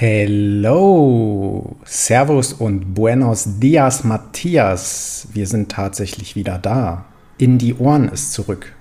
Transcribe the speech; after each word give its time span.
Hello, 0.00 1.74
Servus 1.84 2.52
und 2.52 2.94
Buenos 2.94 3.58
Dias, 3.58 4.04
Matthias. 4.04 5.26
Wir 5.32 5.48
sind 5.48 5.72
tatsächlich 5.72 6.36
wieder 6.36 6.56
da. 6.56 7.06
In 7.36 7.58
die 7.58 7.74
Ohren 7.74 8.08
ist 8.08 8.32
zurück. 8.32 8.76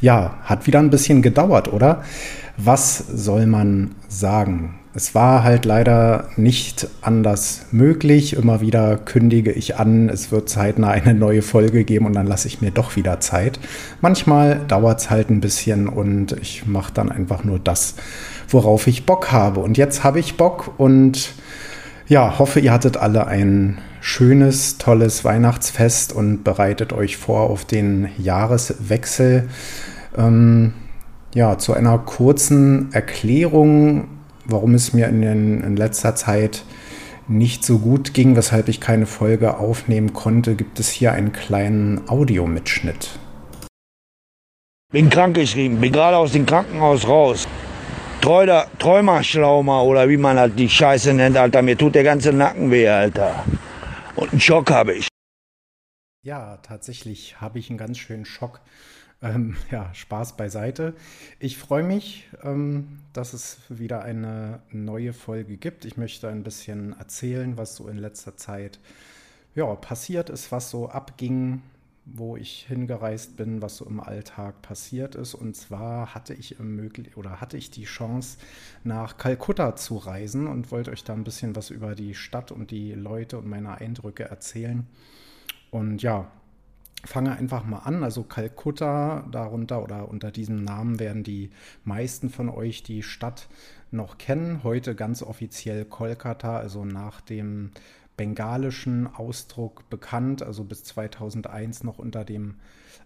Ja, 0.00 0.38
hat 0.42 0.66
wieder 0.66 0.80
ein 0.80 0.90
bisschen 0.90 1.22
gedauert, 1.22 1.72
oder? 1.72 2.02
Was 2.56 2.98
soll 2.98 3.46
man 3.46 3.94
sagen? 4.08 4.80
Es 4.94 5.14
war 5.14 5.42
halt 5.42 5.64
leider 5.64 6.28
nicht 6.36 6.86
anders 7.00 7.66
möglich. 7.70 8.34
Immer 8.34 8.60
wieder 8.60 8.98
kündige 8.98 9.52
ich 9.52 9.76
an, 9.76 10.10
es 10.10 10.32
wird 10.32 10.50
zeitnah 10.50 10.88
eine 10.90 11.14
neue 11.14 11.40
Folge 11.42 11.84
geben 11.84 12.04
und 12.04 12.14
dann 12.14 12.26
lasse 12.26 12.48
ich 12.48 12.60
mir 12.60 12.72
doch 12.72 12.94
wieder 12.96 13.20
Zeit. 13.20 13.58
Manchmal 14.02 14.60
dauert 14.68 15.00
es 15.00 15.08
halt 15.08 15.30
ein 15.30 15.40
bisschen 15.40 15.88
und 15.88 16.32
ich 16.42 16.66
mache 16.66 16.92
dann 16.92 17.10
einfach 17.10 17.42
nur 17.42 17.58
das, 17.58 17.94
worauf 18.52 18.86
ich 18.86 19.06
Bock 19.06 19.32
habe. 19.32 19.60
Und 19.60 19.78
jetzt 19.78 20.04
habe 20.04 20.20
ich 20.20 20.36
Bock 20.36 20.74
und 20.78 21.32
ja, 22.08 22.38
hoffe, 22.38 22.60
ihr 22.60 22.72
hattet 22.72 22.96
alle 22.96 23.26
ein 23.26 23.78
schönes, 24.00 24.78
tolles 24.78 25.24
Weihnachtsfest 25.24 26.12
und 26.12 26.44
bereitet 26.44 26.92
euch 26.92 27.16
vor 27.16 27.50
auf 27.50 27.64
den 27.64 28.08
Jahreswechsel. 28.18 29.48
Ähm, 30.16 30.74
ja, 31.34 31.56
zu 31.56 31.72
einer 31.72 31.98
kurzen 31.98 32.92
Erklärung 32.92 34.08
warum 34.44 34.74
es 34.74 34.92
mir 34.92 35.08
in, 35.08 35.22
den, 35.22 35.60
in 35.62 35.76
letzter 35.76 36.14
Zeit 36.14 36.64
nicht 37.28 37.64
so 37.64 37.78
gut 37.78 38.14
ging, 38.14 38.36
weshalb 38.36 38.68
ich 38.68 38.80
keine 38.80 39.06
Folge 39.06 39.58
aufnehmen 39.58 40.12
konnte, 40.12 40.54
gibt 40.54 40.80
es 40.80 40.90
hier 40.90 41.12
einen 41.12 41.32
kleinen 41.32 42.08
Audiomitschnitt. 42.08 43.10
Bin 44.92 45.08
krankgeschrieben, 45.08 45.80
bin 45.80 45.92
gerade 45.92 46.16
aus 46.16 46.32
dem 46.32 46.44
Krankenhaus 46.44 47.06
raus. 47.06 47.48
Träuder, 48.22 48.68
Träumerschlaumer 48.78 49.82
oder 49.82 50.08
wie 50.08 50.16
man 50.16 50.38
halt 50.38 50.56
die 50.56 50.68
Scheiße 50.68 51.12
nennt, 51.12 51.36
Alter. 51.36 51.60
Mir 51.60 51.76
tut 51.76 51.96
der 51.96 52.04
ganze 52.04 52.32
Nacken 52.32 52.70
weh, 52.70 52.88
Alter. 52.88 53.44
Und 54.14 54.30
einen 54.30 54.40
Schock 54.40 54.70
habe 54.70 54.94
ich. 54.94 55.08
Ja, 56.22 56.58
tatsächlich 56.58 57.40
habe 57.40 57.58
ich 57.58 57.68
einen 57.68 57.78
ganz 57.78 57.98
schönen 57.98 58.24
Schock. 58.24 58.60
Ähm, 59.22 59.56
ja, 59.72 59.92
Spaß 59.92 60.36
beiseite. 60.36 60.94
Ich 61.40 61.58
freue 61.58 61.82
mich, 61.82 62.28
ähm, 62.44 63.00
dass 63.12 63.32
es 63.32 63.58
wieder 63.68 64.02
eine 64.02 64.60
neue 64.70 65.14
Folge 65.14 65.56
gibt. 65.56 65.84
Ich 65.84 65.96
möchte 65.96 66.28
ein 66.28 66.44
bisschen 66.44 66.96
erzählen, 66.96 67.56
was 67.56 67.74
so 67.74 67.88
in 67.88 67.98
letzter 67.98 68.36
Zeit 68.36 68.78
ja, 69.56 69.66
passiert 69.74 70.30
ist, 70.30 70.52
was 70.52 70.70
so 70.70 70.88
abging, 70.88 71.60
wo 72.04 72.36
ich 72.36 72.66
hingereist 72.66 73.36
bin, 73.36 73.62
was 73.62 73.76
so 73.76 73.86
im 73.86 74.00
Alltag 74.00 74.60
passiert 74.62 75.14
ist. 75.14 75.34
Und 75.34 75.54
zwar 75.54 76.14
hatte 76.14 76.34
ich 76.34 76.58
möglich 76.58 77.16
oder 77.16 77.40
hatte 77.40 77.56
ich 77.56 77.70
die 77.70 77.84
Chance, 77.84 78.38
nach 78.82 79.16
Kalkutta 79.16 79.76
zu 79.76 79.96
reisen 79.98 80.46
und 80.46 80.72
wollte 80.72 80.90
euch 80.90 81.04
da 81.04 81.12
ein 81.12 81.24
bisschen 81.24 81.54
was 81.54 81.70
über 81.70 81.94
die 81.94 82.14
Stadt 82.14 82.50
und 82.50 82.70
die 82.70 82.92
Leute 82.92 83.38
und 83.38 83.46
meine 83.46 83.78
Eindrücke 83.78 84.24
erzählen. 84.24 84.86
Und 85.70 86.02
ja, 86.02 86.30
fange 87.04 87.36
einfach 87.36 87.64
mal 87.64 87.80
an. 87.80 88.02
Also 88.02 88.22
Kalkutta, 88.24 89.26
darunter 89.30 89.82
oder 89.82 90.08
unter 90.08 90.30
diesem 90.30 90.64
Namen 90.64 90.98
werden 90.98 91.22
die 91.22 91.50
meisten 91.84 92.30
von 92.30 92.48
euch 92.48 92.82
die 92.82 93.02
Stadt 93.02 93.48
noch 93.90 94.18
kennen. 94.18 94.62
Heute 94.64 94.94
ganz 94.94 95.22
offiziell 95.22 95.84
Kolkata, 95.84 96.56
also 96.56 96.84
nach 96.84 97.20
dem 97.20 97.70
bengalischen 98.16 99.06
Ausdruck 99.06 99.88
bekannt, 99.90 100.42
also 100.42 100.64
bis 100.64 100.84
2001 100.84 101.84
noch 101.84 101.98
unter 101.98 102.24
dem 102.24 102.56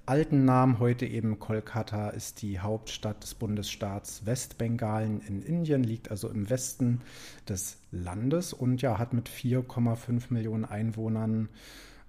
alten 0.04 0.44
Namen. 0.44 0.78
Heute 0.78 1.06
eben 1.06 1.38
Kolkata 1.38 2.10
ist 2.10 2.42
die 2.42 2.60
Hauptstadt 2.60 3.22
des 3.22 3.34
Bundesstaats 3.34 4.26
Westbengalen 4.26 5.20
in 5.20 5.42
Indien, 5.42 5.82
liegt 5.82 6.10
also 6.10 6.28
im 6.28 6.48
Westen 6.48 7.00
des 7.48 7.78
Landes 7.90 8.52
und 8.52 8.82
ja, 8.82 8.98
hat 8.98 9.12
mit 9.12 9.28
4,5 9.28 10.24
Millionen 10.30 10.64
Einwohnern 10.64 11.48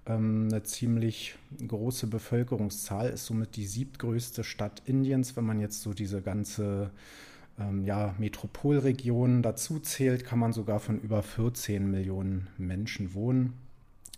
ähm, 0.06 0.48
eine 0.50 0.62
ziemlich 0.62 1.36
große 1.66 2.06
Bevölkerungszahl, 2.06 3.10
ist 3.10 3.26
somit 3.26 3.56
die 3.56 3.66
siebtgrößte 3.66 4.44
Stadt 4.44 4.82
Indiens, 4.86 5.36
wenn 5.36 5.44
man 5.44 5.60
jetzt 5.60 5.82
so 5.82 5.92
diese 5.92 6.22
ganze 6.22 6.90
ähm, 7.58 7.84
ja, 7.84 8.14
Metropolregion 8.18 9.42
dazu 9.42 9.80
zählt, 9.80 10.24
kann 10.24 10.38
man 10.38 10.52
sogar 10.52 10.80
von 10.80 11.00
über 11.00 11.22
14 11.22 11.90
Millionen 11.90 12.48
Menschen 12.56 13.14
wohnen. 13.14 13.54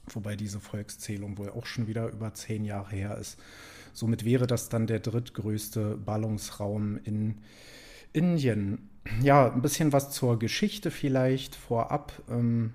Wobei 0.08 0.36
diese 0.36 0.60
Volkszählung 0.60 1.38
wohl 1.38 1.50
auch 1.50 1.66
schon 1.66 1.86
wieder 1.86 2.08
über 2.08 2.34
zehn 2.34 2.64
Jahre 2.64 2.90
her 2.96 3.18
ist. 3.18 3.38
Somit 3.92 4.24
wäre 4.24 4.46
das 4.46 4.68
dann 4.68 4.86
der 4.86 5.00
drittgrößte 5.00 5.96
Ballungsraum 5.96 6.98
in 7.04 7.38
Indien. 8.12 8.88
Ja, 9.22 9.50
ein 9.50 9.62
bisschen 9.62 9.92
was 9.92 10.10
zur 10.10 10.38
Geschichte 10.38 10.90
vielleicht 10.90 11.54
vorab. 11.54 12.12
Ähm, 12.28 12.72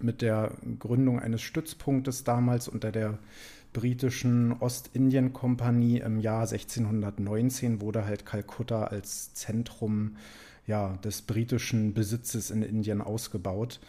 mit 0.00 0.22
der 0.22 0.52
Gründung 0.78 1.20
eines 1.20 1.42
Stützpunktes 1.42 2.24
damals 2.24 2.68
unter 2.68 2.92
der 2.92 3.18
britischen 3.74 4.52
Ostindien-Kompanie 4.52 5.98
im 5.98 6.18
Jahr 6.18 6.48
1619 6.48 7.82
wurde 7.82 8.06
halt 8.06 8.24
Kalkutta 8.24 8.84
als 8.84 9.34
Zentrum 9.34 10.16
ja, 10.66 10.96
des 11.04 11.20
britischen 11.20 11.92
Besitzes 11.92 12.50
in 12.50 12.62
Indien 12.62 13.02
ausgebaut. 13.02 13.80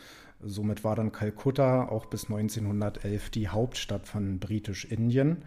Somit 0.44 0.84
war 0.84 0.98
dann 0.98 1.14
Kalkutta 1.14 1.88
auch 1.88 2.08
bis 2.08 2.26
1911 2.26 3.30
die 3.30 3.48
Hauptstadt 3.48 4.08
von 4.08 4.40
Britisch-Indien. 4.40 5.38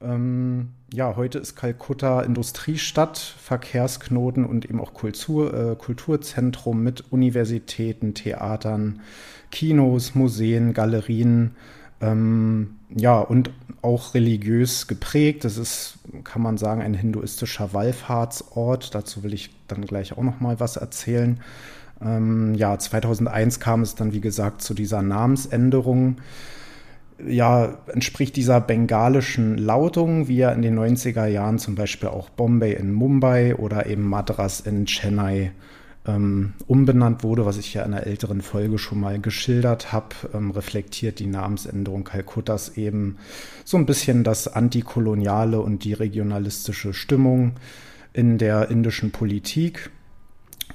Ähm, 0.00 0.70
ja, 0.92 1.14
heute 1.16 1.38
ist 1.38 1.54
Kalkutta 1.54 2.22
Industriestadt, 2.22 3.18
Verkehrsknoten 3.18 4.44
und 4.44 4.64
eben 4.64 4.80
auch 4.80 4.94
Kultur, 4.94 5.54
äh, 5.54 5.76
Kulturzentrum 5.76 6.82
mit 6.82 7.12
Universitäten, 7.12 8.14
Theatern, 8.14 9.00
Kinos, 9.50 10.14
Museen, 10.14 10.72
Galerien. 10.72 11.52
Ähm, 12.00 12.78
ja, 12.90 13.20
und 13.20 13.50
auch 13.82 14.14
religiös 14.14 14.86
geprägt. 14.86 15.44
Das 15.44 15.58
ist, 15.58 15.98
kann 16.24 16.42
man 16.42 16.56
sagen, 16.56 16.82
ein 16.82 16.94
hinduistischer 16.94 17.74
Wallfahrtsort. 17.74 18.94
Dazu 18.94 19.22
will 19.22 19.34
ich 19.34 19.50
dann 19.68 19.84
gleich 19.84 20.16
auch 20.16 20.22
noch 20.22 20.40
mal 20.40 20.60
was 20.60 20.76
erzählen. 20.76 21.40
Ähm, 22.00 22.54
ja, 22.54 22.78
2001 22.78 23.60
kam 23.60 23.82
es 23.82 23.94
dann, 23.94 24.12
wie 24.12 24.20
gesagt, 24.20 24.62
zu 24.62 24.74
dieser 24.74 25.02
Namensänderung 25.02 26.16
ja, 27.26 27.78
entspricht 27.86 28.36
dieser 28.36 28.60
bengalischen 28.60 29.58
Lautung, 29.58 30.28
wie 30.28 30.38
ja 30.38 30.50
in 30.50 30.62
den 30.62 30.78
90er 30.78 31.26
Jahren 31.26 31.58
zum 31.58 31.74
Beispiel 31.74 32.08
auch 32.08 32.30
Bombay 32.30 32.74
in 32.74 32.92
Mumbai 32.92 33.54
oder 33.56 33.86
eben 33.86 34.08
Madras 34.08 34.60
in 34.60 34.86
Chennai 34.86 35.52
ähm, 36.06 36.54
umbenannt 36.66 37.22
wurde, 37.22 37.46
was 37.46 37.58
ich 37.58 37.74
ja 37.74 37.82
in 37.82 37.94
einer 37.94 38.06
älteren 38.06 38.40
Folge 38.40 38.78
schon 38.78 39.00
mal 39.00 39.20
geschildert 39.20 39.92
habe, 39.92 40.14
ähm, 40.34 40.50
reflektiert 40.50 41.18
die 41.18 41.26
Namensänderung 41.26 42.04
Kalkuttas 42.04 42.76
eben 42.76 43.18
so 43.64 43.76
ein 43.76 43.86
bisschen 43.86 44.24
das 44.24 44.48
antikoloniale 44.48 45.60
und 45.60 45.84
die 45.84 45.92
regionalistische 45.92 46.92
Stimmung 46.92 47.52
in 48.12 48.38
der 48.38 48.70
indischen 48.70 49.12
Politik. 49.12 49.90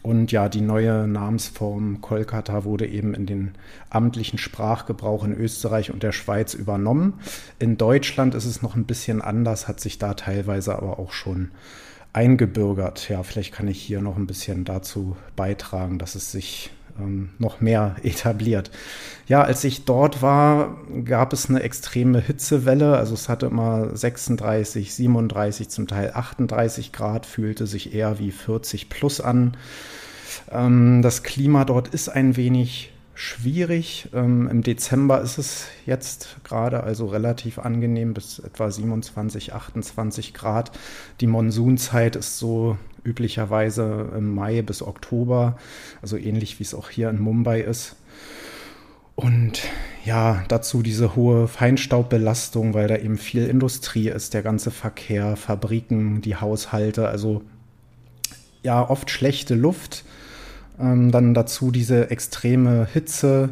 Und 0.01 0.31
ja, 0.31 0.47
die 0.47 0.61
neue 0.61 1.07
Namensform 1.07 1.99
Kolkata 1.99 2.63
wurde 2.63 2.87
eben 2.87 3.13
in 3.13 3.25
den 3.25 3.51
amtlichen 3.89 4.39
Sprachgebrauch 4.39 5.25
in 5.25 5.33
Österreich 5.33 5.91
und 5.91 6.03
der 6.03 6.13
Schweiz 6.13 6.53
übernommen. 6.53 7.15
In 7.59 7.77
Deutschland 7.77 8.33
ist 8.33 8.45
es 8.45 8.61
noch 8.61 8.75
ein 8.75 8.85
bisschen 8.85 9.21
anders, 9.21 9.67
hat 9.67 9.81
sich 9.81 9.97
da 9.97 10.13
teilweise 10.13 10.77
aber 10.77 10.99
auch 10.99 11.11
schon 11.11 11.51
eingebürgert. 12.17 13.09
Ja, 13.09 13.21
vielleicht 13.21 13.53
kann 13.53 13.67
ich 13.67 13.79
hier 13.79 14.01
noch 14.01 14.17
ein 14.17 14.25
bisschen 14.25 14.65
dazu 14.65 15.15
beitragen, 15.35 15.99
dass 15.99 16.15
es 16.15 16.31
sich 16.31 16.71
ähm, 16.99 17.29
noch 17.37 17.61
mehr 17.61 17.95
etabliert. 18.03 18.71
Ja, 19.27 19.43
als 19.43 19.63
ich 19.63 19.85
dort 19.85 20.23
war, 20.23 20.77
gab 21.05 21.31
es 21.31 21.47
eine 21.47 21.61
extreme 21.61 22.19
Hitzewelle. 22.19 22.97
Also 22.97 23.13
es 23.13 23.29
hatte 23.29 23.45
immer 23.45 23.95
36, 23.95 24.95
37, 24.95 25.69
zum 25.69 25.85
Teil 25.85 26.11
38 26.11 26.91
Grad, 26.91 27.27
fühlte 27.27 27.67
sich 27.67 27.93
eher 27.93 28.17
wie 28.17 28.31
40 28.31 28.89
plus 28.89 29.21
an. 29.21 29.55
Ähm, 30.51 31.03
das 31.03 31.21
Klima 31.21 31.65
dort 31.65 31.87
ist 31.89 32.09
ein 32.09 32.35
wenig 32.35 32.91
schwierig. 33.17 34.09
Ähm, 34.13 34.47
Im 34.47 34.61
Dezember 34.61 35.21
ist 35.21 35.39
es 35.39 35.67
jetzt 35.87 36.37
gerade 36.43 36.83
also 36.83 37.07
relativ 37.07 37.57
angenehm 37.57 38.13
bis 38.13 38.37
etwa 38.37 38.69
27, 38.69 39.53
28 39.53 40.35
Grad. 40.35 40.71
Die 41.19 41.25
Monsunzeit 41.25 42.15
ist 42.15 42.37
so 42.37 42.77
üblicherweise 43.03 44.11
im 44.15 44.35
Mai 44.35 44.61
bis 44.61 44.83
Oktober, 44.83 45.57
also 46.01 46.15
ähnlich 46.15 46.59
wie 46.59 46.63
es 46.63 46.75
auch 46.75 46.91
hier 46.91 47.09
in 47.09 47.19
Mumbai 47.19 47.61
ist. 47.61 47.95
Und 49.15 49.63
ja, 50.05 50.43
dazu 50.47 50.83
diese 50.83 51.15
hohe 51.15 51.47
Feinstaubbelastung, 51.47 52.75
weil 52.75 52.87
da 52.87 52.97
eben 52.97 53.17
viel 53.17 53.47
Industrie 53.47 54.09
ist, 54.09 54.35
der 54.35 54.43
ganze 54.43 54.69
Verkehr, 54.69 55.35
Fabriken, 55.35 56.21
die 56.21 56.35
Haushalte, 56.35 57.07
also 57.07 57.41
ja, 58.61 58.87
oft 58.87 59.09
schlechte 59.09 59.55
Luft. 59.55 60.05
Ähm, 60.79 61.11
dann 61.11 61.33
dazu 61.33 61.71
diese 61.71 62.09
extreme 62.11 62.87
Hitze. 62.91 63.49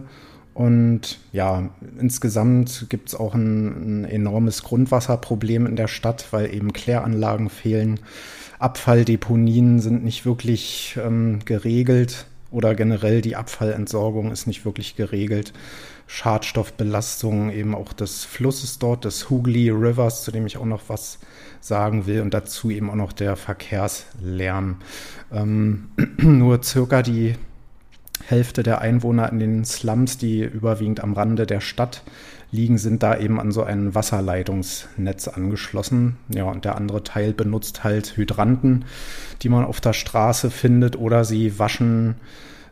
Und 0.54 1.20
ja, 1.34 1.70
insgesamt 2.00 2.86
gibt 2.90 3.10
es 3.10 3.16
auch 3.16 3.34
ein, 3.34 4.04
ein, 4.04 4.06
enormes 4.06 4.64
Grundwasserproblem 4.64 5.66
in 5.66 5.76
der 5.76 5.88
Stadt, 5.90 6.28
weil 6.32 6.54
eben 6.54 6.72
Kläranlagen 6.72 7.50
fehlen. 7.50 8.00
Abfalldeponien 8.58 9.80
sind 9.80 10.04
nicht 10.06 10.26
wirklich 10.26 10.98
ähm, 11.04 11.40
geregelt. 11.44 12.28
oder 12.52 12.74
generell 12.74 13.22
die 13.22 13.36
Abfallentsorgung 13.36 14.32
ist 14.32 14.48
nicht 14.48 14.64
wirklich 14.64 14.96
geregelt. 14.96 15.52
Schadstoffbelastung 16.08 17.52
eben 17.52 17.76
auch 17.76 17.92
des 17.92 18.24
Flusses 18.24 18.80
dort, 18.80 19.04
des 19.04 19.30
Hooghly 19.30 19.72
Rivers, 19.72 20.24
zu 20.24 20.32
dem 20.32 20.46
ich 20.46 20.56
auch 20.58 20.66
noch 20.66 20.84
was 20.88 21.20
sagen 21.66 22.06
will 22.06 22.22
und 22.22 22.34
dazu 22.34 22.70
eben 22.70 22.92
auch 22.92 22.96
noch 22.96 23.12
der 23.12 23.36
Verkehrslärm. 23.36 24.78
Ähm, 25.32 25.90
nur 26.18 26.62
circa 26.62 27.02
die 27.02 27.36
Hälfte 28.24 28.62
der 28.62 28.82
Einwohner 28.82 29.32
in 29.32 29.40
den 29.40 29.66
Slums, 29.66 30.18
die 30.18 30.42
überwiegend 30.44 31.02
am 31.02 31.14
Rande 31.14 31.48
der 31.48 31.62
Stadt 31.62 32.04
liegen, 32.52 32.78
sind 32.78 33.02
da 33.02 33.18
eben 33.18 33.40
an 33.40 33.52
so 33.52 33.64
ein 33.64 33.96
Wasserleitungsnetz 33.96 35.28
angeschlossen. 35.28 36.18
Ja, 36.30 36.44
und 36.46 36.66
der 36.66 36.76
andere 36.76 37.04
Teil 37.04 37.34
benutzt 37.34 37.84
halt 37.84 38.16
Hydranten, 38.16 38.86
die 39.42 39.50
man 39.50 39.66
auf 39.66 39.82
der 39.82 39.94
Straße 39.94 40.52
findet, 40.52 40.96
oder 40.96 41.26
sie 41.26 41.58
waschen 41.58 42.16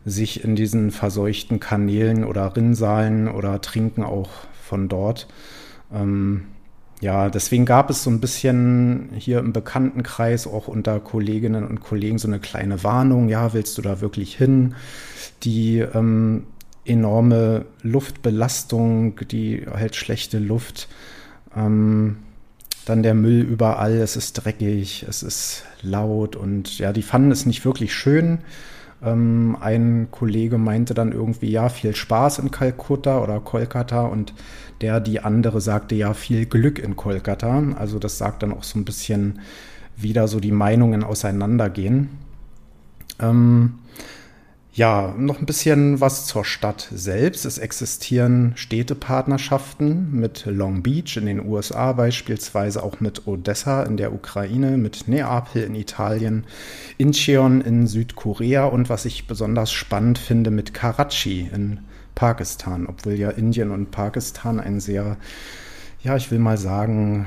sich 0.06 0.44
in 0.44 0.54
diesen 0.54 0.92
verseuchten 0.92 1.58
Kanälen 1.58 2.24
oder 2.24 2.54
Rinnsalen 2.54 3.26
oder 3.26 3.60
trinken 3.60 4.04
auch 4.04 4.30
von 4.62 4.88
dort. 4.88 5.26
Ähm, 5.92 6.44
ja, 7.04 7.28
deswegen 7.28 7.66
gab 7.66 7.90
es 7.90 8.02
so 8.02 8.08
ein 8.08 8.18
bisschen 8.18 9.10
hier 9.14 9.38
im 9.40 9.52
Bekanntenkreis 9.52 10.46
auch 10.46 10.68
unter 10.68 11.00
Kolleginnen 11.00 11.66
und 11.66 11.80
Kollegen 11.80 12.16
so 12.16 12.26
eine 12.26 12.40
kleine 12.40 12.82
Warnung. 12.82 13.28
Ja, 13.28 13.52
willst 13.52 13.76
du 13.76 13.82
da 13.82 14.00
wirklich 14.00 14.34
hin? 14.34 14.74
Die 15.42 15.80
ähm, 15.80 16.44
enorme 16.86 17.66
Luftbelastung, 17.82 19.16
die 19.30 19.66
halt 19.70 19.96
schlechte 19.96 20.38
Luft, 20.38 20.88
ähm, 21.54 22.16
dann 22.86 23.02
der 23.02 23.12
Müll 23.12 23.42
überall, 23.42 23.98
es 23.98 24.16
ist 24.16 24.32
dreckig, 24.42 25.04
es 25.06 25.22
ist 25.22 25.64
laut 25.82 26.36
und 26.36 26.78
ja, 26.78 26.94
die 26.94 27.02
fanden 27.02 27.32
es 27.32 27.44
nicht 27.44 27.66
wirklich 27.66 27.92
schön. 27.92 28.38
Ähm, 29.04 29.56
ein 29.60 30.08
Kollege 30.10 30.58
meinte 30.58 30.94
dann 30.94 31.12
irgendwie, 31.12 31.50
ja, 31.50 31.68
viel 31.68 31.94
Spaß 31.94 32.38
in 32.38 32.50
Kalkutta 32.50 33.22
oder 33.22 33.40
Kolkata 33.40 34.02
und 34.02 34.32
der, 34.80 35.00
die 35.00 35.20
andere 35.20 35.60
sagte, 35.60 35.94
ja, 35.94 36.14
viel 36.14 36.46
Glück 36.46 36.78
in 36.78 36.96
Kolkata. 36.96 37.62
Also 37.78 37.98
das 37.98 38.18
sagt 38.18 38.42
dann 38.42 38.52
auch 38.52 38.64
so 38.64 38.78
ein 38.78 38.84
bisschen, 38.84 39.40
wie 39.96 40.12
da 40.12 40.26
so 40.26 40.40
die 40.40 40.52
Meinungen 40.52 41.04
auseinandergehen. 41.04 42.10
Ähm, 43.20 43.74
ja, 44.74 45.14
noch 45.16 45.38
ein 45.38 45.46
bisschen 45.46 46.00
was 46.00 46.26
zur 46.26 46.44
Stadt 46.44 46.88
selbst. 46.92 47.44
Es 47.44 47.58
existieren 47.58 48.54
Städtepartnerschaften 48.56 50.10
mit 50.10 50.46
Long 50.46 50.82
Beach 50.82 51.16
in 51.16 51.26
den 51.26 51.46
USA 51.46 51.92
beispielsweise, 51.92 52.82
auch 52.82 52.98
mit 52.98 53.28
Odessa 53.28 53.84
in 53.84 53.96
der 53.96 54.12
Ukraine, 54.12 54.76
mit 54.76 55.06
Neapel 55.06 55.62
in 55.62 55.76
Italien, 55.76 56.44
Incheon 56.98 57.60
in 57.60 57.86
Südkorea 57.86 58.64
und 58.64 58.88
was 58.88 59.04
ich 59.04 59.28
besonders 59.28 59.70
spannend 59.70 60.18
finde, 60.18 60.50
mit 60.50 60.74
Karachi 60.74 61.48
in 61.54 61.78
Pakistan, 62.16 62.86
obwohl 62.88 63.12
ja 63.12 63.30
Indien 63.30 63.70
und 63.70 63.92
Pakistan 63.92 64.58
ein 64.58 64.80
sehr, 64.80 65.18
ja, 66.02 66.16
ich 66.16 66.32
will 66.32 66.40
mal 66.40 66.58
sagen, 66.58 67.26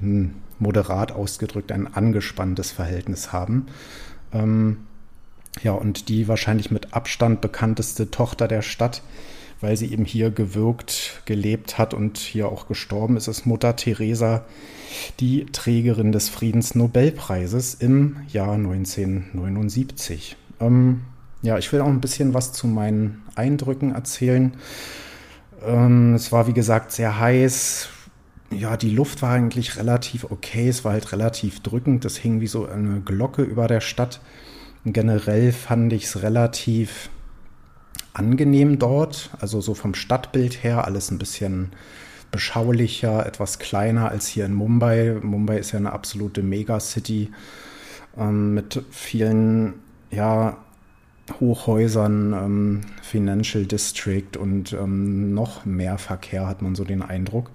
hm, 0.00 0.36
moderat 0.60 1.10
ausgedrückt 1.10 1.72
ein 1.72 1.92
angespanntes 1.92 2.70
Verhältnis 2.70 3.32
haben. 3.32 3.66
Ähm, 4.32 4.86
ja, 5.62 5.72
und 5.72 6.08
die 6.08 6.28
wahrscheinlich 6.28 6.70
mit 6.70 6.94
Abstand 6.94 7.40
bekannteste 7.40 8.10
Tochter 8.10 8.48
der 8.48 8.62
Stadt, 8.62 9.02
weil 9.60 9.76
sie 9.76 9.92
eben 9.92 10.04
hier 10.04 10.30
gewirkt, 10.30 11.22
gelebt 11.26 11.76
hat 11.76 11.92
und 11.92 12.18
hier 12.18 12.48
auch 12.48 12.66
gestorben 12.66 13.16
ist, 13.16 13.28
ist 13.28 13.46
Mutter 13.46 13.76
Teresa, 13.76 14.44
die 15.18 15.46
Trägerin 15.46 16.12
des 16.12 16.28
Friedensnobelpreises 16.28 17.74
im 17.74 18.16
Jahr 18.28 18.54
1979. 18.54 20.36
Ähm, 20.60 21.02
ja, 21.42 21.58
ich 21.58 21.72
will 21.72 21.80
auch 21.80 21.88
ein 21.88 22.00
bisschen 22.00 22.32
was 22.32 22.52
zu 22.52 22.66
meinen 22.66 23.22
Eindrücken 23.34 23.94
erzählen. 23.94 24.54
Ähm, 25.62 26.14
es 26.14 26.32
war, 26.32 26.46
wie 26.46 26.52
gesagt, 26.52 26.92
sehr 26.92 27.18
heiß. 27.18 27.88
Ja, 28.50 28.76
die 28.76 28.90
Luft 28.90 29.22
war 29.22 29.32
eigentlich 29.32 29.76
relativ 29.76 30.24
okay. 30.24 30.68
Es 30.68 30.84
war 30.84 30.92
halt 30.92 31.12
relativ 31.12 31.60
drückend. 31.60 32.04
Es 32.04 32.16
hing 32.16 32.40
wie 32.40 32.46
so 32.46 32.66
eine 32.66 33.00
Glocke 33.00 33.42
über 33.42 33.68
der 33.68 33.80
Stadt. 33.80 34.20
Generell 34.84 35.52
fand 35.52 35.92
ich 35.92 36.04
es 36.04 36.22
relativ 36.22 37.10
angenehm 38.14 38.78
dort. 38.78 39.30
Also 39.40 39.60
so 39.60 39.74
vom 39.74 39.94
Stadtbild 39.94 40.62
her 40.62 40.84
alles 40.84 41.10
ein 41.10 41.18
bisschen 41.18 41.72
beschaulicher, 42.30 43.26
etwas 43.26 43.58
kleiner 43.58 44.10
als 44.10 44.26
hier 44.26 44.46
in 44.46 44.54
Mumbai. 44.54 45.16
Mumbai 45.22 45.58
ist 45.58 45.72
ja 45.72 45.78
eine 45.78 45.92
absolute 45.92 46.42
Megacity 46.42 47.30
ähm, 48.16 48.54
mit 48.54 48.82
vielen, 48.90 49.74
ja, 50.10 50.58
Hochhäusern, 51.38 52.32
ähm, 52.32 52.80
Financial 53.02 53.64
District 53.64 54.36
und 54.38 54.72
ähm, 54.72 55.34
noch 55.34 55.64
mehr 55.64 55.98
Verkehr 55.98 56.46
hat 56.46 56.62
man 56.62 56.74
so 56.74 56.84
den 56.84 57.02
Eindruck. 57.02 57.50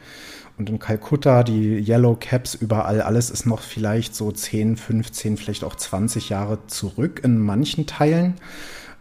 Und 0.58 0.70
in 0.70 0.80
Kalkutta, 0.80 1.44
die 1.44 1.80
Yellow 1.80 2.16
Caps 2.18 2.56
überall, 2.56 3.02
alles 3.02 3.30
ist 3.30 3.46
noch 3.46 3.62
vielleicht 3.62 4.16
so 4.16 4.32
10, 4.32 4.78
15, 4.78 5.36
vielleicht 5.38 5.64
auch 5.64 5.76
20 5.76 6.30
Jahre 6.30 6.60
zurück 6.68 7.22
in 7.24 7.38
manchen 7.38 7.88
Teilen. 7.88 8.36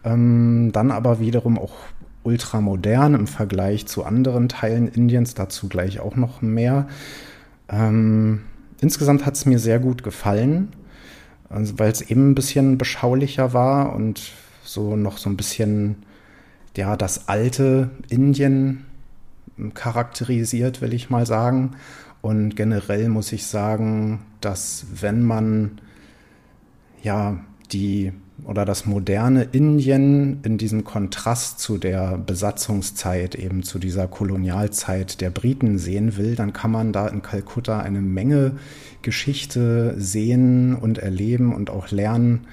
Ähm, 0.03 0.71
dann 0.73 0.91
aber 0.91 1.19
wiederum 1.19 1.57
auch 1.57 1.73
ultramodern 2.23 3.13
im 3.13 3.27
Vergleich 3.27 3.85
zu 3.85 4.03
anderen 4.03 4.49
Teilen 4.49 4.87
Indiens, 4.87 5.33
dazu 5.35 5.69
gleich 5.69 5.99
auch 5.99 6.15
noch 6.15 6.41
mehr. 6.41 6.87
Ähm, 7.69 8.41
insgesamt 8.81 9.25
hat 9.25 9.35
es 9.35 9.45
mir 9.45 9.59
sehr 9.59 9.79
gut 9.79 10.03
gefallen, 10.03 10.73
also, 11.49 11.79
weil 11.79 11.91
es 11.91 12.01
eben 12.01 12.31
ein 12.31 12.35
bisschen 12.35 12.77
beschaulicher 12.77 13.53
war 13.53 13.95
und 13.95 14.31
so 14.65 14.95
noch 14.95 15.17
so 15.17 15.29
ein 15.29 15.37
bisschen 15.37 16.03
ja 16.75 16.97
das 16.97 17.27
alte 17.29 17.89
Indien 18.09 18.85
charakterisiert, 19.73 20.81
will 20.81 20.93
ich 20.93 21.09
mal 21.09 21.25
sagen. 21.25 21.71
Und 22.21 22.55
generell 22.55 23.07
muss 23.09 23.31
ich 23.31 23.45
sagen, 23.45 24.25
dass 24.41 24.85
wenn 24.99 25.23
man 25.23 25.79
ja 27.03 27.39
die 27.71 28.11
oder 28.43 28.65
das 28.65 28.85
moderne 28.85 29.43
Indien 29.43 30.41
in 30.43 30.57
diesem 30.57 30.83
Kontrast 30.83 31.59
zu 31.59 31.77
der 31.77 32.17
Besatzungszeit, 32.17 33.35
eben 33.35 33.63
zu 33.63 33.79
dieser 33.79 34.07
Kolonialzeit 34.07 35.21
der 35.21 35.29
Briten 35.29 35.77
sehen 35.77 36.17
will, 36.17 36.35
dann 36.35 36.51
kann 36.51 36.71
man 36.71 36.91
da 36.91 37.07
in 37.07 37.21
Kalkutta 37.21 37.79
eine 37.79 38.01
Menge 38.01 38.53
Geschichte 39.03 39.95
sehen 39.97 40.75
und 40.75 40.97
erleben 40.97 41.55
und 41.55 41.69
auch 41.69 41.91
lernen. 41.91 42.47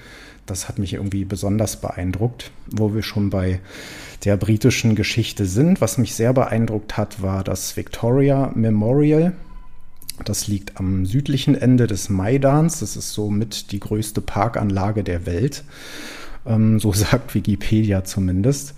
Das 0.45 0.67
hat 0.67 0.77
mich 0.77 0.93
irgendwie 0.93 1.25
besonders 1.25 1.79
beeindruckt, 1.79 2.51
wo 2.67 2.93
wir 2.93 3.01
schon 3.01 3.29
bei 3.29 3.61
der 4.25 4.37
britischen 4.37 4.95
Geschichte 4.95 5.45
sind. 5.45 5.79
Was 5.79 5.97
mich 5.97 6.15
sehr 6.15 6.33
beeindruckt 6.33 6.97
hat, 6.97 7.21
war 7.21 7.43
das 7.43 7.77
Victoria 7.77 8.51
Memorial. 8.55 9.33
Das 10.25 10.47
liegt 10.47 10.77
am 10.77 11.05
südlichen 11.05 11.55
Ende 11.55 11.87
des 11.87 12.09
Maidans. 12.09 12.79
Das 12.79 12.95
ist 12.95 13.13
somit 13.13 13.71
die 13.71 13.79
größte 13.79 14.21
Parkanlage 14.21 15.03
der 15.03 15.25
Welt. 15.25 15.63
Ähm, 16.45 16.79
so 16.79 16.91
sagt 16.93 17.33
Wikipedia 17.35 18.03
zumindest. 18.03 18.75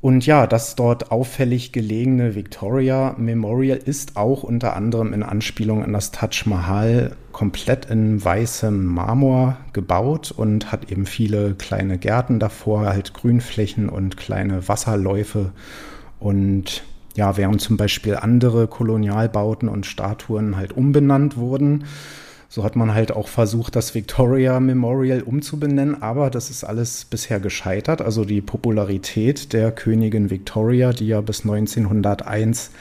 Und 0.00 0.24
ja, 0.24 0.46
das 0.46 0.76
dort 0.76 1.12
auffällig 1.12 1.72
gelegene 1.72 2.34
Victoria 2.34 3.14
Memorial 3.18 3.76
ist 3.76 4.16
auch 4.16 4.42
unter 4.42 4.74
anderem 4.74 5.12
in 5.12 5.22
Anspielung 5.22 5.84
an 5.84 5.92
das 5.92 6.10
Taj 6.10 6.44
Mahal 6.46 7.16
komplett 7.32 7.90
in 7.90 8.22
weißem 8.24 8.82
Marmor 8.84 9.58
gebaut 9.74 10.32
und 10.32 10.72
hat 10.72 10.90
eben 10.90 11.04
viele 11.04 11.54
kleine 11.54 11.98
Gärten 11.98 12.38
davor, 12.38 12.86
halt 12.86 13.12
Grünflächen 13.12 13.90
und 13.90 14.16
kleine 14.16 14.68
Wasserläufe. 14.68 15.52
Und 16.18 16.82
ja, 17.14 17.36
während 17.36 17.60
zum 17.60 17.76
Beispiel 17.76 18.16
andere 18.16 18.68
Kolonialbauten 18.68 19.68
und 19.68 19.84
Statuen 19.84 20.56
halt 20.56 20.72
umbenannt 20.72 21.36
wurden, 21.36 21.84
so 22.52 22.64
hat 22.64 22.74
man 22.74 22.92
halt 22.92 23.12
auch 23.12 23.28
versucht, 23.28 23.76
das 23.76 23.94
Victoria 23.94 24.58
Memorial 24.58 25.22
umzubenennen, 25.22 26.02
aber 26.02 26.30
das 26.30 26.50
ist 26.50 26.64
alles 26.64 27.04
bisher 27.04 27.38
gescheitert. 27.38 28.02
Also 28.02 28.24
die 28.24 28.40
Popularität 28.40 29.52
der 29.52 29.70
Königin 29.70 30.30
Victoria, 30.30 30.92
die 30.92 31.06
ja 31.06 31.20
bis 31.20 31.42
1901 31.42 32.72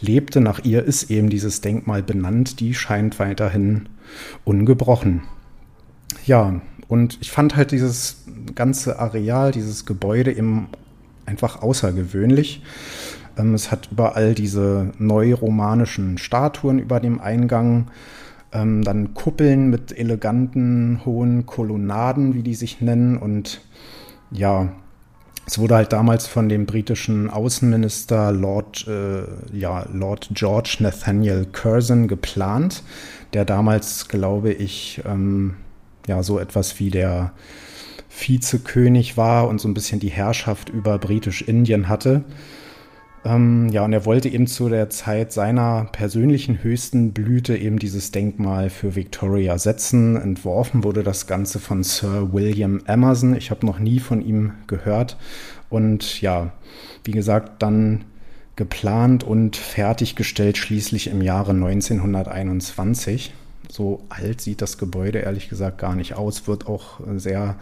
lebte, 0.00 0.40
nach 0.40 0.64
ihr 0.64 0.82
ist 0.82 1.10
eben 1.10 1.28
dieses 1.28 1.60
Denkmal 1.60 2.02
benannt, 2.02 2.60
die 2.60 2.72
scheint 2.72 3.18
weiterhin 3.18 3.90
ungebrochen. 4.44 5.24
Ja, 6.24 6.62
und 6.88 7.18
ich 7.20 7.30
fand 7.30 7.56
halt 7.56 7.72
dieses 7.72 8.24
ganze 8.54 8.98
Areal, 8.98 9.52
dieses 9.52 9.84
Gebäude 9.84 10.32
eben 10.32 10.68
einfach 11.26 11.60
außergewöhnlich. 11.60 12.62
Ähm, 13.36 13.52
es 13.52 13.70
hat 13.70 13.90
überall 13.92 14.34
diese 14.34 14.92
neuromanischen 14.96 16.16
Statuen 16.16 16.78
über 16.78 17.00
dem 17.00 17.20
Eingang. 17.20 17.88
Ähm, 18.52 18.82
dann 18.82 19.14
Kuppeln 19.14 19.70
mit 19.70 19.96
eleganten, 19.96 21.00
hohen 21.04 21.46
Kolonnaden, 21.46 22.34
wie 22.34 22.42
die 22.42 22.54
sich 22.54 22.80
nennen. 22.80 23.16
Und 23.16 23.60
ja, 24.30 24.72
es 25.46 25.58
wurde 25.58 25.76
halt 25.76 25.92
damals 25.92 26.26
von 26.26 26.48
dem 26.48 26.66
britischen 26.66 27.30
Außenminister 27.30 28.32
Lord, 28.32 28.86
äh, 28.88 29.22
ja, 29.56 29.86
Lord 29.92 30.30
George 30.32 30.76
Nathaniel 30.80 31.46
Curzon 31.50 32.08
geplant, 32.08 32.82
der 33.32 33.44
damals, 33.44 34.08
glaube 34.08 34.52
ich, 34.52 35.02
ähm, 35.06 35.54
ja, 36.06 36.22
so 36.22 36.38
etwas 36.38 36.78
wie 36.78 36.90
der 36.90 37.32
Vizekönig 38.08 39.16
war 39.16 39.48
und 39.48 39.60
so 39.60 39.68
ein 39.68 39.74
bisschen 39.74 40.00
die 40.00 40.10
Herrschaft 40.10 40.68
über 40.68 40.98
Britisch-Indien 40.98 41.88
hatte. 41.88 42.24
Ähm, 43.24 43.68
ja, 43.68 43.84
und 43.84 43.92
er 43.92 44.06
wollte 44.06 44.30
eben 44.30 44.46
zu 44.46 44.68
der 44.70 44.88
Zeit 44.88 45.32
seiner 45.32 45.88
persönlichen 45.92 46.62
höchsten 46.62 47.12
Blüte 47.12 47.56
eben 47.56 47.78
dieses 47.78 48.12
Denkmal 48.12 48.70
für 48.70 48.96
Victoria 48.96 49.58
setzen. 49.58 50.16
Entworfen 50.16 50.84
wurde 50.84 51.02
das 51.02 51.26
Ganze 51.26 51.58
von 51.58 51.82
Sir 51.82 52.32
William 52.32 52.80
Emerson. 52.86 53.36
Ich 53.36 53.50
habe 53.50 53.66
noch 53.66 53.78
nie 53.78 53.98
von 53.98 54.22
ihm 54.22 54.52
gehört. 54.66 55.18
Und 55.68 56.22
ja, 56.22 56.52
wie 57.04 57.10
gesagt, 57.12 57.62
dann 57.62 58.04
geplant 58.56 59.22
und 59.22 59.56
fertiggestellt 59.56 60.56
schließlich 60.56 61.08
im 61.08 61.20
Jahre 61.20 61.52
1921. 61.52 63.34
So 63.70 64.02
alt 64.08 64.40
sieht 64.40 64.62
das 64.62 64.78
Gebäude 64.78 65.20
ehrlich 65.20 65.48
gesagt 65.48 65.78
gar 65.78 65.94
nicht 65.94 66.14
aus, 66.14 66.48
wird 66.48 66.66
auch 66.66 67.00
sehr 67.16 67.56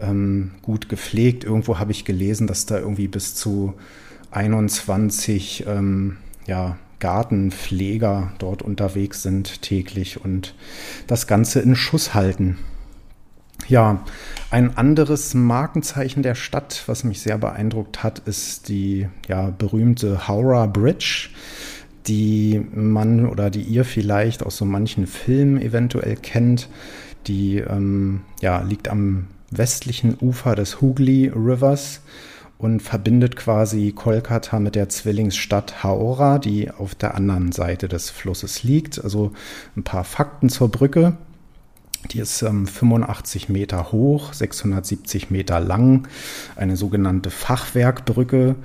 ähm, 0.00 0.52
gut 0.62 0.88
gepflegt. 0.88 1.44
Irgendwo 1.44 1.78
habe 1.78 1.92
ich 1.92 2.04
gelesen, 2.04 2.46
dass 2.46 2.66
da 2.66 2.78
irgendwie 2.78 3.08
bis 3.08 3.34
zu 3.34 3.74
21 4.38 5.64
ähm, 5.66 6.16
ja, 6.46 6.78
Gartenpfleger 7.00 8.32
dort 8.38 8.62
unterwegs 8.62 9.22
sind 9.22 9.62
täglich 9.62 10.24
und 10.24 10.54
das 11.08 11.26
Ganze 11.26 11.58
in 11.58 11.74
Schuss 11.74 12.14
halten. 12.14 12.56
Ja, 13.66 14.04
ein 14.50 14.78
anderes 14.78 15.34
Markenzeichen 15.34 16.22
der 16.22 16.36
Stadt, 16.36 16.84
was 16.86 17.02
mich 17.02 17.20
sehr 17.20 17.36
beeindruckt 17.36 18.04
hat, 18.04 18.20
ist 18.20 18.68
die 18.68 19.08
ja, 19.26 19.50
berühmte 19.50 20.28
Howrah 20.28 20.66
Bridge, 20.66 21.30
die 22.06 22.64
man 22.72 23.26
oder 23.26 23.50
die 23.50 23.62
ihr 23.62 23.84
vielleicht 23.84 24.44
aus 24.44 24.56
so 24.56 24.64
manchen 24.64 25.08
Filmen 25.08 25.60
eventuell 25.60 26.14
kennt. 26.14 26.68
Die 27.26 27.56
ähm, 27.58 28.20
ja, 28.40 28.60
liegt 28.60 28.88
am 28.88 29.26
westlichen 29.50 30.16
Ufer 30.20 30.54
des 30.54 30.80
Hooghly 30.80 31.32
Rivers 31.34 32.00
und 32.58 32.80
verbindet 32.80 33.36
quasi 33.36 33.92
Kolkata 33.92 34.58
mit 34.58 34.74
der 34.74 34.88
Zwillingsstadt 34.88 35.84
Howrah, 35.84 36.38
die 36.38 36.70
auf 36.70 36.96
der 36.96 37.14
anderen 37.14 37.52
Seite 37.52 37.88
des 37.88 38.10
Flusses 38.10 38.64
liegt. 38.64 39.02
Also 39.02 39.32
ein 39.76 39.84
paar 39.84 40.04
Fakten 40.04 40.48
zur 40.48 40.68
Brücke. 40.68 41.16
Die 42.10 42.18
ist 42.18 42.42
ähm, 42.42 42.66
85 42.66 43.48
Meter 43.48 43.92
hoch, 43.92 44.32
670 44.32 45.30
Meter 45.30 45.60
lang, 45.60 46.08
eine 46.56 46.76
sogenannte 46.76 47.30
Fachwerkbrücke. 47.30 48.56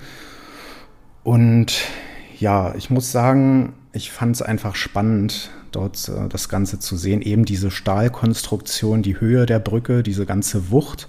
Und 1.23 1.73
ja, 2.39 2.73
ich 2.75 2.89
muss 2.89 3.11
sagen, 3.11 3.73
ich 3.91 4.11
fand 4.11 4.35
es 4.35 4.41
einfach 4.41 4.75
spannend, 4.75 5.51
dort 5.71 6.09
äh, 6.09 6.29
das 6.29 6.49
Ganze 6.49 6.79
zu 6.79 6.95
sehen. 6.97 7.21
Eben 7.21 7.45
diese 7.45 7.69
Stahlkonstruktion, 7.69 9.03
die 9.03 9.19
Höhe 9.19 9.45
der 9.45 9.59
Brücke, 9.59 10.03
diese 10.03 10.25
ganze 10.25 10.71
Wucht 10.71 11.07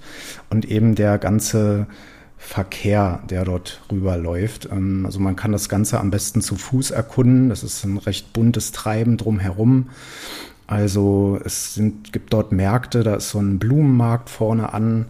und 0.50 0.64
eben 0.66 0.94
der 0.94 1.18
ganze 1.18 1.86
Verkehr, 2.46 3.22
der 3.30 3.44
dort 3.46 3.80
rüberläuft. 3.90 4.68
Ähm, 4.70 5.06
also 5.06 5.18
man 5.18 5.34
kann 5.34 5.50
das 5.50 5.70
Ganze 5.70 5.98
am 5.98 6.10
besten 6.10 6.42
zu 6.42 6.56
Fuß 6.56 6.90
erkunden. 6.90 7.48
Das 7.48 7.62
ist 7.62 7.82
ein 7.84 7.96
recht 7.96 8.34
buntes 8.34 8.70
Treiben 8.70 9.16
drumherum. 9.16 9.88
Also 10.66 11.40
es 11.42 11.74
sind, 11.74 12.12
gibt 12.12 12.32
dort 12.34 12.52
Märkte, 12.52 13.02
da 13.02 13.16
ist 13.16 13.30
so 13.30 13.38
ein 13.38 13.58
Blumenmarkt 13.58 14.28
vorne 14.28 14.74
an. 14.74 15.06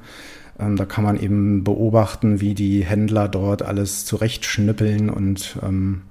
Ähm, 0.61 0.77
da 0.77 0.85
kann 0.85 1.03
man 1.03 1.19
eben 1.19 1.65
beobachten, 1.65 2.41
wie 2.41 2.55
die 2.55 2.85
Händler 2.85 3.29
dort 3.29 3.63
alles 3.63 4.05
zurechtschnippeln 4.05 5.11
und 5.11 5.59
ähm, 5.63 6.03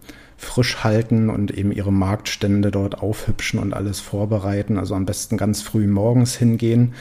frisch 0.43 0.83
halten 0.83 1.29
und 1.29 1.51
eben 1.51 1.71
ihre 1.71 1.91
Marktstände 1.91 2.71
dort 2.71 2.99
aufhübschen 2.99 3.59
und 3.59 3.73
alles 3.73 3.99
vorbereiten. 3.99 4.77
Also 4.77 4.95
am 4.95 5.05
besten 5.05 5.37
ganz 5.37 5.61
früh 5.61 5.87
morgens 5.87 6.35
hingehen. 6.35 6.93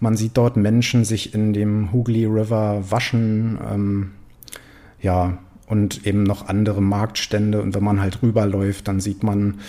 Man 0.00 0.16
sieht 0.16 0.36
dort 0.36 0.56
Menschen 0.56 1.04
sich 1.04 1.34
in 1.34 1.52
dem 1.52 1.92
Hooghly 1.92 2.26
River 2.26 2.84
waschen. 2.90 3.58
Ähm, 3.70 4.10
ja, 5.00 5.38
und 5.66 6.06
eben 6.06 6.22
noch 6.22 6.48
andere 6.48 6.82
Marktstände. 6.82 7.62
Und 7.62 7.74
wenn 7.74 7.84
man 7.84 8.00
halt 8.00 8.22
rüberläuft, 8.22 8.88
dann 8.88 9.00
sieht 9.00 9.22
man 9.22 9.60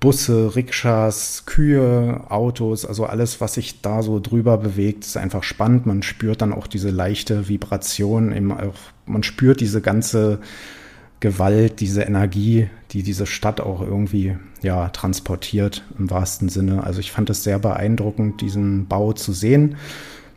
Busse, 0.00 0.54
Rikschas, 0.54 1.44
Kühe, 1.46 2.20
Autos, 2.28 2.84
also 2.84 3.06
alles, 3.06 3.40
was 3.40 3.54
sich 3.54 3.80
da 3.80 4.02
so 4.02 4.20
drüber 4.20 4.58
bewegt, 4.58 5.04
ist 5.04 5.16
einfach 5.16 5.42
spannend. 5.42 5.86
Man 5.86 6.02
spürt 6.02 6.42
dann 6.42 6.52
auch 6.52 6.66
diese 6.66 6.90
leichte 6.90 7.48
Vibration, 7.48 8.32
eben 8.32 8.52
auch, 8.52 8.74
man 9.06 9.22
spürt 9.22 9.60
diese 9.60 9.80
ganze 9.80 10.40
Gewalt, 11.26 11.80
diese 11.80 12.02
Energie, 12.02 12.68
die 12.92 13.02
diese 13.02 13.26
Stadt 13.26 13.60
auch 13.60 13.80
irgendwie 13.80 14.36
ja, 14.62 14.90
transportiert 14.90 15.82
im 15.98 16.08
wahrsten 16.08 16.48
Sinne. 16.48 16.84
Also 16.84 17.00
ich 17.00 17.10
fand 17.10 17.28
es 17.30 17.42
sehr 17.42 17.58
beeindruckend, 17.58 18.40
diesen 18.40 18.86
Bau 18.86 19.12
zu 19.12 19.32
sehen. 19.32 19.74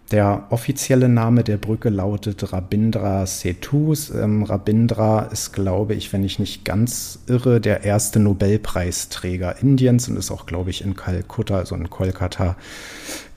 Der 0.09 0.47
offizielle 0.49 1.07
Name 1.07 1.43
der 1.43 1.57
Brücke 1.57 1.89
lautet 1.89 2.51
Rabindra 2.51 3.27
Setu. 3.27 3.93
Ähm, 4.15 4.41
Rabindra 4.41 5.27
ist, 5.31 5.53
glaube 5.53 5.93
ich, 5.93 6.11
wenn 6.11 6.23
ich 6.23 6.39
nicht 6.39 6.65
ganz 6.65 7.19
irre, 7.27 7.61
der 7.61 7.83
erste 7.83 8.19
Nobelpreisträger 8.19 9.61
Indiens 9.61 10.09
und 10.09 10.17
ist 10.17 10.31
auch, 10.31 10.47
glaube 10.47 10.71
ich, 10.71 10.83
in 10.83 10.95
Kalkutta, 10.95 11.57
also 11.57 11.75
in 11.75 11.91
Kolkata, 11.91 12.55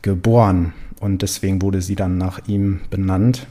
geboren. 0.01 0.73
Und 1.01 1.21
deswegen 1.21 1.61
wurde 1.61 1.83
sie 1.83 1.97
dann 1.97 2.17
nach 2.17 2.49
ihm 2.49 2.81
benannt. 2.89 3.47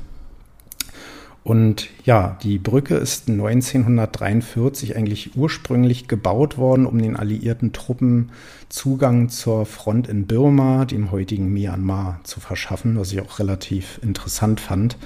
Und 1.43 1.89
ja, 2.05 2.37
die 2.43 2.59
Brücke 2.59 2.95
ist 2.95 3.27
1943 3.27 4.95
eigentlich 4.95 5.35
ursprünglich 5.35 6.07
gebaut 6.07 6.57
worden, 6.57 6.85
um 6.85 7.01
den 7.01 7.15
alliierten 7.15 7.73
Truppen 7.73 8.29
Zugang 8.69 9.29
zur 9.29 9.65
Front 9.65 10.07
in 10.07 10.27
Burma, 10.27 10.85
dem 10.85 11.11
heutigen 11.11 11.51
Myanmar, 11.51 12.19
zu 12.23 12.39
verschaffen, 12.39 12.97
was 12.99 13.11
ich 13.11 13.21
auch 13.21 13.39
relativ 13.39 13.99
interessant 14.03 14.59
fand. 14.59 14.97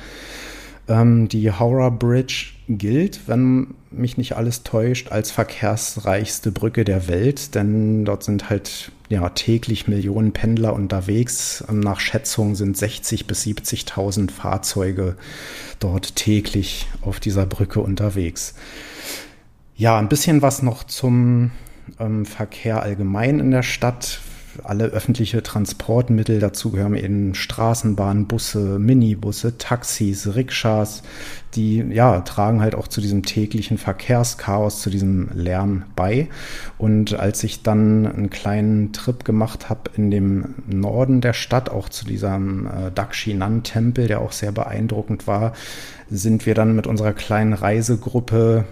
Ähm, 0.87 1.29
die 1.29 1.51
Howrah 1.51 1.89
Bridge 1.89 2.51
gilt, 2.67 3.21
wenn 3.27 3.73
mich 3.89 4.17
nicht 4.17 4.35
alles 4.35 4.63
täuscht, 4.63 5.11
als 5.11 5.31
verkehrsreichste 5.31 6.51
Brücke 6.51 6.83
der 6.83 7.07
Welt, 7.07 7.55
denn 7.55 8.03
dort 8.03 8.23
sind 8.23 8.49
halt 8.49 8.91
ja, 9.09 9.29
täglich 9.29 9.87
Millionen 9.87 10.33
Pendler 10.33 10.73
unterwegs. 10.73 11.63
Nach 11.71 11.99
Schätzung 11.99 12.55
sind 12.55 12.77
60.000 12.77 13.27
bis 13.27 13.43
70.000 13.43 14.31
Fahrzeuge 14.31 15.15
dort 15.79 16.15
täglich 16.15 16.87
auf 17.01 17.19
dieser 17.19 17.45
Brücke 17.45 17.81
unterwegs. 17.81 18.55
Ja, 19.75 19.97
ein 19.99 20.09
bisschen 20.09 20.41
was 20.41 20.61
noch 20.61 20.83
zum 20.85 21.51
ähm, 21.99 22.25
Verkehr 22.25 22.81
allgemein 22.81 23.39
in 23.39 23.51
der 23.51 23.63
Stadt 23.63 24.21
alle 24.63 24.85
öffentliche 24.85 25.43
Transportmittel. 25.43 26.39
Dazu 26.39 26.71
gehören 26.71 26.95
eben 26.95 27.35
Straßenbahnen, 27.35 28.27
Busse, 28.27 28.79
Minibusse, 28.79 29.57
Taxis, 29.57 30.35
Rikschas. 30.35 31.03
Die 31.55 31.77
ja, 31.77 32.19
tragen 32.21 32.61
halt 32.61 32.75
auch 32.75 32.87
zu 32.87 33.01
diesem 33.01 33.23
täglichen 33.23 33.77
Verkehrschaos, 33.77 34.81
zu 34.81 34.89
diesem 34.89 35.29
Lärm 35.33 35.83
bei. 35.95 36.27
Und 36.77 37.13
als 37.13 37.43
ich 37.43 37.63
dann 37.63 38.05
einen 38.05 38.29
kleinen 38.29 38.91
Trip 38.91 39.23
gemacht 39.23 39.69
habe 39.69 39.91
in 39.95 40.11
dem 40.11 40.55
Norden 40.67 41.21
der 41.21 41.33
Stadt, 41.33 41.69
auch 41.69 41.89
zu 41.89 42.05
diesem 42.05 42.67
äh, 42.67 42.91
Dakshinan-Tempel, 42.93 44.07
der 44.07 44.21
auch 44.21 44.31
sehr 44.31 44.51
beeindruckend 44.51 45.27
war, 45.27 45.53
sind 46.09 46.45
wir 46.45 46.53
dann 46.53 46.75
mit 46.75 46.87
unserer 46.87 47.13
kleinen 47.13 47.53
Reisegruppe 47.53 48.65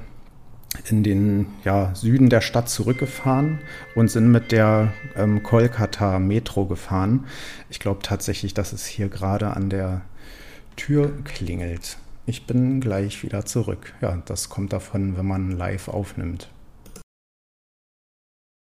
in 0.89 1.03
den 1.03 1.47
ja, 1.63 1.93
Süden 1.95 2.29
der 2.29 2.41
Stadt 2.41 2.69
zurückgefahren 2.69 3.59
und 3.95 4.09
sind 4.09 4.31
mit 4.31 4.51
der 4.51 4.93
ähm, 5.15 5.43
Kolkata 5.43 6.19
Metro 6.19 6.65
gefahren. 6.65 7.25
Ich 7.69 7.79
glaube 7.79 8.01
tatsächlich, 8.01 8.53
dass 8.53 8.73
es 8.73 8.85
hier 8.85 9.09
gerade 9.09 9.51
an 9.51 9.69
der 9.69 10.01
Tür 10.75 11.11
klingelt. 11.23 11.97
Ich 12.25 12.47
bin 12.47 12.79
gleich 12.79 13.23
wieder 13.23 13.45
zurück. 13.45 13.93
Ja, 14.01 14.21
das 14.25 14.49
kommt 14.49 14.73
davon, 14.73 15.17
wenn 15.17 15.25
man 15.25 15.51
live 15.51 15.89
aufnimmt. 15.89 16.49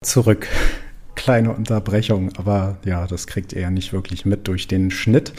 Zurück. 0.04 0.46
Kleine 1.14 1.52
Unterbrechung, 1.54 2.36
aber 2.36 2.76
ja, 2.84 3.06
das 3.06 3.26
kriegt 3.26 3.54
ihr 3.54 3.62
ja 3.62 3.70
nicht 3.70 3.94
wirklich 3.94 4.26
mit 4.26 4.46
durch 4.48 4.68
den 4.68 4.90
Schnitt. 4.90 5.32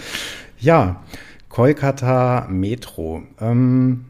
Ja, 0.60 1.04
Kolkata 1.50 2.48
Metro. 2.50 3.24
Ähm, 3.40 4.06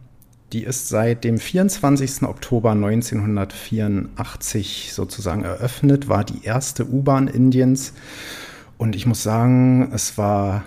die 0.53 0.63
ist 0.63 0.89
seit 0.89 1.23
dem 1.23 1.37
24. 1.37 2.23
Oktober 2.23 2.71
1984 2.71 4.93
sozusagen 4.93 5.43
eröffnet, 5.43 6.07
war 6.07 6.23
die 6.23 6.43
erste 6.43 6.87
U-Bahn 6.87 7.27
Indiens. 7.27 7.93
Und 8.77 8.95
ich 8.95 9.05
muss 9.05 9.21
sagen, 9.23 9.91
es 9.93 10.17
war 10.17 10.63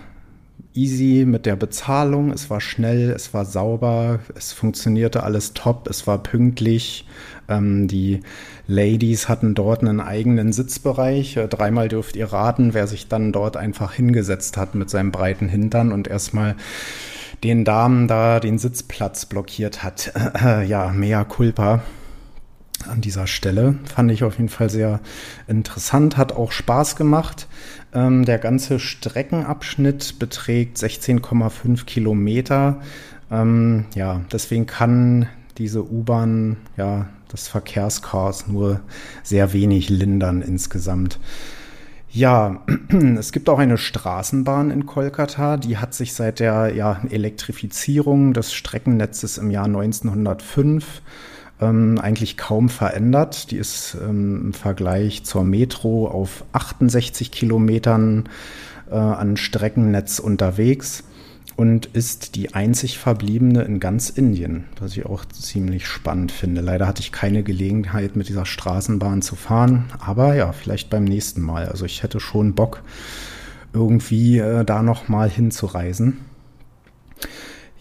easy 0.73 1.25
mit 1.25 1.45
der 1.45 1.55
Bezahlung, 1.55 2.31
es 2.31 2.49
war 2.49 2.61
schnell, 2.61 3.11
es 3.11 3.33
war 3.33 3.45
sauber, 3.45 4.19
es 4.35 4.53
funktionierte 4.53 5.23
alles 5.23 5.53
top, 5.53 5.87
es 5.89 6.07
war 6.07 6.21
pünktlich. 6.21 7.05
Ähm, 7.49 7.87
die 7.87 8.21
Ladies 8.67 9.27
hatten 9.27 9.53
dort 9.53 9.81
einen 9.81 9.99
eigenen 9.99 10.53
Sitzbereich. 10.53 11.37
Äh, 11.37 11.47
dreimal 11.47 11.89
dürft 11.89 12.15
ihr 12.15 12.31
raten, 12.31 12.73
wer 12.73 12.87
sich 12.87 13.07
dann 13.07 13.31
dort 13.31 13.57
einfach 13.57 13.93
hingesetzt 13.93 14.57
hat 14.57 14.75
mit 14.75 14.89
seinem 14.89 15.11
breiten 15.11 15.49
Hintern 15.49 15.91
und 15.91 16.07
erstmal 16.07 16.55
den 17.43 17.65
Damen 17.65 18.07
da 18.07 18.39
den 18.39 18.57
Sitzplatz 18.57 19.25
blockiert 19.25 19.83
hat. 19.83 20.13
ja, 20.67 20.89
mea 20.89 21.23
culpa. 21.23 21.81
an 22.89 23.01
dieser 23.01 23.27
Stelle. 23.27 23.75
Fand 23.85 24.11
ich 24.11 24.23
auf 24.23 24.37
jeden 24.37 24.49
Fall 24.49 24.69
sehr 24.69 24.99
interessant, 25.47 26.17
hat 26.17 26.31
auch 26.31 26.51
Spaß 26.51 26.95
gemacht. 26.95 27.47
Ähm, 27.93 28.25
der 28.25 28.37
ganze 28.37 28.79
Streckenabschnitt 28.79 30.19
beträgt 30.19 30.77
16,5 30.77 31.85
Kilometer. 31.85 32.81
Ähm, 33.29 33.85
ja, 33.95 34.21
deswegen 34.31 34.65
kann 34.65 35.27
diese 35.57 35.89
U-Bahn 35.89 36.57
ja 36.77 37.07
das 37.29 37.47
Verkehrschaos 37.47 38.47
nur 38.47 38.81
sehr 39.23 39.53
wenig 39.53 39.89
lindern 39.89 40.41
insgesamt. 40.41 41.19
Ja, 42.13 42.61
es 43.17 43.31
gibt 43.31 43.47
auch 43.47 43.59
eine 43.59 43.77
Straßenbahn 43.77 44.69
in 44.69 44.85
Kolkata, 44.85 45.55
die 45.55 45.77
hat 45.77 45.93
sich 45.93 46.13
seit 46.13 46.41
der 46.41 46.73
ja, 46.75 46.99
Elektrifizierung 47.09 48.33
des 48.33 48.53
Streckennetzes 48.53 49.37
im 49.37 49.49
Jahr 49.49 49.65
1905 49.65 51.01
ähm, 51.61 51.99
eigentlich 52.01 52.35
kaum 52.35 52.67
verändert. 52.67 53.51
Die 53.51 53.55
ist 53.55 53.95
ähm, 54.01 54.47
im 54.47 54.53
Vergleich 54.53 55.23
zur 55.23 55.45
Metro 55.45 56.05
auf 56.07 56.43
68 56.51 57.31
Kilometern 57.31 58.27
äh, 58.89 58.95
an 58.95 59.37
Streckennetz 59.37 60.19
unterwegs 60.19 61.05
und 61.61 61.85
ist 61.85 62.33
die 62.33 62.55
einzig 62.55 62.97
verbliebene 62.97 63.61
in 63.61 63.79
ganz 63.79 64.09
Indien, 64.09 64.63
was 64.79 64.97
ich 64.97 65.05
auch 65.05 65.25
ziemlich 65.25 65.85
spannend 65.85 66.31
finde. 66.31 66.59
Leider 66.59 66.87
hatte 66.87 67.03
ich 67.03 67.11
keine 67.11 67.43
Gelegenheit, 67.43 68.15
mit 68.15 68.29
dieser 68.29 68.47
Straßenbahn 68.47 69.21
zu 69.21 69.35
fahren, 69.35 69.85
aber 69.99 70.33
ja, 70.33 70.53
vielleicht 70.53 70.89
beim 70.89 71.03
nächsten 71.03 71.39
Mal. 71.39 71.67
Also 71.67 71.85
ich 71.85 72.01
hätte 72.01 72.19
schon 72.19 72.55
Bock, 72.55 72.81
irgendwie 73.73 74.39
äh, 74.39 74.65
da 74.65 74.81
noch 74.81 75.07
mal 75.07 75.29
hinzureisen. 75.29 76.25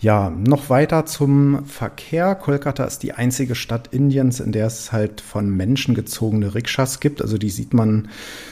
Ja, 0.02 0.30
noch 0.30 0.71
weiter 0.71 1.04
zum 1.04 1.66
Verkehr. 1.66 2.35
Kolkata 2.35 2.85
ist 2.85 3.02
die 3.02 3.12
einzige 3.12 3.54
Stadt 3.54 3.88
Indiens, 3.88 4.40
in 4.40 4.50
der 4.50 4.66
es 4.66 4.92
halt 4.92 5.21
von 5.21 5.54
Menschen 5.54 5.95
gezogene 5.95 6.54
Rikschas 6.54 7.00
gibt. 7.00 7.21
Also 7.21 7.37
die 7.37 7.50
sieht 7.50 7.75
man 7.75 8.09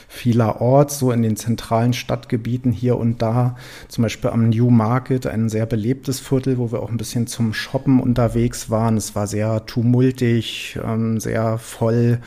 vielerorts, 0.08 0.98
so 0.98 1.10
in 1.10 1.22
den 1.22 1.36
zentralen 1.36 1.94
Stadtgebieten 1.94 2.70
hier 2.70 2.98
und 2.98 3.22
da. 3.22 3.56
Zum 3.88 4.02
Beispiel 4.02 4.28
am 4.28 4.50
New 4.50 4.68
Market, 4.68 5.26
ein 5.26 5.48
sehr 5.48 5.64
belebtes 5.64 6.20
Viertel, 6.20 6.58
wo 6.58 6.70
wir 6.70 6.82
auch 6.82 6.90
ein 6.90 6.98
bisschen 6.98 7.26
zum 7.26 7.54
Shoppen 7.54 7.98
unterwegs 7.98 8.68
waren. 8.68 8.98
Es 8.98 9.14
war 9.14 9.26
sehr 9.26 9.64
tumultig, 9.64 10.78
ähm, 10.84 11.18
sehr 11.18 11.56
voll, 11.56 12.20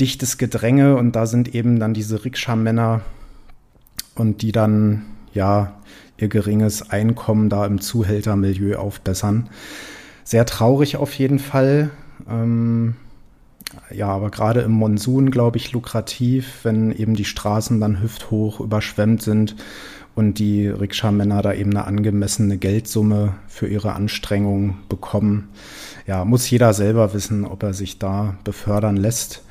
dichtes 0.00 0.36
Gedränge 0.36 0.96
und 0.96 1.14
da 1.14 1.26
sind 1.26 1.54
eben 1.54 1.78
dann 1.78 1.94
diese 1.94 2.24
Rikscha-Männer 2.24 3.02
und 4.16 4.42
die 4.42 4.50
dann, 4.50 5.04
ja, 5.32 5.74
ihr 6.22 6.28
geringes 6.28 6.90
Einkommen 6.90 7.50
da 7.50 7.66
im 7.66 7.80
Zuhältermilieu 7.80 8.76
aufbessern. 8.78 9.50
Sehr 10.24 10.46
traurig 10.46 10.96
auf 10.96 11.12
jeden 11.14 11.40
Fall. 11.40 11.90
Ähm, 12.30 12.94
ja, 13.90 14.08
aber 14.08 14.30
gerade 14.30 14.60
im 14.60 14.70
Monsun, 14.70 15.30
glaube 15.30 15.58
ich, 15.58 15.72
lukrativ, 15.72 16.60
wenn 16.62 16.92
eben 16.92 17.14
die 17.14 17.24
Straßen 17.24 17.80
dann 17.80 18.00
hüfthoch 18.00 18.60
überschwemmt 18.60 19.22
sind 19.22 19.56
und 20.14 20.38
die 20.38 20.68
Rikscha-Männer 20.68 21.42
da 21.42 21.54
eben 21.54 21.70
eine 21.70 21.86
angemessene 21.86 22.58
Geldsumme 22.58 23.34
für 23.48 23.66
ihre 23.66 23.94
Anstrengungen 23.94 24.76
bekommen. 24.88 25.48
Ja, 26.06 26.24
muss 26.24 26.48
jeder 26.48 26.72
selber 26.72 27.14
wissen, 27.14 27.44
ob 27.44 27.62
er 27.62 27.74
sich 27.74 27.98
da 27.98 28.36
befördern 28.44 28.96
lässt 28.96 29.42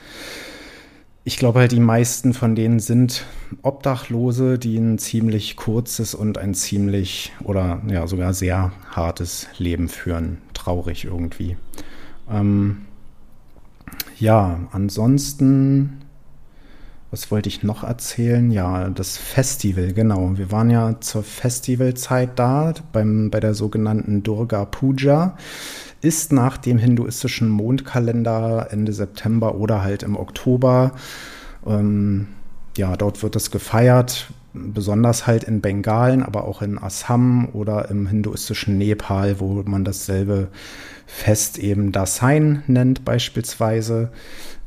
ich 1.23 1.37
glaube 1.37 1.59
halt, 1.59 1.71
die 1.71 1.79
meisten 1.79 2.33
von 2.33 2.55
denen 2.55 2.79
sind 2.79 3.25
Obdachlose, 3.61 4.57
die 4.57 4.77
ein 4.77 4.97
ziemlich 4.97 5.55
kurzes 5.55 6.15
und 6.15 6.37
ein 6.37 6.55
ziemlich 6.55 7.31
oder 7.43 7.81
ja 7.87 8.07
sogar 8.07 8.33
sehr 8.33 8.71
hartes 8.89 9.47
Leben 9.57 9.87
führen. 9.87 10.39
Traurig 10.53 11.05
irgendwie. 11.05 11.57
Ähm, 12.29 12.85
ja, 14.17 14.61
ansonsten, 14.71 16.01
was 17.11 17.29
wollte 17.29 17.49
ich 17.49 17.61
noch 17.61 17.83
erzählen? 17.83 18.49
Ja, 18.49 18.89
das 18.89 19.17
Festival, 19.17 19.93
genau. 19.93 20.37
Wir 20.37 20.51
waren 20.51 20.71
ja 20.71 20.99
zur 21.01 21.23
Festivalzeit 21.23 22.39
da, 22.39 22.73
beim, 22.93 23.29
bei 23.29 23.39
der 23.39 23.53
sogenannten 23.53 24.23
Durga 24.23 24.65
Puja 24.65 25.37
ist 26.01 26.33
nach 26.33 26.57
dem 26.57 26.77
hinduistischen 26.77 27.49
Mondkalender 27.49 28.67
Ende 28.71 28.93
September 28.93 29.55
oder 29.55 29.83
halt 29.83 30.03
im 30.03 30.15
Oktober. 30.15 30.93
Ähm, 31.65 32.27
ja, 32.77 32.95
dort 32.95 33.21
wird 33.21 33.35
es 33.35 33.51
gefeiert, 33.51 34.31
besonders 34.53 35.27
halt 35.27 35.43
in 35.43 35.61
Bengalen, 35.61 36.23
aber 36.23 36.45
auch 36.45 36.61
in 36.61 36.77
Assam 36.77 37.49
oder 37.53 37.89
im 37.89 38.07
hinduistischen 38.07 38.77
Nepal, 38.77 39.39
wo 39.39 39.61
man 39.65 39.83
dasselbe 39.83 40.47
Fest 41.05 41.59
eben 41.59 41.91
Dasein 41.91 42.63
nennt 42.67 43.05
beispielsweise. 43.05 44.09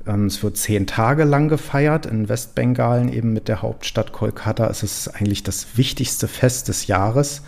Ähm, 0.07 0.27
es 0.27 0.43
wird 0.43 0.57
zehn 0.57 0.87
Tage 0.87 1.25
lang 1.25 1.49
gefeiert. 1.49 2.07
In 2.07 2.29
Westbengalen 2.29 3.13
eben 3.13 3.33
mit 3.33 3.49
der 3.49 3.63
Hauptstadt 3.63 4.13
Kolkata 4.13 4.67
ist 4.67 4.83
es 4.83 5.09
eigentlich 5.09 5.43
das 5.43 5.77
wichtigste 5.77 6.29
Fest 6.29 6.69
des 6.69 6.87
Jahres. 6.87 7.43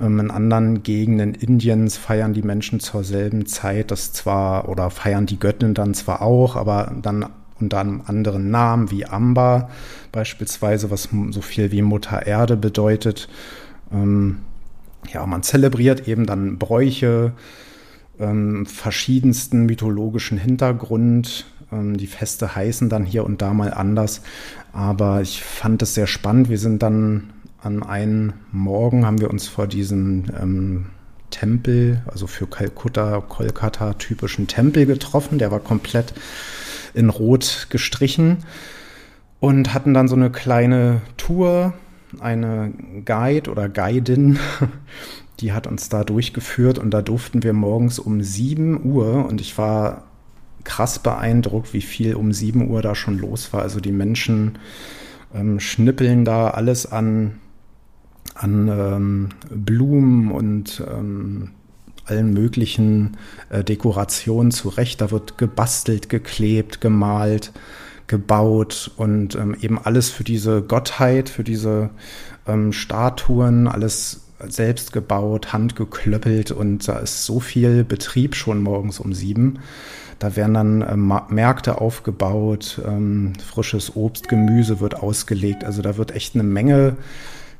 Ähm, 0.00 0.18
in 0.18 0.30
anderen 0.30 0.82
Gegenden 0.82 1.34
Indiens 1.34 1.96
feiern 1.96 2.32
die 2.32 2.42
Menschen 2.42 2.80
zur 2.80 3.04
selben 3.04 3.46
Zeit 3.46 3.90
das 3.90 4.12
zwar 4.12 4.68
oder 4.68 4.90
feiern 4.90 5.26
die 5.26 5.38
Göttin 5.38 5.74
dann 5.74 5.94
zwar 5.94 6.22
auch, 6.22 6.56
aber 6.56 6.92
dann 7.02 7.26
unter 7.60 7.78
einem 7.78 8.02
anderen 8.06 8.50
Namen 8.50 8.90
wie 8.90 9.04
Amba 9.04 9.68
beispielsweise, 10.12 10.90
was 10.90 11.10
so 11.30 11.42
viel 11.42 11.70
wie 11.72 11.82
Mutter 11.82 12.26
Erde 12.26 12.56
bedeutet. 12.56 13.28
Ähm, 13.92 14.38
ja, 15.12 15.26
man 15.26 15.42
zelebriert 15.42 16.08
eben 16.08 16.24
dann 16.24 16.58
Bräuche, 16.58 17.32
ähm, 18.18 18.64
verschiedensten 18.66 19.66
mythologischen 19.66 20.38
Hintergrund. 20.38 21.46
Die 21.72 22.08
Feste 22.08 22.56
heißen 22.56 22.88
dann 22.88 23.04
hier 23.04 23.24
und 23.24 23.42
da 23.42 23.54
mal 23.54 23.72
anders, 23.72 24.22
aber 24.72 25.20
ich 25.20 25.44
fand 25.44 25.80
es 25.82 25.94
sehr 25.94 26.08
spannend. 26.08 26.48
Wir 26.48 26.58
sind 26.58 26.82
dann 26.82 27.30
an 27.62 27.82
einem 27.82 28.32
Morgen 28.52 29.04
haben 29.04 29.20
wir 29.20 29.30
uns 29.30 29.46
vor 29.48 29.66
diesem 29.66 30.24
ähm, 30.40 30.86
Tempel, 31.30 32.02
also 32.06 32.26
für 32.26 32.46
Kalkutta, 32.46 33.20
Kolkata 33.20 33.94
typischen 33.94 34.46
Tempel 34.46 34.86
getroffen. 34.86 35.38
Der 35.38 35.50
war 35.50 35.60
komplett 35.60 36.14
in 36.94 37.08
Rot 37.08 37.68
gestrichen 37.70 38.38
und 39.38 39.74
hatten 39.74 39.94
dann 39.94 40.08
so 40.08 40.16
eine 40.16 40.30
kleine 40.30 41.02
Tour, 41.16 41.74
eine 42.18 42.72
Guide 43.04 43.50
oder 43.50 43.68
Guidin, 43.68 44.38
die 45.40 45.52
hat 45.52 45.66
uns 45.66 45.88
da 45.88 46.04
durchgeführt 46.04 46.78
und 46.78 46.90
da 46.90 47.02
durften 47.02 47.42
wir 47.42 47.52
morgens 47.52 47.98
um 47.98 48.22
7 48.22 48.84
Uhr 48.84 49.26
und 49.26 49.40
ich 49.40 49.56
war 49.56 50.04
krass 50.64 50.98
beeindruckt, 50.98 51.72
wie 51.72 51.80
viel 51.80 52.14
um 52.14 52.32
7 52.32 52.68
Uhr 52.68 52.82
da 52.82 52.94
schon 52.94 53.18
los 53.18 53.52
war. 53.52 53.62
Also 53.62 53.80
die 53.80 53.92
Menschen 53.92 54.58
ähm, 55.34 55.60
schnippeln 55.60 56.24
da 56.24 56.50
alles 56.50 56.90
an 56.90 57.38
an 58.40 58.68
ähm, 58.68 59.28
Blumen 59.50 60.30
und 60.30 60.82
ähm, 60.90 61.50
allen 62.06 62.32
möglichen 62.32 63.16
äh, 63.50 63.62
Dekorationen 63.62 64.50
zurecht. 64.50 65.00
Da 65.00 65.10
wird 65.10 65.38
gebastelt, 65.38 66.08
geklebt, 66.08 66.80
gemalt, 66.80 67.52
gebaut 68.06 68.90
und 68.96 69.34
ähm, 69.36 69.56
eben 69.60 69.78
alles 69.78 70.10
für 70.10 70.24
diese 70.24 70.62
Gottheit, 70.62 71.28
für 71.28 71.44
diese 71.44 71.90
ähm, 72.46 72.72
Statuen, 72.72 73.68
alles 73.68 74.22
selbst 74.48 74.92
gebaut, 74.92 75.52
handgeklöppelt 75.52 76.50
und 76.50 76.88
da 76.88 76.98
ist 76.98 77.26
so 77.26 77.40
viel 77.40 77.84
Betrieb 77.84 78.34
schon 78.34 78.62
morgens 78.62 78.98
um 78.98 79.12
sieben. 79.12 79.58
Da 80.18 80.34
werden 80.34 80.54
dann 80.54 80.82
äh, 80.82 80.96
Märkte 80.96 81.80
aufgebaut, 81.80 82.80
ähm, 82.86 83.34
frisches 83.38 83.96
Obst, 83.96 84.28
Gemüse 84.28 84.80
wird 84.80 84.96
ausgelegt. 84.96 85.64
Also 85.64 85.82
da 85.82 85.96
wird 85.96 86.14
echt 86.14 86.34
eine 86.34 86.42
Menge 86.42 86.96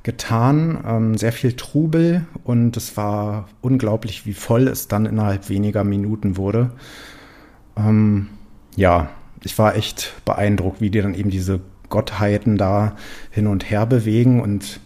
getan, 0.02 0.82
ähm, 0.86 1.18
sehr 1.18 1.32
viel 1.32 1.52
Trubel 1.52 2.26
und 2.44 2.76
es 2.76 2.96
war 2.96 3.48
unglaublich, 3.60 4.26
wie 4.26 4.32
voll 4.32 4.68
es 4.68 4.88
dann 4.88 5.06
innerhalb 5.06 5.48
weniger 5.48 5.84
Minuten 5.84 6.36
wurde. 6.36 6.70
Ähm, 7.76 8.28
ja, 8.76 9.10
ich 9.42 9.58
war 9.58 9.76
echt 9.76 10.14
beeindruckt, 10.24 10.80
wie 10.80 10.90
die 10.90 11.02
dann 11.02 11.14
eben 11.14 11.30
diese 11.30 11.60
Gottheiten 11.88 12.56
da 12.56 12.96
hin 13.30 13.46
und 13.46 13.70
her 13.70 13.84
bewegen 13.84 14.40
und 14.40 14.80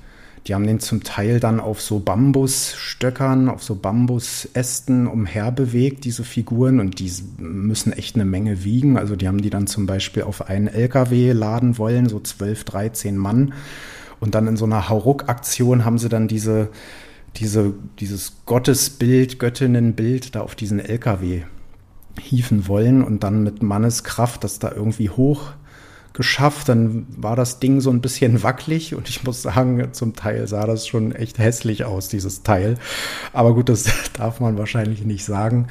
die 0.47 0.55
haben 0.55 0.67
den 0.67 0.79
zum 0.79 1.03
Teil 1.03 1.41
dann 1.41 1.59
auf 1.59 1.81
so 1.81 2.01
Bambusstöckern, 2.01 3.49
auf 3.49 3.63
so 3.63 3.77
Bambusästen 3.77 5.07
umher 5.07 5.51
bewegt, 5.51 6.05
diese 6.05 6.23
Figuren, 6.23 6.81
und 6.81 6.99
die 6.99 7.11
müssen 7.39 7.95
echt 7.95 8.15
eine 8.15 8.27
Menge 8.27 8.63
wiegen. 8.63 8.99
Also 8.99 9.17
die 9.17 9.27
haben 9.27 9.41
die 9.41 9.49
dann 9.49 9.67
zum 9.67 9.87
Beispiel 9.87 10.25
auf 10.25 10.49
einen 10.49 10.67
LKW 10.67 11.33
laden 11.33 11.79
wollen, 11.79 12.11
so 12.11 12.21
12, 12.21 12.65
13 12.65 13.17
Mann. 13.17 13.55
Und 14.25 14.35
dann 14.35 14.47
in 14.47 14.57
so 14.57 14.65
einer 14.65 14.89
Hauruck-Aktion 14.89 15.85
haben 15.85 15.99
sie 15.99 16.09
dann 16.09 16.29
diese, 16.29 16.71
diese, 17.37 17.75
dieses 18.01 18.47
Gottesbild, 18.47 19.39
Göttinnenbild 19.39 20.35
da 20.35 20.41
auf 20.41 20.55
diesen 20.55 20.81
LKW 20.81 21.43
hieven 22.19 22.67
wollen 22.67 23.05
und 23.05 23.23
dann 23.23 23.43
mit 23.43 23.63
Manneskraft 23.63 24.43
das 24.43 24.59
da 24.59 24.73
irgendwie 24.73 25.11
hoch 25.11 25.51
geschafft. 26.15 26.71
Dann 26.71 27.07
war 27.19 27.37
das 27.37 27.61
Ding 27.61 27.83
so 27.83 27.91
ein 27.91 28.01
bisschen 28.01 28.43
wackelig 28.43 28.95
und 28.95 29.11
ich 29.11 29.25
muss 29.25 29.43
sagen, 29.43 29.93
zum 29.93 30.17
Teil 30.17 30.49
sah 30.49 30.67
das 30.67 30.87
schon 30.87 31.13
echt 31.13 31.39
hässlich 31.39 31.85
aus, 31.85 32.09
dieses 32.09 32.43
Teil. 32.43 32.77
Aber 33.35 33.53
gut, 33.53 33.69
das 33.69 33.85
darf 34.15 34.41
man 34.41 34.57
wahrscheinlich 34.57 35.05
nicht 35.05 35.27
sagen. 35.27 35.67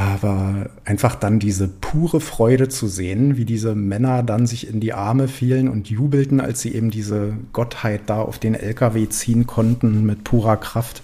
Aber 0.00 0.70
einfach 0.86 1.14
dann 1.14 1.38
diese 1.40 1.68
pure 1.68 2.22
Freude 2.22 2.70
zu 2.70 2.86
sehen, 2.86 3.36
wie 3.36 3.44
diese 3.44 3.74
Männer 3.74 4.22
dann 4.22 4.46
sich 4.46 4.66
in 4.66 4.80
die 4.80 4.94
Arme 4.94 5.28
fielen 5.28 5.68
und 5.68 5.90
jubelten, 5.90 6.40
als 6.40 6.62
sie 6.62 6.74
eben 6.74 6.90
diese 6.90 7.34
Gottheit 7.52 8.04
da 8.06 8.22
auf 8.22 8.38
den 8.38 8.54
LKW 8.54 9.10
ziehen 9.10 9.46
konnten 9.46 10.06
mit 10.06 10.24
purer 10.24 10.56
Kraft. 10.56 11.02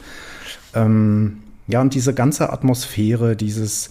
Ähm, 0.73 1.43
ja, 1.67 1.83
und 1.83 1.93
diese 1.93 2.15
ganze 2.15 2.51
Atmosphäre, 2.51 3.37
dieses 3.37 3.91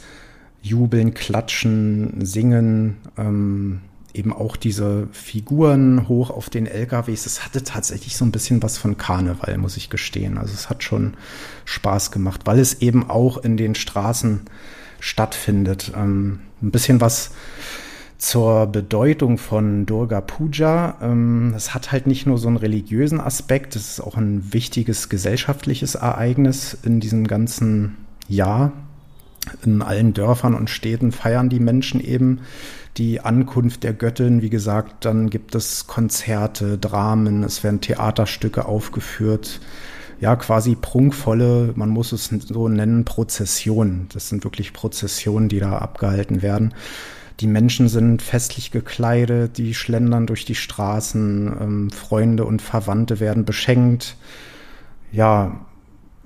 Jubeln, 0.63 1.13
Klatschen, 1.13 2.25
Singen, 2.25 2.97
ähm, 3.15 3.81
eben 4.11 4.33
auch 4.33 4.55
diese 4.55 5.07
Figuren 5.11 6.07
hoch 6.07 6.31
auf 6.31 6.49
den 6.49 6.65
LKWs. 6.65 7.27
Es 7.27 7.45
hatte 7.45 7.63
tatsächlich 7.63 8.17
so 8.17 8.25
ein 8.25 8.31
bisschen 8.31 8.63
was 8.63 8.79
von 8.79 8.97
Karneval, 8.97 9.59
muss 9.59 9.77
ich 9.77 9.91
gestehen. 9.91 10.39
Also 10.39 10.55
es 10.55 10.67
hat 10.67 10.81
schon 10.81 11.13
Spaß 11.65 12.09
gemacht, 12.09 12.41
weil 12.45 12.57
es 12.57 12.81
eben 12.81 13.07
auch 13.07 13.37
in 13.37 13.55
den 13.55 13.75
Straßen 13.75 14.41
stattfindet. 15.05 15.91
Ähm, 15.95 16.39
ein 16.63 16.71
bisschen 16.71 16.99
was 16.99 17.31
zur 18.17 18.65
Bedeutung 18.65 19.37
von 19.37 19.85
Durga 19.85 20.19
Puja. 20.19 20.97
Ähm, 20.99 21.53
es 21.55 21.75
hat 21.75 21.91
halt 21.91 22.07
nicht 22.07 22.25
nur 22.25 22.39
so 22.39 22.47
einen 22.47 22.57
religiösen 22.57 23.21
Aspekt, 23.21 23.75
es 23.75 23.91
ist 23.91 23.99
auch 23.99 24.17
ein 24.17 24.51
wichtiges 24.51 25.07
gesellschaftliches 25.09 25.93
Ereignis 25.93 26.75
in 26.83 26.99
diesem 26.99 27.27
ganzen 27.27 27.97
Jahr. 28.27 28.71
In 29.63 29.83
allen 29.83 30.15
Dörfern 30.15 30.55
und 30.55 30.71
Städten 30.71 31.11
feiern 31.11 31.49
die 31.49 31.59
Menschen 31.59 32.01
eben 32.01 32.39
die 32.97 33.21
Ankunft 33.21 33.83
der 33.83 33.93
Göttin. 33.93 34.41
Wie 34.41 34.49
gesagt, 34.49 35.05
dann 35.05 35.29
gibt 35.29 35.53
es 35.53 35.85
Konzerte, 35.85 36.79
Dramen, 36.79 37.43
es 37.43 37.63
werden 37.63 37.79
Theaterstücke 37.79 38.65
aufgeführt. 38.65 39.59
Ja, 40.19 40.35
quasi 40.35 40.75
prunkvolle, 40.75 41.73
man 41.75 41.89
muss 41.89 42.11
es 42.11 42.25
so 42.27 42.69
nennen, 42.69 43.05
Prozessionen. 43.05 44.07
Das 44.13 44.29
sind 44.29 44.43
wirklich 44.43 44.71
Prozessionen, 44.73 45.49
die 45.49 45.59
da 45.59 45.77
abgehalten 45.77 46.41
werden. 46.41 46.73
Die 47.41 47.47
Menschen 47.47 47.89
sind 47.89 48.21
festlich 48.21 48.71
gekleidet, 48.71 49.57
die 49.57 49.73
schlendern 49.73 50.25
durch 50.25 50.45
die 50.45 50.55
Straßen, 50.55 51.53
ähm, 51.59 51.89
Freunde 51.89 52.45
und 52.45 52.61
Verwandte 52.61 53.19
werden 53.19 53.43
beschenkt. 53.43 54.15
Ja, 55.11 55.65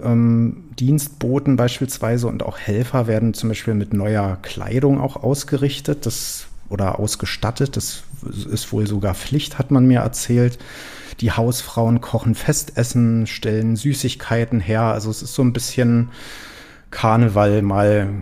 ähm, 0.01 0.65
Dienstboten 0.79 1.55
beispielsweise 1.55 2.27
und 2.27 2.43
auch 2.43 2.59
Helfer 2.59 3.07
werden 3.07 3.33
zum 3.33 3.49
Beispiel 3.49 3.73
mit 3.73 3.93
neuer 3.93 4.37
Kleidung 4.43 5.01
auch 5.01 5.15
ausgerichtet 5.15 6.05
das, 6.05 6.47
oder 6.69 6.99
ausgestattet. 6.99 7.75
Das 7.75 8.03
ist 8.51 8.71
wohl 8.71 8.85
sogar 8.85 9.15
Pflicht, 9.15 9.57
hat 9.57 9.71
man 9.71 9.87
mir 9.87 10.01
erzählt. 10.01 10.59
Die 11.21 11.31
Hausfrauen 11.31 12.01
kochen 12.01 12.35
Festessen, 12.35 13.27
stellen 13.27 13.75
Süßigkeiten 13.75 14.59
her. 14.59 14.83
Also 14.83 15.09
es 15.09 15.21
ist 15.21 15.33
so 15.33 15.41
ein 15.41 15.53
bisschen 15.53 16.09
Karneval 16.91 17.61
mal 17.61 18.21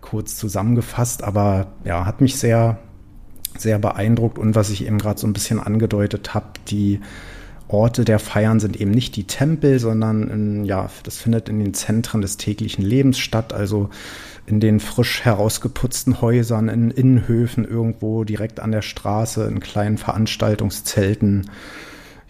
kurz 0.00 0.36
zusammengefasst, 0.36 1.22
aber 1.22 1.72
ja, 1.84 2.06
hat 2.06 2.20
mich 2.20 2.36
sehr, 2.36 2.78
sehr 3.56 3.78
beeindruckt. 3.78 4.38
Und 4.38 4.54
was 4.54 4.70
ich 4.70 4.86
eben 4.86 4.98
gerade 4.98 5.20
so 5.20 5.26
ein 5.26 5.32
bisschen 5.32 5.60
angedeutet 5.60 6.34
habe, 6.34 6.46
die 6.68 7.00
Orte 7.68 8.04
der 8.04 8.18
Feiern 8.18 8.58
sind 8.58 8.80
eben 8.80 8.90
nicht 8.90 9.14
die 9.16 9.24
Tempel, 9.24 9.78
sondern 9.78 10.28
in, 10.28 10.64
ja, 10.64 10.90
das 11.04 11.18
findet 11.18 11.48
in 11.48 11.60
den 11.60 11.74
Zentren 11.74 12.20
des 12.20 12.36
täglichen 12.36 12.84
Lebens 12.84 13.18
statt, 13.18 13.52
also 13.52 13.90
in 14.46 14.58
den 14.58 14.80
frisch 14.80 15.24
herausgeputzten 15.24 16.20
Häusern, 16.20 16.68
in 16.68 16.90
Innenhöfen 16.90 17.64
irgendwo 17.64 18.24
direkt 18.24 18.58
an 18.58 18.72
der 18.72 18.82
Straße, 18.82 19.44
in 19.44 19.60
kleinen 19.60 19.98
Veranstaltungszelten, 19.98 21.48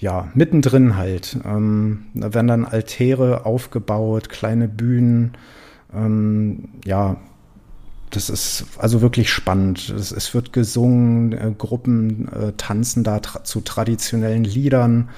ja, 0.01 0.31
mittendrin 0.35 0.97
halt. 0.97 1.39
Ähm, 1.45 2.07
da 2.15 2.35
werden 2.35 2.49
dann 2.49 2.65
Altäre 2.65 3.47
aufgebaut, 3.47 4.29
kleine 4.29 4.67
Bühnen, 4.67 5.33
ähm, 5.95 6.69
ja, 6.85 7.17
das 8.11 8.29
ist 8.29 8.65
also 8.79 9.03
wirklich 9.03 9.31
spannend. 9.31 9.89
Es, 9.91 10.11
es 10.11 10.35
wird 10.35 10.53
gesungen, 10.53 11.33
äh, 11.33 11.55
Gruppen 11.57 12.29
äh, 12.29 12.53
tanzen 12.57 13.05
da 13.05 13.21
tra 13.21 13.45
zu 13.45 13.61
traditionellen 13.61 14.45
Liedern. 14.45 15.11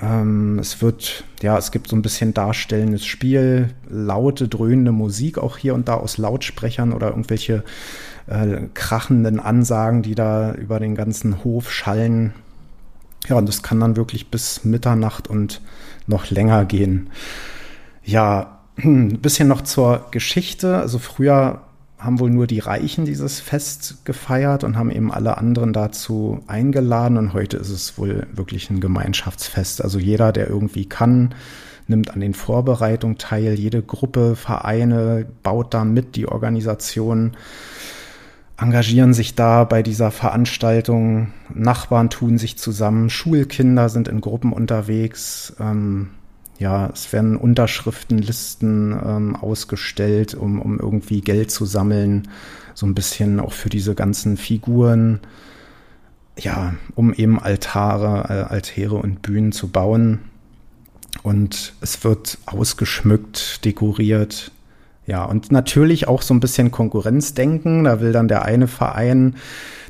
Ähm, 0.00 0.58
es 0.58 0.82
wird, 0.82 1.24
ja, 1.42 1.58
es 1.58 1.72
gibt 1.72 1.88
so 1.88 1.96
ein 1.96 2.02
bisschen 2.02 2.34
darstellendes 2.34 3.04
Spiel, 3.06 3.70
laute, 3.88 4.46
dröhnende 4.46 4.92
Musik 4.92 5.38
auch 5.38 5.56
hier 5.56 5.74
und 5.74 5.88
da 5.88 5.94
aus 5.94 6.18
Lautsprechern 6.18 6.92
oder 6.92 7.08
irgendwelche 7.08 7.64
äh, 8.26 8.68
krachenden 8.74 9.40
Ansagen, 9.40 10.02
die 10.02 10.14
da 10.14 10.52
über 10.54 10.78
den 10.78 10.94
ganzen 10.94 11.42
Hof 11.44 11.72
schallen. 11.72 12.34
Ja, 13.28 13.36
und 13.36 13.48
das 13.48 13.62
kann 13.62 13.80
dann 13.80 13.96
wirklich 13.96 14.30
bis 14.30 14.64
Mitternacht 14.64 15.28
und 15.28 15.60
noch 16.06 16.30
länger 16.30 16.64
gehen. 16.64 17.10
Ja, 18.04 18.60
ein 18.78 19.20
bisschen 19.20 19.48
noch 19.48 19.62
zur 19.62 20.06
Geschichte. 20.10 20.76
Also 20.76 20.98
früher 20.98 21.62
haben 21.98 22.20
wohl 22.20 22.30
nur 22.30 22.46
die 22.46 22.58
Reichen 22.58 23.04
dieses 23.04 23.40
Fest 23.40 24.04
gefeiert 24.04 24.64
und 24.64 24.76
haben 24.76 24.90
eben 24.90 25.10
alle 25.10 25.38
anderen 25.38 25.72
dazu 25.72 26.42
eingeladen. 26.46 27.16
Und 27.16 27.32
heute 27.32 27.56
ist 27.56 27.70
es 27.70 27.98
wohl 27.98 28.26
wirklich 28.32 28.70
ein 28.70 28.80
Gemeinschaftsfest. 28.80 29.82
Also 29.82 29.98
jeder, 29.98 30.30
der 30.30 30.48
irgendwie 30.48 30.86
kann, 30.86 31.34
nimmt 31.88 32.12
an 32.12 32.20
den 32.20 32.34
Vorbereitungen 32.34 33.18
teil. 33.18 33.54
Jede 33.54 33.82
Gruppe, 33.82 34.36
Vereine 34.36 35.26
baut 35.42 35.72
da 35.72 35.84
mit. 35.84 36.16
Die 36.16 36.28
Organisationen 36.28 37.36
engagieren 38.56 39.14
sich 39.14 39.34
da 39.34 39.64
bei 39.64 39.82
dieser 39.82 40.10
Veranstaltung. 40.10 41.32
Nachbarn 41.52 42.10
tun 42.10 42.38
sich 42.38 42.56
zusammen. 42.58 43.10
Schulkinder 43.10 43.88
sind 43.88 44.08
in 44.08 44.20
Gruppen 44.20 44.52
unterwegs. 44.52 45.54
Ähm, 45.60 46.10
ja, 46.58 46.88
es 46.92 47.12
werden 47.12 47.36
Unterschriftenlisten 47.36 48.92
ähm, 48.92 49.36
ausgestellt, 49.36 50.34
um, 50.34 50.60
um 50.60 50.78
irgendwie 50.78 51.20
Geld 51.20 51.50
zu 51.50 51.66
sammeln, 51.66 52.28
so 52.72 52.86
ein 52.86 52.94
bisschen 52.94 53.40
auch 53.40 53.52
für 53.52 53.68
diese 53.68 53.94
ganzen 53.94 54.36
Figuren, 54.36 55.20
ja, 56.38 56.74
um 56.94 57.12
eben 57.12 57.38
Altare, 57.38 58.28
äh, 58.28 58.52
Altäre 58.52 58.96
und 58.96 59.22
Bühnen 59.22 59.52
zu 59.52 59.68
bauen. 59.68 60.20
Und 61.22 61.74
es 61.80 62.04
wird 62.04 62.38
ausgeschmückt, 62.46 63.64
dekoriert. 63.64 64.52
Ja, 65.06 65.24
und 65.24 65.52
natürlich 65.52 66.08
auch 66.08 66.22
so 66.22 66.34
ein 66.34 66.40
bisschen 66.40 66.70
Konkurrenzdenken. 66.70 67.84
Da 67.84 68.00
will 68.00 68.12
dann 68.12 68.28
der 68.28 68.44
eine 68.44 68.66
Verein 68.66 69.36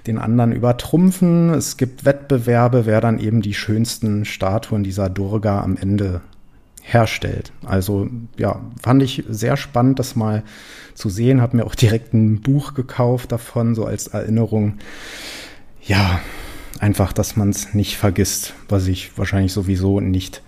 den 0.07 0.19
anderen 0.19 0.53
übertrumpfen. 0.53 1.51
Es 1.51 1.77
gibt 1.77 2.05
Wettbewerbe, 2.05 2.87
wer 2.87 3.01
dann 3.01 3.19
eben 3.19 3.43
die 3.43 3.55
schönsten 3.55 4.25
Statuen 4.25 4.85
dieser 4.85 5.09
Durga 5.09 5.63
am 5.63 5.77
Ende 5.77 6.21
herstellt. 6.83 7.53
Also 7.65 8.09
ja, 8.37 8.61
fand 8.81 9.03
ich 9.03 9.25
sehr 9.29 9.57
spannend, 9.57 9.99
das 9.99 10.15
mal 10.15 10.45
zu 10.95 11.09
sehen. 11.09 11.41
Habe 11.41 11.57
mir 11.57 11.65
auch 11.65 11.75
direkt 11.75 12.15
ein 12.15 12.41
Buch 12.41 12.75
gekauft 12.75 13.33
davon, 13.33 13.75
so 13.75 13.85
als 13.85 14.07
Erinnerung. 14.09 14.75
Ja, 15.83 16.21
einfach, 16.79 17.13
dass 17.13 17.37
man 17.37 17.51
es 17.51 17.75
nicht 17.75 17.97
vergisst, 17.97 18.55
was 18.69 18.87
ich 18.87 19.19
wahrscheinlich 19.19 19.53
sowieso 19.53 20.01
nicht 20.01 20.43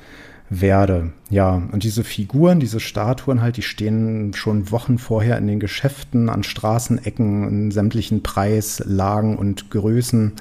werde. 0.51 1.13
Ja, 1.31 1.63
und 1.73 1.83
diese 1.83 2.05
Figuren, 2.05 2.61
diese 2.61 2.81
Statuen 2.81 3.43
halt, 3.43 3.57
die 3.57 3.63
stehen 3.63 4.33
schon 4.35 4.71
Wochen 4.71 4.99
vorher 4.99 5.37
in 5.39 5.47
den 5.47 5.61
Geschäften, 5.61 6.29
an 6.29 6.43
Straßenecken, 6.43 7.49
in 7.49 7.71
sämtlichen 7.71 8.23
Preislagen 8.23 9.37
und 9.37 9.71
Größen 9.71 10.33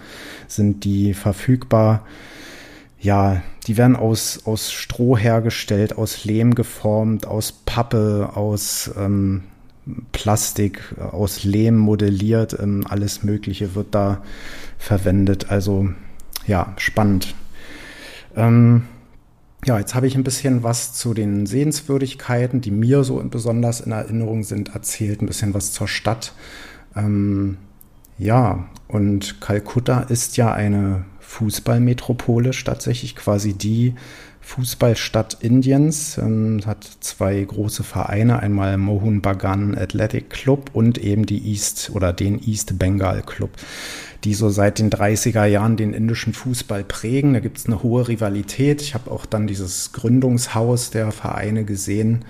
sind 0.47 0.85
die 0.85 1.13
verfügbar 1.13 2.03
ja, 2.99 3.41
die 3.67 3.77
werden 3.77 3.95
aus, 3.95 4.41
aus 4.45 4.71
Stroh 4.71 5.17
hergestellt, 5.17 5.97
aus 5.97 6.25
Lehm 6.25 6.55
geformt, 6.55 7.27
aus 7.27 7.51
Pappe, 7.51 8.31
aus 8.33 8.91
ähm, 8.97 9.43
Plastik, 10.11 10.95
aus 10.99 11.43
Lehm 11.43 11.77
modelliert, 11.77 12.57
ähm, 12.59 12.85
alles 12.89 13.23
Mögliche 13.23 13.75
wird 13.75 13.93
da 13.93 14.23
verwendet. 14.77 15.51
Also 15.51 15.89
ja, 16.47 16.73
spannend. 16.77 17.35
Ähm, 18.35 18.83
ja, 19.67 19.77
jetzt 19.79 19.95
habe 19.95 20.07
ich 20.07 20.15
ein 20.15 20.23
bisschen 20.23 20.63
was 20.63 20.93
zu 20.93 21.13
den 21.13 21.45
Sehenswürdigkeiten, 21.45 22.61
die 22.61 22.71
mir 22.71 23.03
so 23.03 23.21
besonders 23.29 23.81
in 23.81 23.91
Erinnerung 23.91 24.43
sind, 24.43 24.73
erzählt, 24.73 25.21
ein 25.21 25.27
bisschen 25.27 25.53
was 25.53 25.73
zur 25.73 25.89
Stadt. 25.89 26.33
Ähm, 26.95 27.57
ja, 28.17 28.69
und 28.87 29.41
Kalkutta 29.41 30.01
ist 30.01 30.37
ja 30.37 30.53
eine 30.53 31.03
Fußballmetropole 31.19 32.51
tatsächlich 32.51 33.17
quasi 33.17 33.53
die 33.53 33.95
Fußballstadt 34.39 35.39
Indiens. 35.41 36.17
Ähm, 36.17 36.61
hat 36.65 36.89
zwei 37.01 37.43
große 37.43 37.83
Vereine, 37.83 38.39
einmal 38.39 38.77
Mohun 38.77 39.21
Bagan 39.21 39.77
Athletic 39.77 40.29
Club 40.29 40.69
und 40.71 40.97
eben 40.97 41.25
die 41.25 41.45
East 41.49 41.91
oder 41.93 42.13
den 42.13 42.41
East 42.41 42.79
Bengal 42.79 43.21
Club, 43.23 43.51
die 44.23 44.33
so 44.33 44.49
seit 44.49 44.79
den 44.79 44.89
30er 44.89 45.45
Jahren 45.45 45.77
den 45.77 45.93
indischen 45.93 46.33
Fußball 46.33 46.83
prägen. 46.83 47.33
Da 47.33 47.39
gibt 47.39 47.57
es 47.57 47.65
eine 47.67 47.83
hohe 47.83 48.07
Rivalität. 48.07 48.81
Ich 48.81 48.93
habe 48.93 49.11
auch 49.11 49.25
dann 49.25 49.47
dieses 49.47 49.91
Gründungshaus 49.93 50.89
der 50.89 51.11
Vereine 51.11 51.65
gesehen. 51.65 52.25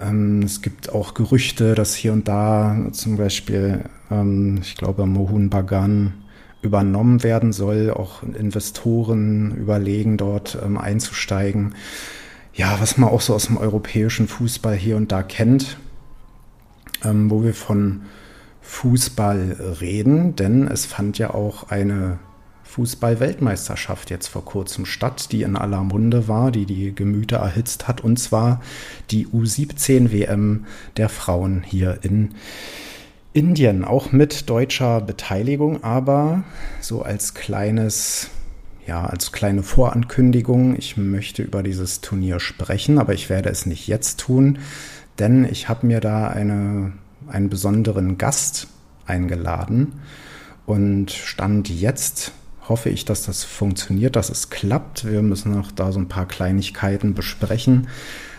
Ähm, 0.00 0.42
es 0.42 0.62
gibt 0.62 0.90
auch 0.90 1.14
Gerüchte, 1.14 1.74
dass 1.74 1.94
hier 1.94 2.12
und 2.12 2.28
da 2.28 2.88
zum 2.92 3.16
Beispiel, 3.16 3.84
ähm, 4.10 4.58
ich 4.62 4.76
glaube, 4.76 5.06
Mohun 5.06 5.50
Bagan 5.50 6.14
übernommen 6.62 7.22
werden 7.22 7.52
soll. 7.52 7.90
Auch 7.90 8.22
Investoren 8.22 9.54
überlegen, 9.56 10.16
dort 10.16 10.58
ähm, 10.64 10.78
einzusteigen. 10.78 11.74
Ja, 12.54 12.76
was 12.80 12.96
man 12.98 13.10
auch 13.10 13.20
so 13.20 13.34
aus 13.34 13.46
dem 13.46 13.56
europäischen 13.56 14.28
Fußball 14.28 14.74
hier 14.74 14.96
und 14.96 15.12
da 15.12 15.22
kennt. 15.22 15.76
wo 17.02 17.42
wir 17.42 17.52
von 17.52 18.02
Fußball 18.64 19.76
reden, 19.80 20.36
denn 20.36 20.66
es 20.66 20.86
fand 20.86 21.18
ja 21.18 21.32
auch 21.32 21.70
eine 21.70 22.18
Fußball-Weltmeisterschaft 22.64 24.10
jetzt 24.10 24.26
vor 24.26 24.44
kurzem 24.44 24.86
statt, 24.86 25.30
die 25.30 25.42
in 25.42 25.54
aller 25.54 25.84
Munde 25.84 26.26
war, 26.26 26.50
die 26.50 26.66
die 26.66 26.94
Gemüter 26.94 27.36
erhitzt 27.36 27.86
hat, 27.86 28.00
und 28.00 28.18
zwar 28.18 28.60
die 29.10 29.28
U17-WM 29.28 30.64
der 30.96 31.08
Frauen 31.08 31.62
hier 31.62 31.98
in 32.02 32.30
Indien, 33.32 33.84
auch 33.84 34.12
mit 34.12 34.48
deutscher 34.48 35.00
Beteiligung, 35.00 35.84
aber 35.84 36.42
so 36.80 37.02
als 37.02 37.34
kleines, 37.34 38.30
ja, 38.86 39.04
als 39.04 39.30
kleine 39.30 39.62
Vorankündigung, 39.62 40.74
ich 40.76 40.96
möchte 40.96 41.42
über 41.42 41.62
dieses 41.62 42.00
Turnier 42.00 42.40
sprechen, 42.40 42.98
aber 42.98 43.12
ich 43.12 43.28
werde 43.28 43.50
es 43.50 43.66
nicht 43.66 43.86
jetzt 43.86 44.20
tun, 44.20 44.58
denn 45.18 45.44
ich 45.44 45.68
habe 45.68 45.86
mir 45.86 46.00
da 46.00 46.28
eine, 46.28 46.92
einen 47.28 47.48
besonderen 47.48 48.18
Gast 48.18 48.68
eingeladen 49.06 49.94
und 50.66 51.10
stand 51.10 51.68
jetzt 51.68 52.32
hoffe 52.68 52.88
ich, 52.88 53.04
dass 53.04 53.26
das 53.26 53.44
funktioniert, 53.44 54.16
dass 54.16 54.30
es 54.30 54.50
klappt. 54.50 55.04
Wir 55.04 55.22
müssen 55.22 55.54
noch 55.54 55.70
da 55.70 55.92
so 55.92 55.98
ein 55.98 56.08
paar 56.08 56.26
Kleinigkeiten 56.26 57.14
besprechen. 57.14 57.88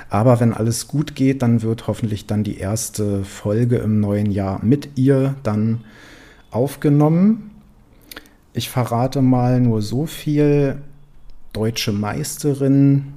Aber 0.10 0.40
wenn 0.40 0.54
alles 0.54 0.88
gut 0.88 1.16
geht, 1.16 1.42
dann 1.42 1.62
wird 1.62 1.88
hoffentlich 1.88 2.26
dann 2.26 2.44
die 2.44 2.58
erste 2.58 3.24
Folge 3.24 3.78
im 3.78 4.00
neuen 4.00 4.32
Jahr 4.32 4.64
mit 4.64 4.98
ihr 4.98 5.36
dann 5.44 5.84
aufgenommen. 6.52 7.52
Ich 8.54 8.70
verrate 8.70 9.22
mal 9.22 9.60
nur 9.60 9.82
so 9.82 10.06
viel. 10.06 10.82
Deutsche 11.54 11.94
Meisterin, 11.94 13.14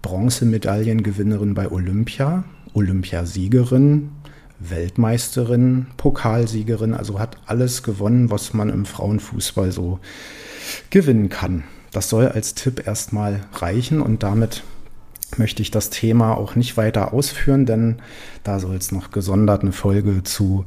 Bronzemedaillengewinnerin 0.00 1.54
bei 1.54 1.70
Olympia, 1.70 2.44
Olympiasiegerin, 2.72 4.10
Weltmeisterin, 4.70 5.86
Pokalsiegerin, 5.96 6.94
also 6.94 7.18
hat 7.18 7.36
alles 7.46 7.82
gewonnen, 7.82 8.30
was 8.30 8.54
man 8.54 8.68
im 8.68 8.84
Frauenfußball 8.84 9.72
so 9.72 9.98
gewinnen 10.90 11.28
kann. 11.28 11.64
Das 11.90 12.08
soll 12.08 12.28
als 12.28 12.54
Tipp 12.54 12.86
erstmal 12.86 13.40
reichen 13.52 14.00
und 14.00 14.22
damit 14.22 14.62
möchte 15.38 15.62
ich 15.62 15.70
das 15.70 15.90
Thema 15.90 16.36
auch 16.36 16.56
nicht 16.56 16.76
weiter 16.76 17.12
ausführen, 17.12 17.66
denn 17.66 18.00
da 18.44 18.60
soll 18.60 18.76
es 18.76 18.92
noch 18.92 19.10
gesondert 19.10 19.62
eine 19.62 19.72
Folge 19.72 20.22
zu 20.22 20.64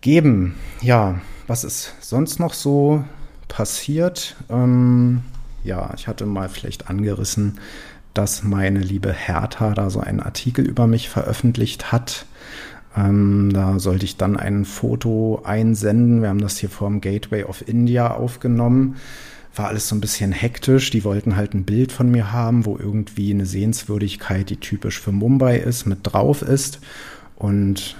geben. 0.00 0.54
Ja, 0.80 1.20
was 1.46 1.64
ist 1.64 1.94
sonst 2.00 2.38
noch 2.38 2.54
so 2.54 3.04
passiert? 3.48 4.36
Ähm, 4.50 5.22
ja, 5.64 5.92
ich 5.96 6.08
hatte 6.08 6.26
mal 6.26 6.48
vielleicht 6.48 6.88
angerissen, 6.88 7.58
dass 8.14 8.42
meine 8.42 8.80
liebe 8.80 9.12
Hertha 9.12 9.72
da 9.72 9.90
so 9.90 10.00
einen 10.00 10.20
Artikel 10.20 10.66
über 10.66 10.86
mich 10.86 11.08
veröffentlicht 11.08 11.92
hat. 11.92 12.26
Ähm, 12.96 13.50
da 13.52 13.78
sollte 13.78 14.04
ich 14.04 14.16
dann 14.16 14.36
ein 14.36 14.64
Foto 14.64 15.40
einsenden. 15.44 16.22
Wir 16.22 16.28
haben 16.28 16.40
das 16.40 16.58
hier 16.58 16.68
vom 16.68 17.00
Gateway 17.00 17.44
of 17.44 17.66
India 17.66 18.12
aufgenommen. 18.14 18.96
War 19.54 19.68
alles 19.68 19.88
so 19.88 19.94
ein 19.94 20.00
bisschen 20.00 20.32
hektisch. 20.32 20.90
Die 20.90 21.04
wollten 21.04 21.36
halt 21.36 21.54
ein 21.54 21.64
Bild 21.64 21.92
von 21.92 22.10
mir 22.10 22.32
haben, 22.32 22.64
wo 22.64 22.78
irgendwie 22.78 23.32
eine 23.32 23.46
Sehenswürdigkeit, 23.46 24.50
die 24.50 24.56
typisch 24.56 25.00
für 25.00 25.12
Mumbai 25.12 25.58
ist, 25.58 25.86
mit 25.86 26.00
drauf 26.02 26.42
ist. 26.42 26.80
Und 27.36 27.96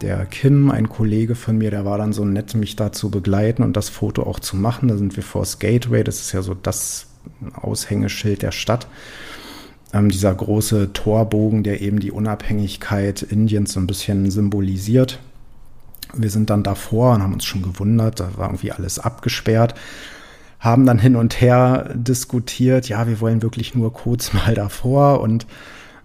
der 0.00 0.24
Kim, 0.26 0.70
ein 0.70 0.88
Kollege 0.88 1.34
von 1.34 1.58
mir, 1.58 1.70
der 1.70 1.84
war 1.84 1.98
dann 1.98 2.12
so 2.12 2.24
nett, 2.24 2.54
mich 2.54 2.76
da 2.76 2.92
zu 2.92 3.10
begleiten 3.10 3.62
und 3.62 3.76
das 3.76 3.88
Foto 3.88 4.22
auch 4.22 4.40
zu 4.40 4.56
machen. 4.56 4.88
Da 4.88 4.96
sind 4.96 5.16
wir 5.16 5.22
vor 5.22 5.42
das 5.42 5.58
Gateway. 5.58 6.04
Das 6.04 6.20
ist 6.20 6.32
ja 6.32 6.42
so 6.42 6.54
das 6.54 7.06
Aushängeschild 7.54 8.42
der 8.42 8.52
Stadt 8.52 8.86
ähm, 9.92 10.08
dieser 10.08 10.34
große 10.34 10.92
Torbogen, 10.92 11.62
der 11.62 11.80
eben 11.80 12.00
die 12.00 12.12
Unabhängigkeit 12.12 13.22
Indiens 13.22 13.72
so 13.72 13.80
ein 13.80 13.86
bisschen 13.86 14.30
symbolisiert. 14.30 15.18
Wir 16.14 16.30
sind 16.30 16.50
dann 16.50 16.62
davor 16.62 17.14
und 17.14 17.22
haben 17.22 17.34
uns 17.34 17.44
schon 17.44 17.62
gewundert, 17.62 18.20
da 18.20 18.36
war 18.36 18.48
irgendwie 18.48 18.72
alles 18.72 18.98
abgesperrt, 18.98 19.74
haben 20.58 20.84
dann 20.84 20.98
hin 20.98 21.16
und 21.16 21.40
her 21.40 21.90
diskutiert, 21.94 22.88
ja, 22.88 23.06
wir 23.06 23.20
wollen 23.20 23.42
wirklich 23.42 23.74
nur 23.74 23.92
kurz 23.92 24.32
mal 24.32 24.54
davor 24.54 25.20
und 25.20 25.46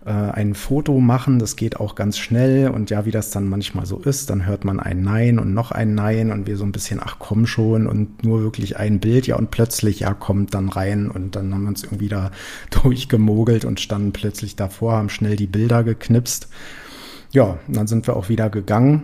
äh, 0.05 0.11
ein 0.11 0.53
Foto 0.53 0.99
machen. 0.99 1.39
Das 1.39 1.55
geht 1.55 1.79
auch 1.79 1.95
ganz 1.95 2.17
schnell. 2.17 2.69
Und 2.69 2.89
ja, 2.89 3.05
wie 3.05 3.11
das 3.11 3.31
dann 3.31 3.47
manchmal 3.47 3.85
so 3.85 3.97
ist, 3.97 4.29
dann 4.29 4.45
hört 4.45 4.63
man 4.63 4.79
ein 4.79 5.01
Nein 5.01 5.39
und 5.39 5.53
noch 5.53 5.71
ein 5.71 5.95
Nein 5.95 6.31
und 6.31 6.47
wir 6.47 6.57
so 6.57 6.63
ein 6.63 6.71
bisschen, 6.71 6.99
ach 7.03 7.17
komm 7.19 7.47
schon 7.47 7.87
und 7.87 8.23
nur 8.23 8.41
wirklich 8.41 8.77
ein 8.77 8.99
Bild. 8.99 9.27
Ja, 9.27 9.35
und 9.35 9.51
plötzlich, 9.51 10.01
ja, 10.01 10.13
kommt 10.13 10.53
dann 10.53 10.69
rein 10.69 11.09
und 11.09 11.35
dann 11.35 11.53
haben 11.53 11.63
wir 11.63 11.69
uns 11.69 11.83
irgendwie 11.83 12.09
da 12.09 12.31
durchgemogelt 12.69 13.65
und 13.65 13.79
standen 13.79 14.13
plötzlich 14.13 14.55
davor, 14.55 14.93
haben 14.93 15.09
schnell 15.09 15.35
die 15.35 15.47
Bilder 15.47 15.83
geknipst. 15.83 16.47
Ja, 17.31 17.57
dann 17.67 17.87
sind 17.87 18.07
wir 18.07 18.15
auch 18.15 18.29
wieder 18.29 18.49
gegangen. 18.49 19.03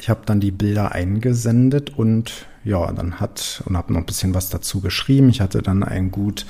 Ich 0.00 0.08
habe 0.08 0.20
dann 0.24 0.38
die 0.38 0.52
Bilder 0.52 0.92
eingesendet 0.92 1.98
und 1.98 2.46
ja, 2.62 2.90
dann 2.92 3.18
hat 3.18 3.62
und 3.66 3.76
habe 3.76 3.92
noch 3.92 4.00
ein 4.00 4.06
bisschen 4.06 4.32
was 4.34 4.48
dazu 4.48 4.80
geschrieben. 4.80 5.28
Ich 5.28 5.40
hatte 5.40 5.60
dann 5.60 5.82
ein 5.82 6.10
gut 6.10 6.46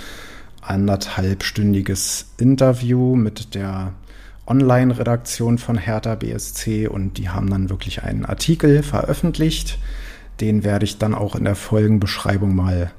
anderthalbstündiges 0.68 2.26
Interview 2.38 3.16
mit 3.16 3.54
der 3.54 3.92
Online-Redaktion 4.46 5.58
von 5.58 5.76
Hertha 5.78 6.14
BSC 6.14 6.88
und 6.88 7.18
die 7.18 7.28
haben 7.28 7.50
dann 7.50 7.70
wirklich 7.70 8.02
einen 8.02 8.24
Artikel 8.24 8.82
veröffentlicht. 8.82 9.78
Den 10.40 10.64
werde 10.64 10.84
ich 10.84 10.98
dann 10.98 11.14
auch 11.14 11.34
in 11.34 11.44
der 11.44 11.56
Folgenbeschreibung 11.56 12.54
mal 12.54 12.90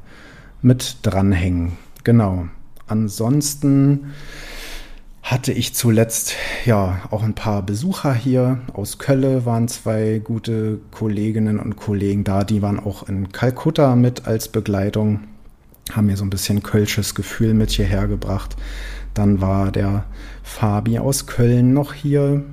mit 0.62 0.97
dranhängen. 1.03 1.73
Genau. 2.03 2.47
Ansonsten 2.88 4.13
hatte 5.21 5.51
ich 5.51 5.75
zuletzt 5.75 6.36
ja 6.65 7.01
auch 7.12 7.23
ein 7.23 7.36
paar 7.36 7.62
Besucher 7.62 8.13
hier. 8.13 8.60
Aus 8.73 8.97
Kölle 8.97 9.45
waren 9.45 9.67
zwei 9.67 10.19
gute 10.23 10.79
Kolleginnen 10.91 11.60
und 11.60 11.75
Kollegen 11.75 12.23
da. 12.23 12.43
Die 12.43 12.62
waren 12.62 12.79
auch 12.79 13.08
in 13.08 13.32
Kalkutta 13.32 13.95
mit 13.95 14.27
als 14.27 14.47
Begleitung 14.47 15.21
haben 15.91 16.08
mir 16.08 16.17
so 16.17 16.25
ein 16.25 16.30
bisschen 16.30 16.63
kölsches 16.63 17.15
Gefühl 17.15 17.54
mit 17.54 17.71
hierher 17.71 18.08
gebracht. 18.08 18.56
Dann 19.13 19.41
war 19.41 19.71
der 19.71 20.06
Fabi 20.43 20.99
aus 20.99 21.25
Köln 21.25 21.73
noch 21.73 21.93
hier 21.93 22.43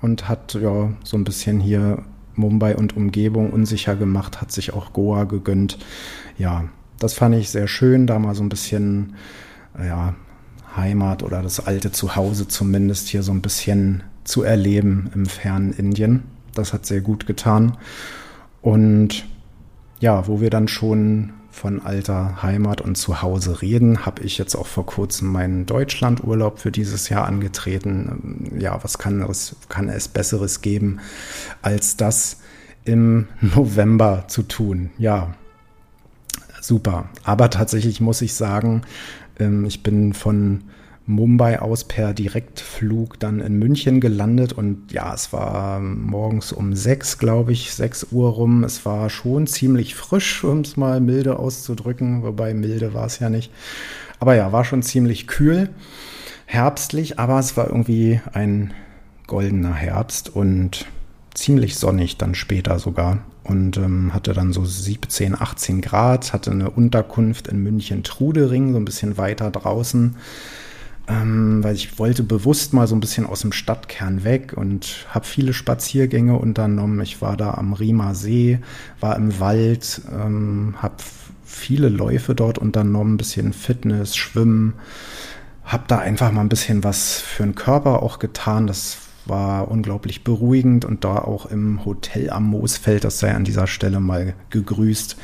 und 0.00 0.28
hat 0.28 0.54
ja 0.54 0.90
so 1.02 1.16
ein 1.16 1.24
bisschen 1.24 1.60
hier 1.60 2.04
Mumbai 2.34 2.76
und 2.76 2.96
Umgebung 2.96 3.50
unsicher 3.50 3.96
gemacht, 3.96 4.40
hat 4.40 4.52
sich 4.52 4.72
auch 4.72 4.92
Goa 4.92 5.24
gegönnt. 5.24 5.78
Ja, 6.38 6.64
das 6.98 7.14
fand 7.14 7.34
ich 7.34 7.50
sehr 7.50 7.68
schön, 7.68 8.06
da 8.06 8.18
mal 8.18 8.34
so 8.34 8.42
ein 8.42 8.48
bisschen 8.48 9.14
ja, 9.78 10.14
Heimat 10.76 11.22
oder 11.22 11.42
das 11.42 11.66
alte 11.66 11.92
Zuhause 11.92 12.48
zumindest 12.48 13.08
hier 13.08 13.22
so 13.22 13.32
ein 13.32 13.42
bisschen 13.42 14.02
zu 14.24 14.42
erleben 14.42 15.10
im 15.14 15.26
fernen 15.26 15.72
Indien. 15.72 16.24
Das 16.54 16.72
hat 16.72 16.86
sehr 16.86 17.00
gut 17.00 17.26
getan. 17.26 17.76
Und 18.62 19.24
ja, 20.00 20.26
wo 20.26 20.40
wir 20.40 20.50
dann 20.50 20.68
schon 20.68 21.32
von 21.50 21.82
alter 21.82 22.42
Heimat 22.42 22.80
und 22.80 22.96
Zuhause 22.96 23.60
reden, 23.62 24.06
habe 24.06 24.22
ich 24.22 24.38
jetzt 24.38 24.54
auch 24.54 24.66
vor 24.66 24.86
kurzem 24.86 25.28
meinen 25.28 25.66
Deutschlandurlaub 25.66 26.58
für 26.58 26.70
dieses 26.70 27.08
Jahr 27.08 27.26
angetreten. 27.26 28.56
Ja, 28.58 28.82
was 28.82 28.98
kann 28.98 29.22
es, 29.22 29.56
kann 29.68 29.88
es 29.88 30.08
Besseres 30.08 30.62
geben, 30.62 31.00
als 31.62 31.96
das 31.96 32.38
im 32.84 33.28
November 33.40 34.24
zu 34.28 34.42
tun? 34.42 34.90
Ja, 34.98 35.34
super. 36.60 37.08
Aber 37.24 37.50
tatsächlich 37.50 38.00
muss 38.00 38.22
ich 38.22 38.34
sagen, 38.34 38.82
ähm, 39.38 39.64
ich 39.64 39.82
bin 39.82 40.14
von 40.14 40.64
Mumbai 41.06 41.60
aus 41.60 41.84
per 41.84 42.14
Direktflug 42.14 43.18
dann 43.18 43.40
in 43.40 43.58
München 43.58 44.00
gelandet 44.00 44.52
und 44.52 44.92
ja, 44.92 45.12
es 45.12 45.32
war 45.32 45.80
morgens 45.80 46.52
um 46.52 46.74
sechs, 46.74 47.18
glaube 47.18 47.52
ich, 47.52 47.74
sechs 47.74 48.06
Uhr 48.12 48.30
rum. 48.30 48.62
Es 48.64 48.86
war 48.86 49.10
schon 49.10 49.46
ziemlich 49.46 49.94
frisch, 49.94 50.44
um 50.44 50.60
es 50.60 50.76
mal 50.76 51.00
milde 51.00 51.38
auszudrücken, 51.38 52.22
wobei 52.22 52.54
milde 52.54 52.94
war 52.94 53.06
es 53.06 53.18
ja 53.18 53.28
nicht. 53.28 53.50
Aber 54.20 54.34
ja, 54.36 54.52
war 54.52 54.64
schon 54.64 54.82
ziemlich 54.82 55.26
kühl, 55.26 55.70
herbstlich, 56.46 57.18
aber 57.18 57.38
es 57.38 57.56
war 57.56 57.68
irgendwie 57.68 58.20
ein 58.32 58.72
goldener 59.26 59.74
Herbst 59.74 60.28
und 60.34 60.86
ziemlich 61.34 61.76
sonnig 61.76 62.18
dann 62.18 62.34
später 62.34 62.78
sogar 62.78 63.18
und 63.44 63.78
ähm, 63.78 64.12
hatte 64.12 64.32
dann 64.32 64.52
so 64.52 64.64
17, 64.64 65.40
18 65.40 65.80
Grad, 65.80 66.32
hatte 66.32 66.50
eine 66.50 66.70
Unterkunft 66.70 67.48
in 67.48 67.62
München 67.62 68.02
Trudering, 68.02 68.72
so 68.72 68.78
ein 68.78 68.84
bisschen 68.84 69.16
weiter 69.16 69.50
draußen 69.50 70.16
ähm, 71.10 71.64
weil 71.64 71.74
ich 71.74 71.98
wollte 71.98 72.22
bewusst 72.22 72.72
mal 72.72 72.86
so 72.86 72.94
ein 72.94 73.00
bisschen 73.00 73.26
aus 73.26 73.40
dem 73.40 73.52
Stadtkern 73.52 74.22
weg 74.22 74.54
und 74.56 75.06
habe 75.08 75.26
viele 75.26 75.52
Spaziergänge 75.52 76.36
unternommen. 76.36 77.00
Ich 77.00 77.20
war 77.20 77.36
da 77.36 77.54
am 77.54 77.72
Riemer 77.72 78.14
See, 78.14 78.60
war 79.00 79.16
im 79.16 79.40
Wald, 79.40 80.02
ähm, 80.12 80.76
habe 80.78 80.96
viele 81.44 81.88
Läufe 81.88 82.34
dort 82.34 82.58
unternommen, 82.58 83.14
ein 83.14 83.16
bisschen 83.16 83.52
Fitness, 83.52 84.16
Schwimmen, 84.16 84.74
habe 85.64 85.84
da 85.88 85.98
einfach 85.98 86.30
mal 86.30 86.42
ein 86.42 86.48
bisschen 86.48 86.84
was 86.84 87.20
für 87.20 87.42
den 87.42 87.56
Körper 87.56 88.02
auch 88.02 88.20
getan. 88.20 88.68
Das 88.68 88.98
war 89.26 89.68
unglaublich 89.68 90.22
beruhigend 90.22 90.84
und 90.84 91.04
da 91.04 91.16
auch 91.16 91.46
im 91.46 91.84
Hotel 91.84 92.30
am 92.30 92.44
Moosfeld, 92.44 93.02
das 93.02 93.18
sei 93.18 93.34
an 93.34 93.44
dieser 93.44 93.66
Stelle 93.66 93.98
mal 93.98 94.34
gegrüßt, 94.50 95.16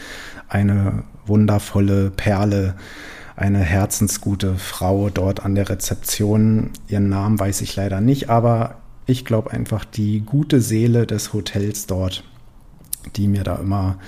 eine 0.49 1.05
wundervolle 1.27 2.11
Perle 2.11 2.75
eine 3.37 3.59
herzensgute 3.59 4.57
Frau 4.57 5.11
dort 5.11 5.45
an 5.45 5.55
der 5.55 5.69
Rezeption. 5.69 6.71
Ihren 6.89 7.11
Namen 7.11 7.39
weiß 7.39 7.61
ich 7.61 7.77
leider 7.77 8.01
nicht, 8.01 8.31
aber 8.31 8.77
ich 9.05 9.25
glaube 9.25 9.53
einfach 9.53 9.85
die 9.85 10.21
gute 10.21 10.61
Seele 10.61 11.07
des 11.07 11.33
Hotels 11.33 11.87
dort, 11.87 12.25
die 13.15 13.29
mir 13.29 13.45
da 13.45 13.57
immer 13.57 13.99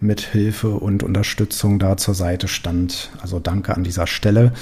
mit 0.00 0.20
Hilfe 0.20 0.70
und 0.70 1.02
Unterstützung 1.02 1.78
da 1.78 1.96
zur 1.96 2.14
Seite 2.14 2.48
stand. 2.48 3.10
Also 3.20 3.38
danke 3.38 3.74
an 3.76 3.84
dieser 3.84 4.06
Stelle. 4.06 4.52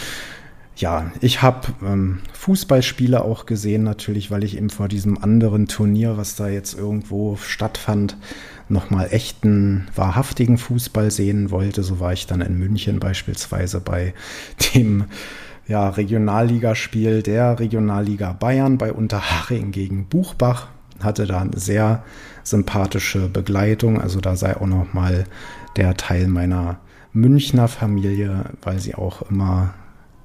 Ja, 0.80 1.12
ich 1.20 1.42
habe 1.42 1.68
ähm, 1.84 2.20
Fußballspiele 2.32 3.22
auch 3.22 3.44
gesehen, 3.44 3.82
natürlich, 3.82 4.30
weil 4.30 4.44
ich 4.44 4.56
eben 4.56 4.70
vor 4.70 4.88
diesem 4.88 5.22
anderen 5.22 5.68
Turnier, 5.68 6.16
was 6.16 6.36
da 6.36 6.48
jetzt 6.48 6.72
irgendwo 6.72 7.36
stattfand, 7.36 8.16
nochmal 8.70 9.08
echten, 9.10 9.88
wahrhaftigen 9.94 10.56
Fußball 10.56 11.10
sehen 11.10 11.50
wollte. 11.50 11.82
So 11.82 12.00
war 12.00 12.14
ich 12.14 12.26
dann 12.26 12.40
in 12.40 12.58
München 12.58 12.98
beispielsweise 12.98 13.80
bei 13.80 14.14
dem 14.74 15.04
ja, 15.68 15.90
Regionalligaspiel 15.90 17.22
der 17.22 17.60
Regionalliga 17.60 18.32
Bayern 18.32 18.78
bei 18.78 18.90
Unterhaching 18.90 19.72
gegen 19.72 20.06
Buchbach. 20.06 20.68
Hatte 21.00 21.26
da 21.26 21.42
eine 21.42 21.58
sehr 21.58 22.04
sympathische 22.42 23.28
Begleitung. 23.28 24.00
Also 24.00 24.20
da 24.20 24.34
sei 24.34 24.56
auch 24.56 24.66
nochmal 24.66 25.24
der 25.76 25.94
Teil 25.98 26.26
meiner 26.26 26.78
Münchner 27.12 27.68
Familie, 27.68 28.46
weil 28.62 28.78
sie 28.78 28.94
auch 28.94 29.30
immer 29.30 29.74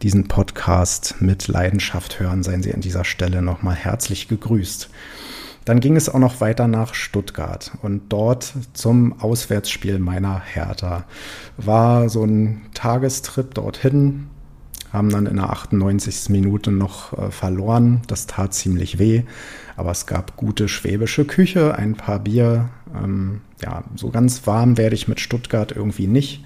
diesen 0.02 0.28
Podcast 0.28 1.16
mit 1.20 1.48
Leidenschaft 1.48 2.20
hören, 2.20 2.44
seien 2.44 2.64
Sie 2.64 2.74
an 2.74 2.82
dieser 2.82 3.06
Stelle 3.06 3.42
nochmal 3.42 3.76
herzlich 3.76 4.28
gegrüßt. 4.28 4.90
Dann 5.66 5.80
ging 5.80 5.96
es 5.96 6.10
auch 6.10 6.20
noch 6.20 6.42
weiter 6.42 6.68
nach 6.68 6.94
Stuttgart 6.94 7.72
und 7.82 8.04
dort 8.10 8.54
zum 8.74 9.20
Auswärtsspiel 9.20 9.98
meiner 9.98 10.40
Hertha. 10.40 11.06
War 11.58 12.08
so 12.10 12.24
ein 12.24 12.62
Tagestrip 12.76 13.56
dorthin, 13.56 14.28
haben 14.94 15.10
dann 15.10 15.26
in 15.26 15.38
der 15.38 15.50
98. 15.50 16.30
Minute 16.30 16.72
noch 16.72 17.18
äh, 17.18 17.32
verloren. 17.32 18.04
Das 18.08 18.28
tat 18.28 18.54
ziemlich 18.54 19.00
weh, 19.00 19.24
aber 19.76 19.90
es 19.90 20.06
gab 20.06 20.38
gute 20.38 20.68
schwäbische 20.68 21.26
Küche, 21.26 21.76
ein 21.76 21.96
paar 21.96 22.20
Bier. 22.20 22.70
Ähm, 22.96 23.42
ja, 23.62 23.84
so 23.96 24.12
ganz 24.12 24.46
warm 24.46 24.78
werde 24.78 24.96
ich 24.96 25.08
mit 25.08 25.20
Stuttgart 25.20 25.72
irgendwie 25.72 26.08
nicht. 26.08 26.44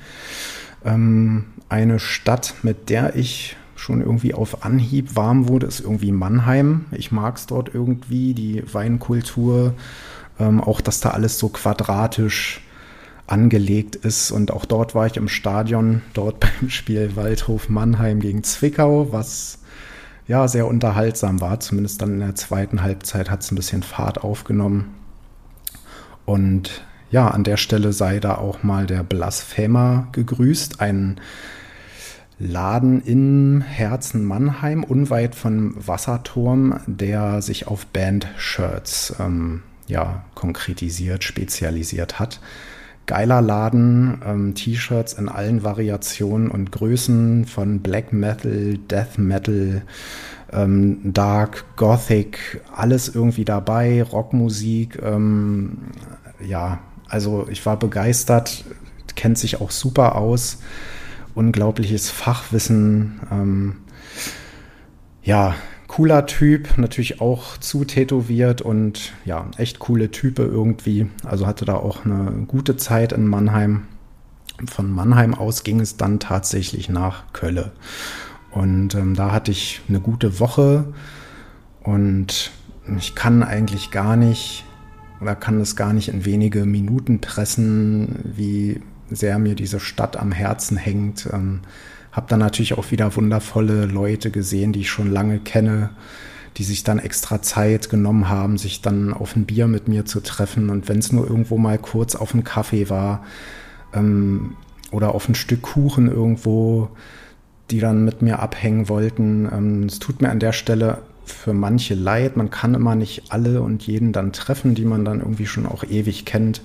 Ähm, 0.85 1.45
eine 1.69 1.99
Stadt, 1.99 2.55
mit 2.63 2.89
der 2.89 3.15
ich 3.15 3.55
schon 3.75 4.01
irgendwie 4.01 4.33
auf 4.33 4.65
Anhieb 4.65 5.15
warm 5.15 5.47
wurde, 5.47 5.67
ist 5.67 5.79
irgendwie 5.79 6.11
Mannheim. 6.11 6.85
Ich 6.91 7.11
mag 7.11 7.37
es 7.37 7.45
dort 7.45 7.73
irgendwie, 7.73 8.33
die 8.33 8.63
Weinkultur, 8.71 9.73
ähm, 10.39 10.61
auch 10.61 10.81
dass 10.81 10.99
da 10.99 11.11
alles 11.11 11.39
so 11.39 11.49
quadratisch 11.49 12.61
angelegt 13.27 13.95
ist. 13.95 14.31
Und 14.31 14.51
auch 14.51 14.65
dort 14.65 14.95
war 14.95 15.05
ich 15.05 15.17
im 15.17 15.27
Stadion, 15.27 16.01
dort 16.13 16.39
beim 16.59 16.69
Spiel 16.69 17.15
Waldhof 17.15 17.69
Mannheim 17.69 18.19
gegen 18.19 18.43
Zwickau, 18.43 19.11
was 19.11 19.59
ja 20.27 20.47
sehr 20.47 20.67
unterhaltsam 20.67 21.41
war. 21.41 21.59
Zumindest 21.59 22.01
dann 22.01 22.13
in 22.13 22.19
der 22.19 22.35
zweiten 22.35 22.81
Halbzeit 22.81 23.29
hat 23.29 23.41
es 23.41 23.51
ein 23.51 23.55
bisschen 23.55 23.83
Fahrt 23.83 24.23
aufgenommen. 24.23 24.93
Und 26.25 26.83
ja, 27.11 27.27
an 27.27 27.43
der 27.43 27.57
Stelle 27.57 27.93
sei 27.93 28.19
da 28.19 28.35
auch 28.35 28.63
mal 28.63 28.85
der 28.85 29.03
Blasphemer 29.03 30.07
gegrüßt, 30.11 30.79
ein 30.81 31.19
Laden 32.39 33.01
im 33.01 33.61
Herzen 33.61 34.23
Mannheim, 34.23 34.83
unweit 34.83 35.35
von 35.35 35.75
Wasserturm, 35.75 36.79
der 36.87 37.41
sich 37.41 37.67
auf 37.67 37.85
Band-Shirts 37.87 39.15
ähm, 39.19 39.63
ja, 39.87 40.23
konkretisiert, 40.35 41.23
spezialisiert 41.23 42.19
hat. 42.19 42.39
Geiler 43.07 43.41
Laden, 43.41 44.21
ähm, 44.25 44.55
T-Shirts 44.55 45.13
in 45.13 45.27
allen 45.27 45.63
Variationen 45.63 46.49
und 46.49 46.71
Größen 46.71 47.45
von 47.45 47.79
Black 47.79 48.13
Metal, 48.13 48.77
Death 48.77 49.17
Metal, 49.17 49.81
ähm, 50.53 50.99
Dark, 51.03 51.65
Gothic, 51.75 52.61
alles 52.73 53.13
irgendwie 53.13 53.45
dabei, 53.45 54.03
Rockmusik, 54.03 55.01
ähm, 55.03 55.79
ja, 56.47 56.79
also 57.09 57.47
ich 57.49 57.65
war 57.65 57.77
begeistert, 57.77 58.63
kennt 59.15 59.37
sich 59.37 59.59
auch 59.59 59.71
super 59.71 60.15
aus 60.15 60.59
unglaubliches 61.35 62.09
Fachwissen. 62.09 63.19
Ähm, 63.31 63.75
ja, 65.23 65.55
cooler 65.87 66.25
Typ, 66.25 66.77
natürlich 66.77 67.21
auch 67.21 67.57
zu 67.57 67.85
tätowiert 67.85 68.61
und 68.61 69.13
ja, 69.25 69.45
echt 69.57 69.79
coole 69.79 70.11
Type 70.11 70.43
irgendwie. 70.43 71.07
Also 71.25 71.47
hatte 71.47 71.65
da 71.65 71.75
auch 71.75 72.05
eine 72.05 72.45
gute 72.47 72.77
Zeit 72.77 73.13
in 73.13 73.27
Mannheim. 73.27 73.87
Von 74.65 74.91
Mannheim 74.91 75.33
aus 75.33 75.63
ging 75.63 75.79
es 75.79 75.95
dann 75.95 76.19
tatsächlich 76.19 76.89
nach 76.89 77.31
Kölle. 77.31 77.71
Und 78.51 78.95
ähm, 78.95 79.15
da 79.15 79.31
hatte 79.31 79.51
ich 79.51 79.81
eine 79.87 80.01
gute 80.01 80.39
Woche 80.39 80.93
und 81.83 82.51
ich 82.97 83.15
kann 83.15 83.43
eigentlich 83.43 83.91
gar 83.91 84.15
nicht 84.15 84.65
oder 85.21 85.35
kann 85.35 85.59
es 85.59 85.75
gar 85.75 85.93
nicht 85.93 86.09
in 86.09 86.25
wenige 86.25 86.65
Minuten 86.65 87.19
pressen, 87.19 88.19
wie 88.23 88.81
sehr 89.09 89.39
mir 89.39 89.55
diese 89.55 89.79
Stadt 89.79 90.17
am 90.17 90.31
Herzen 90.31 90.77
hängt. 90.77 91.27
Ähm, 91.31 91.61
habe 92.11 92.27
dann 92.29 92.39
natürlich 92.39 92.77
auch 92.77 92.91
wieder 92.91 93.15
wundervolle 93.15 93.85
Leute 93.85 94.31
gesehen, 94.31 94.73
die 94.73 94.81
ich 94.81 94.89
schon 94.89 95.11
lange 95.11 95.39
kenne, 95.39 95.91
die 96.57 96.63
sich 96.63 96.83
dann 96.83 96.99
extra 96.99 97.41
Zeit 97.41 97.89
genommen 97.89 98.29
haben, 98.29 98.57
sich 98.57 98.81
dann 98.81 99.13
auf 99.13 99.35
ein 99.35 99.45
Bier 99.45 99.67
mit 99.67 99.87
mir 99.87 100.05
zu 100.05 100.19
treffen. 100.19 100.69
Und 100.69 100.89
wenn 100.89 100.99
es 100.99 101.11
nur 101.11 101.27
irgendwo 101.27 101.57
mal 101.57 101.77
kurz 101.77 102.15
auf 102.15 102.33
einen 102.33 102.43
Kaffee 102.43 102.89
war 102.89 103.23
ähm, 103.93 104.55
oder 104.91 105.13
auf 105.13 105.29
ein 105.29 105.35
Stück 105.35 105.61
Kuchen 105.61 106.09
irgendwo, 106.09 106.89
die 107.71 107.79
dann 107.79 108.03
mit 108.03 108.21
mir 108.21 108.39
abhängen 108.39 108.89
wollten. 108.89 109.47
Ähm, 109.51 109.83
es 109.83 109.99
tut 109.99 110.21
mir 110.21 110.29
an 110.29 110.39
der 110.39 110.53
Stelle 110.53 110.99
für 111.31 111.53
manche 111.53 111.95
leid. 111.95 112.37
Man 112.37 112.49
kann 112.49 112.73
immer 112.73 112.95
nicht 112.95 113.31
alle 113.31 113.61
und 113.61 113.85
jeden 113.85 114.11
dann 114.13 114.33
treffen, 114.33 114.75
die 114.75 114.85
man 114.85 115.05
dann 115.05 115.19
irgendwie 115.19 115.45
schon 115.45 115.65
auch 115.65 115.83
ewig 115.83 116.25
kennt. 116.25 116.61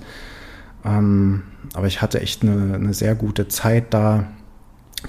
Ähm, 0.83 1.43
aber 1.73 1.87
ich 1.87 2.01
hatte 2.01 2.21
echt 2.21 2.43
eine, 2.43 2.75
eine 2.75 2.93
sehr 2.93 3.15
gute 3.15 3.47
Zeit 3.47 3.93
da. 3.93 4.27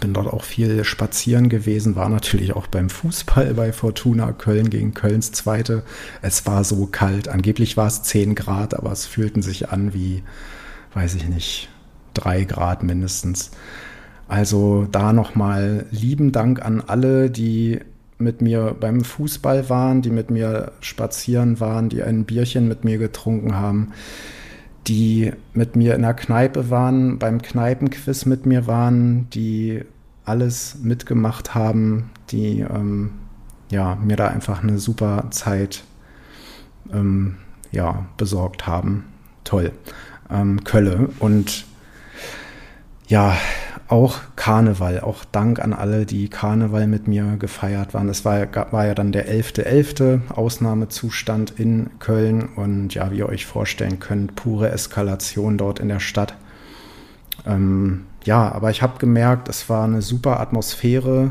Bin 0.01 0.12
dort 0.12 0.27
auch 0.27 0.45
viel 0.45 0.85
spazieren 0.85 1.49
gewesen, 1.49 1.97
war 1.97 2.09
natürlich 2.09 2.55
auch 2.55 2.66
beim 2.66 2.90
Fußball 2.90 3.55
bei 3.55 3.73
Fortuna 3.73 4.33
Köln 4.33 4.69
gegen 4.69 4.92
Kölns 4.92 5.33
Zweite. 5.33 5.85
Es 6.21 6.45
war 6.47 6.64
so 6.64 6.87
kalt. 6.87 7.29
Angeblich 7.29 7.77
war 7.77 7.87
es 7.87 8.03
10 8.03 8.35
Grad, 8.35 8.75
aber 8.75 8.92
es 8.92 9.07
fühlten 9.07 9.42
sich 9.42 9.71
an 9.71 9.95
wie, 9.95 10.23
weiß 10.92 11.14
ich 11.14 11.29
nicht, 11.29 11.71
3 12.14 12.45
Grad 12.45 12.83
mindestens. 12.83 13.53
Also 14.29 14.87
da 14.90 15.12
nochmal 15.12 15.87
lieben 15.90 16.33
Dank 16.33 16.62
an 16.62 16.83
alle, 16.87 17.31
die 17.31 17.81
mit 18.18 18.40
mir 18.40 18.76
beim 18.79 19.02
Fußball 19.02 19.68
waren, 19.68 20.02
die 20.02 20.11
mit 20.11 20.31
mir 20.31 20.72
spazieren 20.81 21.61
waren, 21.61 21.88
die 21.88 22.02
ein 22.02 22.24
Bierchen 22.24 22.68
mit 22.68 22.85
mir 22.85 22.98
getrunken 22.98 23.55
haben, 23.55 23.92
die 24.87 25.33
mit 25.52 25.76
mir 25.76 25.94
in 25.94 26.02
der 26.02 26.14
Kneipe 26.14 26.70
waren, 26.70 27.18
beim 27.18 27.42
Kneipenquiz 27.42 28.24
mit 28.24 28.46
mir 28.46 28.66
waren, 28.66 29.29
die 29.31 29.83
alles 30.24 30.79
mitgemacht 30.83 31.55
haben, 31.55 32.11
die 32.31 32.61
ähm, 32.61 33.11
ja, 33.70 33.96
mir 33.96 34.16
da 34.16 34.29
einfach 34.29 34.62
eine 34.62 34.79
super 34.79 35.26
Zeit 35.31 35.85
ähm, 36.92 37.37
ja, 37.72 38.07
besorgt 38.16 38.66
haben. 38.66 39.05
Toll. 39.44 39.72
Ähm, 40.31 40.64
Kölle. 40.64 41.11
Und 41.18 41.66
ja, 43.07 43.37
auch 43.88 44.18
Karneval, 44.35 45.01
auch 45.01 45.25
Dank 45.25 45.61
an 45.61 45.72
alle, 45.72 46.07
die 46.07 46.29
Karneval 46.29 46.87
mit 46.87 47.07
mir 47.07 47.37
gefeiert 47.37 47.94
waren. 47.94 48.09
Es 48.09 48.25
war, 48.25 48.46
war 48.72 48.87
ja 48.87 48.94
dann 48.94 49.12
der 49.12 49.29
11.11. 49.29 49.62
.11. 49.62 50.31
Ausnahmezustand 50.33 51.59
in 51.59 51.90
Köln 51.99 52.49
und 52.57 52.94
ja, 52.94 53.11
wie 53.12 53.18
ihr 53.18 53.29
euch 53.29 53.46
vorstellen 53.46 54.01
könnt, 54.01 54.35
pure 54.35 54.70
Eskalation 54.70 55.57
dort 55.57 55.79
in 55.79 55.88
der 55.88 56.01
Stadt. 56.01 56.37
Ähm, 57.46 58.07
ja, 58.25 58.51
aber 58.51 58.70
ich 58.70 58.83
habe 58.83 58.99
gemerkt, 58.99 59.49
es 59.49 59.68
war 59.68 59.85
eine 59.85 60.03
super 60.03 60.40
Atmosphäre. 60.40 61.31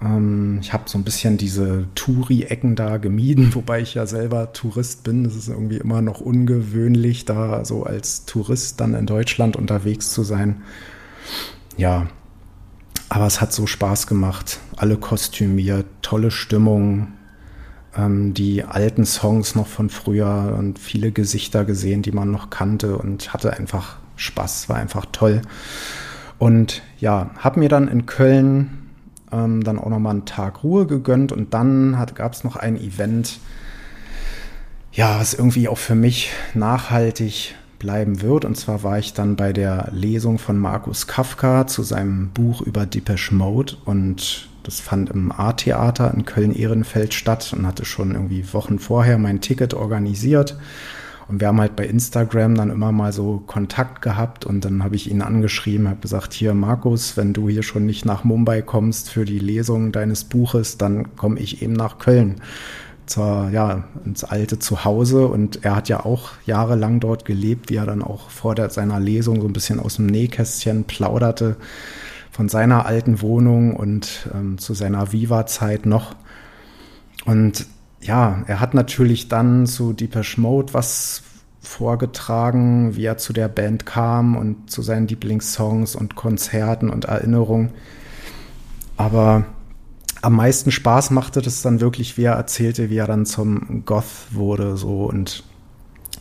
Ähm, 0.00 0.58
ich 0.62 0.72
habe 0.72 0.84
so 0.86 0.96
ein 0.96 1.04
bisschen 1.04 1.36
diese 1.36 1.86
Touri-Ecken 1.94 2.74
da 2.74 2.96
gemieden, 2.96 3.50
wobei 3.54 3.80
ich 3.80 3.94
ja 3.94 4.06
selber 4.06 4.52
Tourist 4.54 5.04
bin. 5.04 5.24
Das 5.24 5.36
ist 5.36 5.48
irgendwie 5.48 5.76
immer 5.76 6.00
noch 6.00 6.22
ungewöhnlich, 6.22 7.26
da 7.26 7.66
so 7.66 7.84
als 7.84 8.24
Tourist 8.24 8.80
dann 8.80 8.94
in 8.94 9.04
Deutschland 9.04 9.56
unterwegs 9.56 10.10
zu 10.10 10.22
sein. 10.22 10.62
Ja, 11.76 12.06
aber 13.08 13.26
es 13.26 13.40
hat 13.40 13.52
so 13.52 13.66
Spaß 13.66 14.06
gemacht. 14.06 14.60
Alle 14.76 14.96
kostümiert, 14.96 15.86
tolle 16.02 16.30
Stimmung, 16.30 17.08
ähm, 17.96 18.34
die 18.34 18.64
alten 18.64 19.04
Songs 19.04 19.54
noch 19.54 19.66
von 19.66 19.90
früher 19.90 20.54
und 20.58 20.78
viele 20.78 21.12
Gesichter 21.12 21.64
gesehen, 21.64 22.02
die 22.02 22.12
man 22.12 22.30
noch 22.30 22.50
kannte 22.50 22.96
und 22.96 23.32
hatte 23.32 23.52
einfach 23.52 23.96
Spaß, 24.16 24.68
war 24.68 24.76
einfach 24.76 25.06
toll. 25.12 25.42
Und 26.38 26.82
ja, 26.98 27.30
habe 27.38 27.60
mir 27.60 27.68
dann 27.68 27.88
in 27.88 28.06
Köln 28.06 28.90
ähm, 29.32 29.62
dann 29.62 29.78
auch 29.78 29.88
nochmal 29.88 30.12
einen 30.12 30.24
Tag 30.24 30.62
Ruhe 30.62 30.86
gegönnt 30.86 31.32
und 31.32 31.52
dann 31.54 31.96
gab 32.14 32.32
es 32.32 32.44
noch 32.44 32.56
ein 32.56 32.76
Event, 32.76 33.40
ja, 34.92 35.20
was 35.20 35.34
irgendwie 35.34 35.68
auch 35.68 35.78
für 35.78 35.94
mich 35.94 36.30
nachhaltig 36.54 37.54
bleiben 37.80 38.22
wird. 38.22 38.44
Und 38.44 38.56
zwar 38.56 38.84
war 38.84 39.00
ich 39.00 39.12
dann 39.12 39.34
bei 39.34 39.52
der 39.52 39.88
Lesung 39.90 40.38
von 40.38 40.56
Markus 40.56 41.08
Kafka 41.08 41.66
zu 41.66 41.82
seinem 41.82 42.28
Buch 42.28 42.62
über 42.62 42.86
Depeche 42.86 43.34
Mode 43.34 43.74
und 43.84 44.48
das 44.62 44.78
fand 44.78 45.10
im 45.10 45.32
A-Theater 45.32 46.12
in 46.14 46.24
Köln-Ehrenfeld 46.24 47.14
statt 47.14 47.52
und 47.56 47.66
hatte 47.66 47.84
schon 47.84 48.12
irgendwie 48.12 48.52
Wochen 48.52 48.78
vorher 48.78 49.18
mein 49.18 49.40
Ticket 49.40 49.74
organisiert. 49.74 50.56
Und 51.26 51.40
wir 51.40 51.48
haben 51.48 51.60
halt 51.60 51.76
bei 51.76 51.86
Instagram 51.86 52.56
dann 52.56 52.70
immer 52.70 52.92
mal 52.92 53.12
so 53.12 53.42
Kontakt 53.46 54.02
gehabt 54.02 54.44
und 54.44 54.64
dann 54.64 54.84
habe 54.84 54.96
ich 54.96 55.10
ihn 55.10 55.22
angeschrieben, 55.22 55.88
habe 55.88 56.00
gesagt, 56.00 56.34
hier 56.34 56.54
Markus, 56.54 57.16
wenn 57.16 57.32
du 57.32 57.48
hier 57.48 57.62
schon 57.62 57.86
nicht 57.86 58.04
nach 58.04 58.24
Mumbai 58.24 58.62
kommst 58.62 59.10
für 59.10 59.24
die 59.24 59.38
Lesung 59.38 59.92
deines 59.92 60.24
Buches, 60.24 60.76
dann 60.76 61.16
komme 61.16 61.38
ich 61.38 61.62
eben 61.62 61.72
nach 61.72 61.98
Köln 61.98 62.40
zur, 63.10 63.50
ja, 63.52 63.84
ins 64.04 64.22
alte 64.22 64.60
Zuhause 64.60 65.26
und 65.26 65.64
er 65.64 65.74
hat 65.74 65.88
ja 65.88 66.04
auch 66.04 66.30
jahrelang 66.46 67.00
dort 67.00 67.24
gelebt, 67.24 67.68
wie 67.68 67.76
er 67.76 67.86
dann 67.86 68.02
auch 68.02 68.30
vor 68.30 68.54
der, 68.54 68.70
seiner 68.70 69.00
Lesung 69.00 69.40
so 69.40 69.48
ein 69.48 69.52
bisschen 69.52 69.80
aus 69.80 69.96
dem 69.96 70.06
Nähkästchen 70.06 70.84
plauderte 70.84 71.56
von 72.30 72.48
seiner 72.48 72.86
alten 72.86 73.20
Wohnung 73.20 73.74
und 73.74 74.28
ähm, 74.32 74.58
zu 74.58 74.74
seiner 74.74 75.12
Viva-Zeit 75.12 75.86
noch. 75.86 76.14
Und 77.24 77.66
ja, 78.00 78.44
er 78.46 78.60
hat 78.60 78.74
natürlich 78.74 79.28
dann 79.28 79.66
zu 79.66 79.92
Deepesh 79.92 80.38
Mode 80.38 80.72
was 80.72 81.22
vorgetragen, 81.60 82.94
wie 82.94 83.06
er 83.06 83.18
zu 83.18 83.32
der 83.32 83.48
Band 83.48 83.86
kam 83.86 84.36
und 84.36 84.70
zu 84.70 84.82
seinen 84.82 85.08
Lieblingssongs 85.08 85.96
und 85.96 86.14
Konzerten 86.14 86.88
und 86.88 87.06
Erinnerungen. 87.06 87.70
Aber 88.96 89.46
am 90.22 90.36
meisten 90.36 90.70
Spaß 90.70 91.10
machte 91.10 91.42
das 91.42 91.62
dann 91.62 91.80
wirklich, 91.80 92.16
wie 92.18 92.24
er 92.24 92.34
erzählte, 92.34 92.90
wie 92.90 92.98
er 92.98 93.06
dann 93.06 93.26
zum 93.26 93.84
Goth 93.84 94.04
wurde, 94.32 94.76
so 94.76 95.04
und 95.04 95.44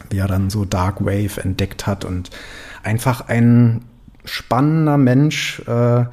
wie 0.10 0.18
er 0.18 0.28
dann 0.28 0.50
so 0.50 0.66
Dark 0.66 1.02
Wave 1.02 1.42
entdeckt 1.42 1.88
hat 1.88 2.06
und 2.06 2.30
einfach 2.84 3.28
ein 3.28 3.86
spannender 4.26 4.98
Mensch 4.98 5.62
äh, 5.68 6.06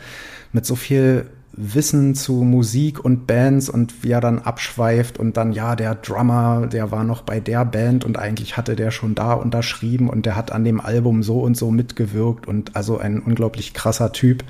mit 0.52 0.66
so 0.66 0.74
viel 0.74 1.26
Wissen 1.52 2.14
zu 2.14 2.42
Musik 2.42 3.02
und 3.02 3.26
Bands 3.26 3.70
und 3.70 4.02
wie 4.04 4.10
er 4.10 4.20
dann 4.20 4.40
abschweift 4.40 5.18
und 5.18 5.38
dann, 5.38 5.52
ja, 5.52 5.74
der 5.74 5.94
Drummer, 5.94 6.66
der 6.66 6.90
war 6.90 7.02
noch 7.02 7.22
bei 7.22 7.40
der 7.40 7.64
Band 7.64 8.04
und 8.04 8.18
eigentlich 8.18 8.58
hatte 8.58 8.76
der 8.76 8.90
schon 8.90 9.14
da 9.14 9.32
unterschrieben 9.32 10.10
und 10.10 10.26
der 10.26 10.36
hat 10.36 10.52
an 10.52 10.64
dem 10.64 10.80
Album 10.80 11.22
so 11.22 11.40
und 11.40 11.56
so 11.56 11.70
mitgewirkt 11.70 12.46
und 12.46 12.76
also 12.76 12.98
ein 12.98 13.20
unglaublich 13.20 13.72
krasser 13.72 14.12
Typ 14.12 14.44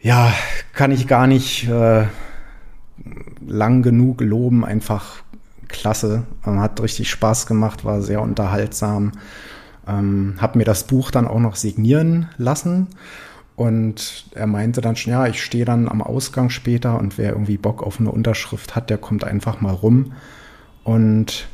ja, 0.00 0.32
kann 0.72 0.92
ich 0.92 1.06
gar 1.06 1.26
nicht 1.26 1.68
äh, 1.68 2.06
lang 3.46 3.82
genug 3.82 4.20
loben. 4.20 4.64
Einfach 4.64 5.22
klasse. 5.68 6.24
Ähm, 6.46 6.60
hat 6.60 6.80
richtig 6.80 7.10
Spaß 7.10 7.46
gemacht, 7.46 7.84
war 7.84 8.02
sehr 8.02 8.22
unterhaltsam. 8.22 9.12
Ähm, 9.86 10.34
hab 10.38 10.56
mir 10.56 10.64
das 10.64 10.84
Buch 10.84 11.10
dann 11.10 11.26
auch 11.26 11.40
noch 11.40 11.56
signieren 11.56 12.28
lassen. 12.36 12.88
Und 13.56 14.26
er 14.36 14.46
meinte 14.46 14.80
dann 14.80 14.94
schon, 14.94 15.12
ja, 15.12 15.26
ich 15.26 15.42
stehe 15.42 15.64
dann 15.64 15.88
am 15.88 16.00
Ausgang 16.00 16.48
später 16.48 16.96
und 16.96 17.18
wer 17.18 17.30
irgendwie 17.30 17.56
Bock 17.56 17.82
auf 17.82 17.98
eine 17.98 18.12
Unterschrift 18.12 18.76
hat, 18.76 18.88
der 18.88 18.98
kommt 18.98 19.24
einfach 19.24 19.60
mal 19.60 19.74
rum. 19.74 20.12
Und 20.84 21.48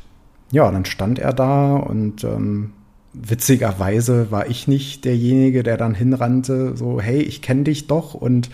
ja, 0.51 0.70
dann 0.70 0.84
stand 0.84 1.18
er 1.18 1.32
da 1.32 1.74
und 1.74 2.22
ähm, 2.22 2.74
witzigerweise 3.14 4.30
war 4.30 4.48
ich 4.48 4.68
nicht 4.68 5.04
derjenige, 5.04 5.62
der 5.62 5.76
dann 5.76 5.94
hinrannte, 5.94 6.76
so, 6.76 7.00
hey, 7.00 7.22
ich 7.22 7.42
kenne 7.42 7.64
dich 7.64 7.86
doch 7.86 8.14
und 8.14 8.50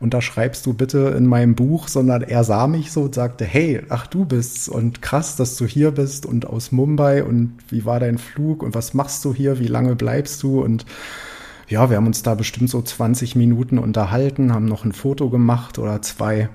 unterschreibst 0.00 0.64
du 0.64 0.72
bitte 0.72 1.14
in 1.16 1.26
meinem 1.26 1.54
Buch, 1.54 1.86
sondern 1.86 2.22
er 2.22 2.42
sah 2.42 2.66
mich 2.66 2.90
so 2.90 3.02
und 3.02 3.14
sagte, 3.14 3.44
hey, 3.44 3.82
ach 3.90 4.06
du 4.06 4.24
bist's 4.24 4.68
und 4.68 5.02
krass, 5.02 5.36
dass 5.36 5.56
du 5.56 5.66
hier 5.66 5.90
bist 5.90 6.24
und 6.26 6.46
aus 6.46 6.72
Mumbai 6.72 7.22
und 7.22 7.58
wie 7.68 7.84
war 7.84 8.00
dein 8.00 8.18
Flug 8.18 8.62
und 8.62 8.74
was 8.74 8.94
machst 8.94 9.24
du 9.24 9.34
hier, 9.34 9.58
wie 9.58 9.66
lange 9.66 9.94
bleibst 9.94 10.42
du? 10.42 10.62
Und 10.62 10.86
ja, 11.68 11.90
wir 11.90 11.98
haben 11.98 12.06
uns 12.06 12.22
da 12.22 12.34
bestimmt 12.34 12.70
so 12.70 12.80
20 12.80 13.36
Minuten 13.36 13.78
unterhalten, 13.78 14.54
haben 14.54 14.64
noch 14.64 14.84
ein 14.84 14.92
Foto 14.92 15.28
gemacht 15.28 15.78
oder 15.78 16.00
zwei 16.00 16.48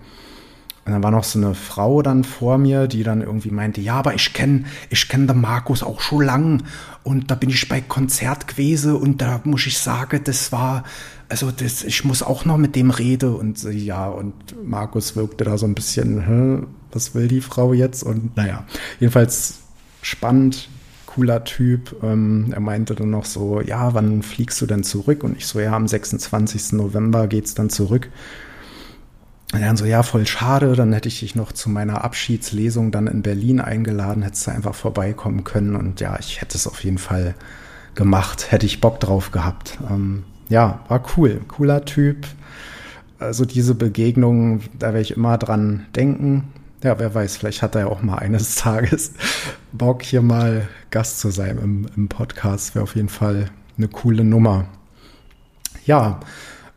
und 0.86 0.92
dann 0.92 1.02
war 1.02 1.10
noch 1.10 1.24
so 1.24 1.40
eine 1.40 1.56
Frau 1.56 2.04
dann 2.04 2.24
vor 2.24 2.60
mir, 2.60 2.88
die 2.88 3.02
dann 3.02 3.22
irgendwie 3.22 3.50
meinte, 3.50 3.82
ja, 3.82 3.96
aber 3.96 4.14
ich 4.14 4.34
kenne 4.34 4.66
ich 4.92 5.10
kenn 5.10 5.26
den 5.26 5.42
Markus 5.42 5.82
auch 5.82 6.00
schon 6.00 6.24
lang 6.24 6.64
und 7.04 7.32
da 7.32 7.36
bin 7.36 7.50
ich 7.50 7.68
bei 7.68 7.82
Konzert 7.82 8.48
gewesen 8.48 8.96
und 8.96 9.20
da 9.20 9.42
muss 9.46 9.66
ich 9.66 9.80
sagen, 9.80 10.22
das 10.24 10.52
war, 10.52 10.84
also 11.28 11.50
das, 11.50 11.84
ich 11.84 12.06
muss 12.06 12.22
auch 12.22 12.46
noch 12.46 12.58
mit 12.58 12.76
dem 12.76 12.92
reden 12.92 13.34
und 13.34 13.64
ja, 13.64 14.08
und 14.08 14.34
Markus 14.64 15.16
wirkte 15.16 15.44
da 15.44 15.58
so 15.58 15.66
ein 15.66 15.74
bisschen, 15.74 16.22
Hä, 16.22 16.68
was 16.92 17.16
will 17.16 17.28
die 17.28 17.42
Frau 17.42 17.74
jetzt? 17.74 18.04
Und 18.04 18.38
naja, 18.38 18.66
jedenfalls 19.00 19.60
spannend, 20.04 20.70
cooler 21.08 21.44
Typ. 21.44 21.96
Ähm, 22.04 22.52
er 22.52 22.60
meinte 22.60 22.94
dann 22.94 23.10
noch 23.10 23.26
so, 23.26 23.60
ja, 23.62 23.94
wann 23.94 24.22
fliegst 24.22 24.62
du 24.62 24.66
denn 24.66 24.84
zurück? 24.84 25.24
Und 25.24 25.38
ich 25.38 25.48
so, 25.48 25.60
ja, 25.60 25.74
am 25.74 25.88
26. 25.88 26.74
November 26.74 27.28
geht's 27.28 27.56
dann 27.56 27.70
zurück. 27.70 28.10
Und 29.54 29.62
dann 29.62 29.78
so, 29.78 29.86
ja, 29.86 30.04
voll 30.04 30.26
schade, 30.26 30.76
dann 30.76 30.92
hätte 30.92 31.08
ich 31.08 31.20
dich 31.20 31.36
noch 31.36 31.52
zu 31.52 31.70
meiner 31.70 32.04
Abschiedslesung 32.04 32.92
dann 32.92 33.08
in 33.08 33.22
Berlin 33.22 33.62
eingeladen, 33.62 34.24
hättest 34.24 34.48
du 34.48 34.52
einfach 34.52 34.76
vorbeikommen 34.76 35.44
können 35.44 35.76
und 35.76 36.02
ja, 36.02 36.18
ich 36.20 36.42
hätte 36.42 36.58
es 36.58 36.68
auf 36.68 36.84
jeden 36.84 36.98
Fall 36.98 37.36
gemacht, 37.94 38.52
hätte 38.52 38.66
ich 38.66 38.82
Bock 38.82 39.00
drauf 39.00 39.32
gehabt. 39.32 39.78
Ähm, 39.90 40.24
ja, 40.50 40.80
war 40.88 41.04
cool, 41.16 41.42
cooler 41.48 41.86
Typ. 41.86 42.28
Also 43.20 43.46
diese 43.46 43.76
Begegnung, 43.76 44.62
da 44.78 44.88
werde 44.88 45.02
ich 45.02 45.16
immer 45.16 45.38
dran 45.38 45.86
denken. 45.96 46.46
Ja, 46.84 47.00
wer 47.00 47.16
weiß, 47.16 47.38
vielleicht 47.38 47.62
hat 47.62 47.76
er 47.76 47.82
ja 47.82 47.88
auch 47.88 48.02
mal 48.02 48.18
eines 48.18 48.56
Tages 48.58 49.14
Bock, 49.72 50.04
hier 50.04 50.22
mal 50.22 50.68
Gast 50.92 51.20
zu 51.20 51.30
sein 51.30 51.58
im, 51.62 51.88
im 51.96 52.10
Podcast. 52.10 52.76
Wäre 52.76 52.84
auf 52.84 52.96
jeden 52.96 53.10
Fall 53.10 53.50
eine 53.78 53.88
coole 53.88 54.24
Nummer. 54.24 54.66
Ja, 55.86 56.20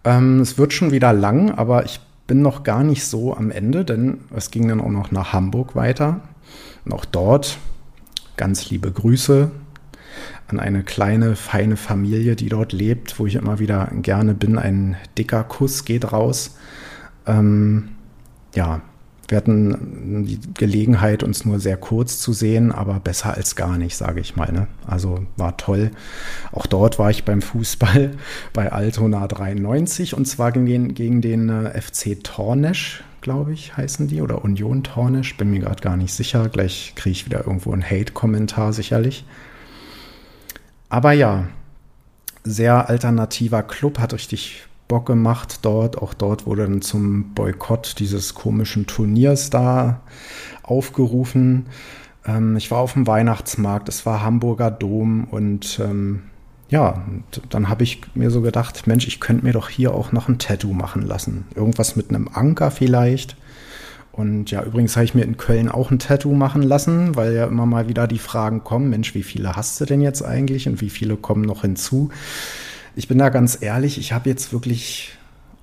ähm, 0.04 0.40
es 0.40 0.58
wird 0.58 0.72
schon 0.72 0.92
wieder 0.92 1.12
lang, 1.12 1.50
aber 1.50 1.84
ich 1.84 2.00
bin 2.28 2.42
noch 2.42 2.62
gar 2.62 2.84
nicht 2.84 3.04
so 3.04 3.34
am 3.34 3.50
Ende, 3.50 3.84
denn 3.84 4.20
es 4.36 4.52
ging 4.52 4.68
dann 4.68 4.80
auch 4.80 4.90
noch 4.90 5.10
nach 5.10 5.32
Hamburg 5.32 5.74
weiter. 5.74 6.20
Und 6.84 6.92
auch 6.92 7.04
dort 7.04 7.58
ganz 8.36 8.70
liebe 8.70 8.92
Grüße 8.92 9.50
an 10.46 10.60
eine 10.60 10.84
kleine, 10.84 11.36
feine 11.36 11.76
Familie, 11.76 12.36
die 12.36 12.48
dort 12.48 12.72
lebt, 12.72 13.18
wo 13.18 13.26
ich 13.26 13.34
immer 13.34 13.58
wieder 13.58 13.90
gerne 14.02 14.34
bin. 14.34 14.58
Ein 14.58 14.96
dicker 15.16 15.42
Kuss 15.42 15.84
geht 15.84 16.12
raus. 16.12 16.56
Ähm, 17.26 17.90
ja, 18.54 18.82
wir 19.28 19.36
hatten 19.36 20.24
die 20.26 20.40
Gelegenheit, 20.54 21.22
uns 21.22 21.44
nur 21.44 21.60
sehr 21.60 21.76
kurz 21.76 22.18
zu 22.18 22.32
sehen, 22.32 22.72
aber 22.72 22.98
besser 22.98 23.34
als 23.34 23.56
gar 23.56 23.76
nicht, 23.76 23.94
sage 23.94 24.20
ich 24.20 24.36
mal. 24.36 24.50
Ne? 24.50 24.68
Also 24.86 25.26
war 25.36 25.58
toll. 25.58 25.90
Auch 26.50 26.66
dort 26.66 26.98
war 26.98 27.10
ich 27.10 27.24
beim 27.24 27.42
Fußball 27.42 28.12
bei 28.54 28.72
Altona 28.72 29.26
93 29.26 30.16
und 30.16 30.24
zwar 30.26 30.52
gegen 30.52 30.66
den, 30.66 30.94
gegen 30.94 31.20
den 31.20 31.50
äh, 31.50 31.78
FC 31.78 32.24
Tornesch, 32.24 33.04
glaube 33.20 33.52
ich, 33.52 33.76
heißen 33.76 34.08
die, 34.08 34.22
oder 34.22 34.44
Union 34.44 34.82
Tornesch. 34.82 35.36
Bin 35.36 35.50
mir 35.50 35.60
gerade 35.60 35.82
gar 35.82 35.98
nicht 35.98 36.14
sicher. 36.14 36.48
Gleich 36.48 36.94
kriege 36.96 37.12
ich 37.12 37.26
wieder 37.26 37.46
irgendwo 37.46 37.72
einen 37.72 37.84
Hate-Kommentar 37.84 38.72
sicherlich. 38.72 39.26
Aber 40.88 41.12
ja, 41.12 41.48
sehr 42.44 42.88
alternativer 42.88 43.62
Club, 43.62 43.98
hat 43.98 44.14
richtig 44.14 44.67
Bock 44.89 45.07
gemacht 45.07 45.61
dort. 45.62 45.99
Auch 45.99 46.14
dort 46.14 46.47
wurde 46.47 46.62
dann 46.62 46.82
zum 46.82 47.34
Boykott 47.34 47.97
dieses 47.99 48.34
komischen 48.34 48.86
Turniers 48.86 49.51
da 49.51 50.01
aufgerufen. 50.62 51.66
Ähm, 52.26 52.57
ich 52.57 52.70
war 52.70 52.78
auf 52.78 52.95
dem 52.95 53.07
Weihnachtsmarkt, 53.07 53.89
es 53.89 54.05
war 54.07 54.22
Hamburger 54.22 54.70
Dom 54.70 55.24
und 55.24 55.78
ähm, 55.82 56.22
ja, 56.70 57.03
und 57.07 57.41
dann 57.49 57.68
habe 57.68 57.82
ich 57.82 58.03
mir 58.14 58.30
so 58.30 58.43
gedacht, 58.43 58.86
Mensch, 58.86 59.07
ich 59.07 59.20
könnte 59.20 59.45
mir 59.45 59.53
doch 59.53 59.70
hier 59.70 59.95
auch 59.95 60.12
noch 60.12 60.28
ein 60.28 60.39
Tattoo 60.39 60.74
machen 60.74 61.01
lassen. 61.03 61.47
Irgendwas 61.55 61.97
mit 61.97 62.11
einem 62.11 62.28
Anker 62.28 62.70
vielleicht. 62.70 63.36
Und 64.12 64.51
ja, 64.51 64.62
übrigens 64.64 64.97
habe 64.97 65.05
ich 65.05 65.14
mir 65.14 65.22
in 65.22 65.36
Köln 65.36 65.70
auch 65.70 65.91
ein 65.91 65.99
Tattoo 65.99 66.34
machen 66.34 66.62
lassen, 66.62 67.14
weil 67.16 67.34
ja 67.34 67.47
immer 67.47 67.64
mal 67.64 67.89
wieder 67.89 68.07
die 68.07 68.18
Fragen 68.18 68.64
kommen, 68.64 68.91
Mensch, 68.91 69.14
wie 69.14 69.22
viele 69.22 69.55
hast 69.57 69.80
du 69.80 69.84
denn 69.84 70.01
jetzt 70.01 70.22
eigentlich 70.22 70.68
und 70.68 70.80
wie 70.80 70.91
viele 70.91 71.16
kommen 71.16 71.43
noch 71.43 71.62
hinzu? 71.62 72.11
Ich 72.99 73.07
bin 73.07 73.18
da 73.18 73.28
ganz 73.28 73.59
ehrlich, 73.61 73.96
ich 73.96 74.12
habe 74.12 74.28
jetzt 74.28 74.53
wirklich 74.53 75.16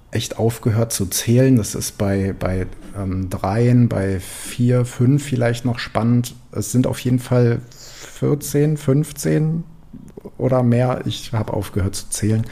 echt 0.09 0.39
aufgehört 0.39 0.93
zu 0.93 1.05
zählen. 1.05 1.57
Das 1.57 1.75
ist 1.75 1.97
bei, 1.97 2.33
bei 2.39 2.65
ähm, 2.97 3.29
dreien, 3.29 3.89
bei 3.89 4.21
vier, 4.21 4.85
fünf 4.85 5.21
vielleicht 5.21 5.65
noch 5.65 5.77
spannend. 5.77 6.33
Es 6.53 6.71
sind 6.71 6.87
auf 6.87 6.97
jeden 6.99 7.19
Fall 7.19 7.59
14, 7.71 8.77
15 8.77 9.65
oder 10.37 10.63
mehr. 10.63 11.01
Ich 11.03 11.33
habe 11.33 11.51
aufgehört 11.51 11.95
zu 11.95 12.09
zählen. 12.09 12.45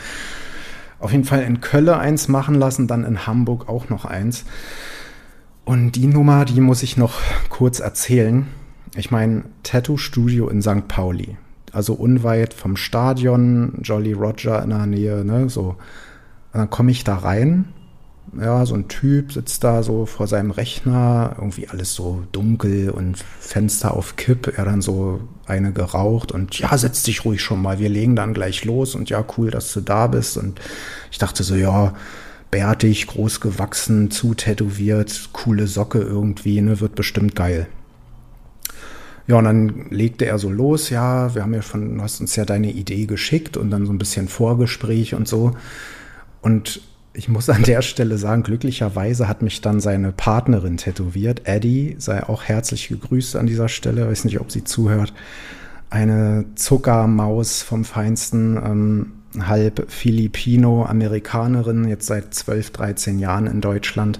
Auf 0.99 1.13
jeden 1.13 1.23
Fall 1.23 1.43
in 1.43 1.61
Kölle 1.61 1.97
eins 1.97 2.27
machen 2.27 2.55
lassen, 2.55 2.85
dann 2.85 3.05
in 3.05 3.25
Hamburg 3.25 3.69
auch 3.69 3.87
noch 3.87 4.03
eins. 4.03 4.43
Und 5.63 5.93
die 5.93 6.07
Nummer, 6.07 6.43
die 6.43 6.59
muss 6.59 6.83
ich 6.83 6.97
noch 6.97 7.21
kurz 7.47 7.79
erzählen. 7.79 8.47
Ich 8.97 9.11
meine, 9.11 9.45
Tattoo 9.63 9.95
Studio 9.95 10.49
in 10.49 10.61
St. 10.61 10.89
Pauli 10.89 11.37
also 11.73 11.93
unweit 11.93 12.53
vom 12.53 12.77
Stadion, 12.77 13.79
Jolly 13.81 14.13
Roger 14.13 14.63
in 14.63 14.69
der 14.69 14.85
Nähe, 14.85 15.25
ne, 15.25 15.49
so. 15.49 15.75
Und 16.53 16.59
dann 16.59 16.69
komme 16.69 16.91
ich 16.91 17.03
da 17.03 17.17
rein, 17.17 17.65
ja, 18.39 18.65
so 18.65 18.75
ein 18.75 18.87
Typ 18.87 19.33
sitzt 19.33 19.63
da 19.63 19.83
so 19.83 20.05
vor 20.05 20.27
seinem 20.27 20.51
Rechner, 20.51 21.35
irgendwie 21.37 21.67
alles 21.67 21.93
so 21.93 22.23
dunkel 22.31 22.89
und 22.89 23.17
Fenster 23.17 23.93
auf 23.95 24.15
Kipp, 24.15 24.53
er 24.55 24.65
dann 24.65 24.81
so 24.81 25.21
eine 25.45 25.71
geraucht 25.71 26.31
und 26.31 26.57
ja, 26.57 26.77
setz 26.77 27.03
dich 27.03 27.25
ruhig 27.25 27.41
schon 27.41 27.61
mal, 27.61 27.79
wir 27.79 27.89
legen 27.89 28.15
dann 28.15 28.33
gleich 28.33 28.65
los 28.65 28.95
und 28.95 29.09
ja, 29.09 29.23
cool, 29.37 29.51
dass 29.51 29.73
du 29.73 29.81
da 29.81 30.07
bist 30.07 30.37
und 30.37 30.59
ich 31.11 31.17
dachte 31.17 31.43
so, 31.43 31.55
ja, 31.55 31.93
bärtig, 32.49 33.07
groß 33.07 33.39
gewachsen, 33.39 34.11
zu 34.11 34.35
tätowiert, 34.35 35.29
coole 35.33 35.67
Socke 35.67 35.99
irgendwie, 35.99 36.61
ne, 36.61 36.79
wird 36.79 36.95
bestimmt 36.95 37.35
geil. 37.35 37.67
Ja, 39.27 39.37
und 39.37 39.45
dann 39.45 39.85
legte 39.89 40.25
er 40.25 40.37
so 40.37 40.49
los, 40.49 40.89
ja, 40.89 41.33
wir 41.33 41.43
haben 41.43 41.53
ja 41.53 41.61
von, 41.61 41.97
du 41.97 42.03
hast 42.03 42.19
uns 42.19 42.35
ja 42.35 42.43
deine 42.43 42.71
Idee 42.71 43.05
geschickt 43.05 43.55
und 43.55 43.71
dann 43.71 43.85
so 43.85 43.93
ein 43.93 43.97
bisschen 43.97 44.27
Vorgespräch 44.27 45.15
und 45.15 45.27
so. 45.27 45.55
Und 46.41 46.81
ich 47.13 47.29
muss 47.29 47.49
an 47.49 47.63
der 47.63 47.81
Stelle 47.81 48.17
sagen, 48.17 48.43
glücklicherweise 48.43 49.29
hat 49.29 49.41
mich 49.41 49.61
dann 49.61 49.79
seine 49.79 50.11
Partnerin 50.11 50.77
tätowiert, 50.77 51.43
Eddie, 51.45 51.95
sei 51.99 52.23
auch 52.27 52.43
herzlich 52.43 52.89
gegrüßt 52.89 53.37
an 53.37 53.47
dieser 53.47 53.69
Stelle, 53.69 54.07
weiß 54.07 54.25
nicht, 54.25 54.41
ob 54.41 54.51
sie 54.51 54.65
zuhört. 54.65 55.13
Eine 55.89 56.45
Zuckermaus 56.55 57.61
vom 57.61 57.85
Feinsten, 57.85 58.57
ähm, 58.57 59.13
halb 59.47 59.85
Filipino-Amerikanerin, 59.89 61.87
jetzt 61.87 62.07
seit 62.07 62.33
12, 62.33 62.71
13 62.71 63.19
Jahren 63.19 63.47
in 63.47 63.61
Deutschland. 63.61 64.19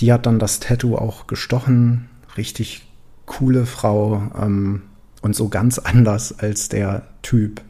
Die 0.00 0.12
hat 0.12 0.26
dann 0.26 0.38
das 0.38 0.60
Tattoo 0.60 0.96
auch 0.96 1.26
gestochen, 1.26 2.08
richtig 2.36 2.89
coole 3.30 3.64
Frau 3.64 4.22
ähm, 4.42 4.82
und 5.22 5.36
so 5.36 5.48
ganz 5.48 5.78
anders 5.78 6.38
als 6.40 6.68
der 6.68 7.02
Typ. 7.22 7.60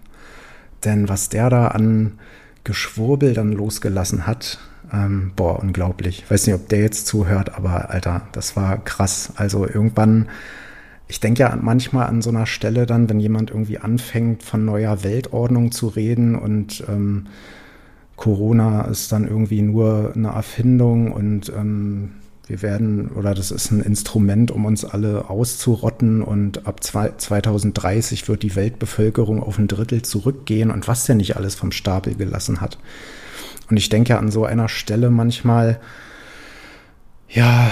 Denn 0.85 1.09
was 1.09 1.29
der 1.29 1.51
da 1.51 1.69
an 1.69 2.19
Geschwurbel 2.65 3.35
dann 3.35 3.53
losgelassen 3.53 4.27
hat, 4.27 4.59
ähm, 4.91 5.33
boah, 5.37 5.61
unglaublich. 5.61 6.23
Ich 6.25 6.31
weiß 6.31 6.47
nicht, 6.47 6.57
ob 6.57 6.69
der 6.71 6.81
jetzt 6.81 7.07
zuhört, 7.07 7.55
aber 7.55 7.91
Alter, 7.91 8.23
das 8.33 8.57
war 8.57 8.83
krass. 8.83 9.35
Also 9.37 9.67
irgendwann, 9.67 10.31
ich 11.09 11.21
denke 11.21 11.41
ja 11.41 11.59
manchmal 11.61 12.07
an 12.07 12.23
so 12.23 12.31
einer 12.31 12.47
Stelle 12.47 12.87
dann, 12.87 13.11
wenn 13.11 13.21
jemand 13.21 13.51
irgendwie 13.51 13.79
anfängt, 13.79 14.43
von 14.43 14.65
neuer 14.65 15.05
Weltordnung 15.05 15.73
zu 15.73 15.89
reden 15.89 16.37
und 16.37 16.83
ähm, 16.89 17.27
Corona 18.17 18.83
ist 18.83 19.13
dann 19.13 19.29
irgendwie 19.29 19.61
nur 19.61 20.13
eine 20.15 20.29
Erfindung 20.29 21.13
und 21.13 21.53
ähm, 21.55 22.13
wir 22.51 22.63
werden, 22.63 23.11
oder 23.11 23.33
das 23.33 23.53
ist 23.53 23.71
ein 23.71 23.81
Instrument, 23.81 24.51
um 24.51 24.65
uns 24.65 24.85
alle 24.85 25.31
auszurotten 25.31 26.21
und 26.21 26.67
ab 26.67 26.83
2030 26.83 28.27
wird 28.29 28.43
die 28.43 28.57
Weltbevölkerung 28.57 29.41
auf 29.41 29.57
ein 29.57 29.69
Drittel 29.69 30.03
zurückgehen 30.03 30.73
und 30.73 30.89
was 30.89 31.05
der 31.05 31.15
nicht 31.15 31.37
alles 31.37 31.55
vom 31.55 31.71
Stapel 31.71 32.17
gelassen 32.17 32.61
hat. 32.61 32.77
Und 33.71 33.77
ich 33.77 33.89
denke 33.89 34.19
an 34.19 34.33
so 34.33 34.45
einer 34.45 34.69
Stelle 34.69 35.11
manchmal, 35.11 35.79
ja, 37.29 37.71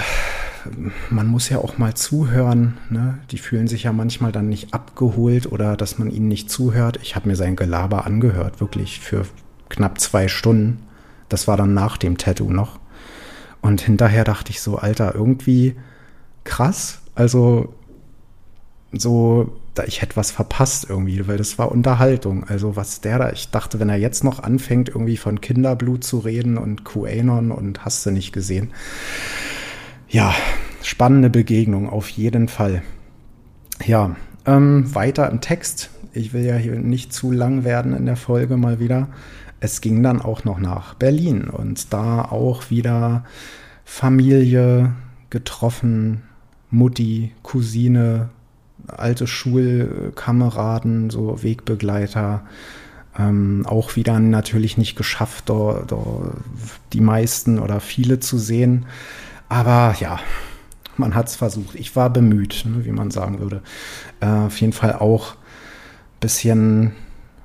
man 1.09 1.27
muss 1.27 1.49
ja 1.49 1.57
auch 1.57 1.77
mal 1.77 1.93
zuhören. 1.95 2.77
Ne? 2.89 3.19
Die 3.31 3.37
fühlen 3.37 3.67
sich 3.67 3.83
ja 3.83 3.91
manchmal 3.91 4.31
dann 4.31 4.47
nicht 4.47 4.73
abgeholt 4.73 5.51
oder 5.51 5.75
dass 5.75 5.97
man 5.97 6.09
ihnen 6.09 6.29
nicht 6.29 6.49
zuhört. 6.49 6.99
Ich 7.01 7.17
habe 7.17 7.27
mir 7.27 7.35
sein 7.35 7.57
Gelaber 7.57 8.05
angehört, 8.05 8.61
wirklich 8.61 9.01
für 9.01 9.25
knapp 9.67 9.99
zwei 9.99 10.29
Stunden. 10.29 10.83
Das 11.27 11.49
war 11.49 11.57
dann 11.57 11.73
nach 11.73 11.97
dem 11.97 12.17
Tattoo 12.17 12.49
noch. 12.49 12.79
Und 13.61 13.81
hinterher 13.81 14.23
dachte 14.23 14.51
ich 14.51 14.61
so, 14.61 14.77
Alter, 14.77 15.15
irgendwie 15.15 15.75
krass. 16.43 17.01
Also 17.15 17.73
so, 18.91 19.55
ich 19.85 20.01
hätte 20.01 20.15
was 20.15 20.31
verpasst 20.31 20.87
irgendwie, 20.89 21.27
weil 21.27 21.37
das 21.37 21.57
war 21.57 21.71
Unterhaltung. 21.71 22.43
Also 22.45 22.75
was 22.75 23.01
der 23.01 23.19
da, 23.19 23.31
ich 23.31 23.51
dachte, 23.51 23.79
wenn 23.79 23.89
er 23.89 23.97
jetzt 23.97 24.23
noch 24.23 24.41
anfängt, 24.41 24.89
irgendwie 24.89 25.17
von 25.17 25.41
Kinderblut 25.41 26.03
zu 26.03 26.19
reden 26.19 26.57
und 26.57 26.85
QAnon 26.85 27.51
und 27.51 27.85
hast 27.85 28.05
du 28.05 28.11
nicht 28.11 28.31
gesehen. 28.31 28.71
Ja, 30.07 30.33
spannende 30.81 31.29
Begegnung, 31.29 31.89
auf 31.89 32.09
jeden 32.09 32.47
Fall. 32.47 32.81
Ja, 33.85 34.15
ähm, 34.45 34.93
weiter 34.95 35.29
im 35.29 35.41
Text. 35.41 35.91
Ich 36.13 36.33
will 36.33 36.43
ja 36.43 36.55
hier 36.55 36.75
nicht 36.75 37.13
zu 37.13 37.31
lang 37.31 37.63
werden 37.63 37.95
in 37.95 38.05
der 38.05 38.15
Folge 38.15 38.57
mal 38.57 38.79
wieder 38.79 39.09
es 39.59 39.81
ging 39.81 40.01
dann 40.03 40.21
auch 40.21 40.43
noch 40.43 40.59
nach 40.59 40.93
Berlin 40.93 41.49
und 41.49 41.93
da 41.93 42.21
auch 42.21 42.69
wieder 42.69 43.25
Familie 43.83 44.93
getroffen, 45.29 46.23
Mutti, 46.71 47.33
Cousine, 47.43 48.29
alte 48.87 49.27
Schulkameraden, 49.27 51.09
so 51.09 51.43
Wegbegleiter. 51.43 52.45
Ähm, 53.17 53.65
auch 53.65 53.95
wieder 53.95 54.19
natürlich 54.19 54.77
nicht 54.77 54.95
geschafft, 54.95 55.49
da, 55.49 55.83
da 55.87 55.97
die 56.93 57.01
meisten 57.01 57.59
oder 57.59 57.79
viele 57.79 58.19
zu 58.19 58.37
sehen. 58.37 58.85
Aber 59.49 59.95
ja, 59.99 60.19
man 60.95 61.15
hat 61.15 61.27
es 61.27 61.35
versucht. 61.35 61.75
Ich 61.75 61.95
war 61.95 62.11
bemüht, 62.11 62.65
ne, 62.65 62.85
wie 62.85 62.91
man 62.91 63.11
sagen 63.11 63.39
würde. 63.39 63.61
Äh, 64.19 64.27
auf 64.27 64.61
jeden 64.61 64.73
Fall 64.73 64.93
auch 64.93 65.33
ein 65.33 66.19
bisschen 66.19 66.91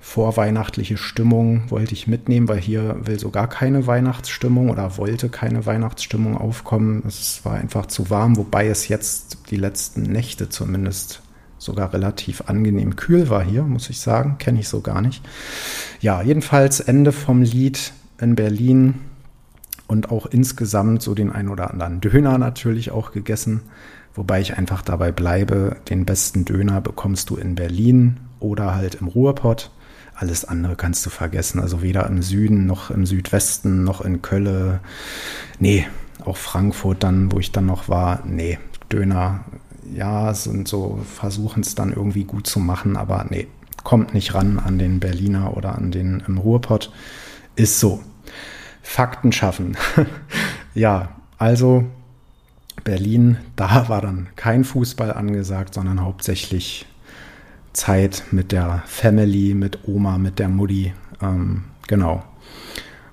vorweihnachtliche 0.05 0.99
Stimmung 0.99 1.63
wollte 1.71 1.95
ich 1.95 2.07
mitnehmen, 2.07 2.47
weil 2.47 2.61
hier 2.61 2.95
will 3.01 3.19
so 3.19 3.31
gar 3.31 3.49
keine 3.49 3.87
Weihnachtsstimmung 3.87 4.69
oder 4.69 4.99
wollte 4.99 5.31
keine 5.31 5.65
Weihnachtsstimmung 5.65 6.37
aufkommen. 6.37 7.03
Es 7.09 7.41
war 7.45 7.55
einfach 7.55 7.87
zu 7.87 8.11
warm, 8.11 8.37
wobei 8.37 8.69
es 8.69 8.87
jetzt 8.87 9.39
die 9.51 9.57
letzten 9.57 10.03
Nächte 10.03 10.51
zumindest 10.51 11.23
sogar 11.59 11.95
relativ 11.95 12.43
angenehm 12.47 12.97
kühl 12.97 13.31
war 13.31 13.43
hier, 13.43 13.63
muss 13.63 13.89
ich 13.89 13.99
sagen. 13.99 14.37
Kenne 14.39 14.61
ich 14.61 14.69
so 14.69 14.83
gar 14.83 15.01
nicht. 15.01 15.25
Ja, 16.01 16.21
jedenfalls 16.21 16.81
Ende 16.81 17.11
vom 17.11 17.41
Lied 17.41 17.95
in 18.21 18.35
Berlin 18.35 19.01
und 19.89 20.11
auch 20.11 20.27
insgesamt 20.27 21.03
so 21.03 21.15
den 21.15 21.33
ein 21.33 21.49
oder 21.49 21.71
anderen 21.71 22.01
Döner 22.03 22.37
natürlich 22.37 22.91
auch 22.91 23.11
gegessen. 23.11 23.63
Wobei 24.15 24.43
ich 24.43 24.59
einfach 24.59 24.83
dabei 24.83 25.13
bleibe, 25.13 25.79
den 25.89 26.05
besten 26.05 26.45
Döner 26.45 26.83
bekommst 26.83 27.31
du 27.31 27.37
in 27.37 27.55
Berlin 27.55 28.21
oder 28.39 28.75
halt 28.75 28.97
im 28.97 29.09
Ruhrpott. 29.09 29.71
Alles 30.15 30.45
andere 30.45 30.77
kannst 30.77 31.05
du 31.05 31.11
vergessen. 31.11 31.61
Also 31.61 31.83
weder 31.83 32.07
im 32.07 32.23
Süden 32.23 32.67
noch 32.67 32.91
im 32.91 33.07
Südwesten 33.07 33.85
noch 33.85 34.01
in 34.01 34.23
Kölle. 34.23 34.81
Nee, 35.59 35.87
auch 36.25 36.37
Frankfurt 36.37 37.03
dann, 37.03 37.33
wo 37.33 37.39
ich 37.39 37.53
dann 37.53 37.67
noch 37.67 37.89
war. 37.89 38.23
Nee, 38.25 38.59
Döner, 38.93 39.45
ja, 39.93 40.33
sind 40.35 40.69
so, 40.69 41.01
versuchen 41.15 41.63
es 41.63 41.75
dann 41.75 41.93
irgendwie 41.93 42.25
gut 42.25 42.47
zu 42.47 42.61
machen, 42.61 42.97
aber 42.97 43.27
nee, 43.29 43.49
kommt 43.83 44.15
nicht 44.15 44.35
ran 44.35 44.59
an 44.59 44.79
den 44.79 45.01
Berliner 45.01 45.57
oder 45.57 45.75
an 45.75 45.91
den 45.91 46.23
im 46.27 46.39
Ruhrpott. 46.39 46.93
Ist 47.57 47.81
so. 47.81 48.01
Fakten 48.83 49.33
schaffen. 49.33 49.77
ja, 50.75 51.09
also 51.39 51.85
Berlin, 52.85 53.39
da 53.57 53.89
war 53.89 54.01
dann 54.01 54.29
kein 54.37 54.65
Fußball 54.65 55.13
angesagt, 55.13 55.75
sondern 55.75 56.03
hauptsächlich 56.03 56.87
Zeit 57.75 58.25
mit 58.31 58.53
der 58.53 58.83
Family, 58.87 59.55
mit 59.55 59.81
Oma, 59.87 60.17
mit 60.17 60.39
der 60.39 60.49
Mutti. 60.49 60.95
Ähm, 61.21 61.65
genau. 61.87 62.23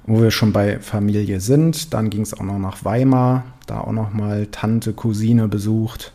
Wo 0.05 0.21
wir 0.21 0.31
schon 0.31 0.53
bei 0.53 0.79
Familie 0.79 1.39
sind, 1.39 1.93
dann 1.93 2.09
ging 2.09 2.21
es 2.21 2.33
auch 2.33 2.43
noch 2.43 2.59
nach 2.59 2.85
Weimar, 2.85 3.43
da 3.67 3.81
auch 3.81 3.91
noch 3.91 4.13
mal 4.13 4.47
Tante, 4.47 4.93
Cousine 4.93 5.47
besucht, 5.47 6.13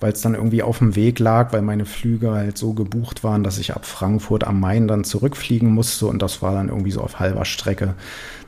weil 0.00 0.12
es 0.12 0.20
dann 0.20 0.34
irgendwie 0.34 0.62
auf 0.62 0.78
dem 0.78 0.96
Weg 0.96 1.18
lag, 1.18 1.52
weil 1.52 1.62
meine 1.62 1.84
Flüge 1.84 2.32
halt 2.32 2.56
so 2.58 2.72
gebucht 2.72 3.24
waren, 3.24 3.44
dass 3.44 3.58
ich 3.58 3.74
ab 3.74 3.84
Frankfurt 3.84 4.44
am 4.44 4.60
Main 4.60 4.88
dann 4.88 5.04
zurückfliegen 5.04 5.72
musste 5.72 6.06
und 6.06 6.22
das 6.22 6.42
war 6.42 6.54
dann 6.54 6.68
irgendwie 6.68 6.90
so 6.90 7.00
auf 7.00 7.18
halber 7.18 7.44
Strecke. 7.44 7.94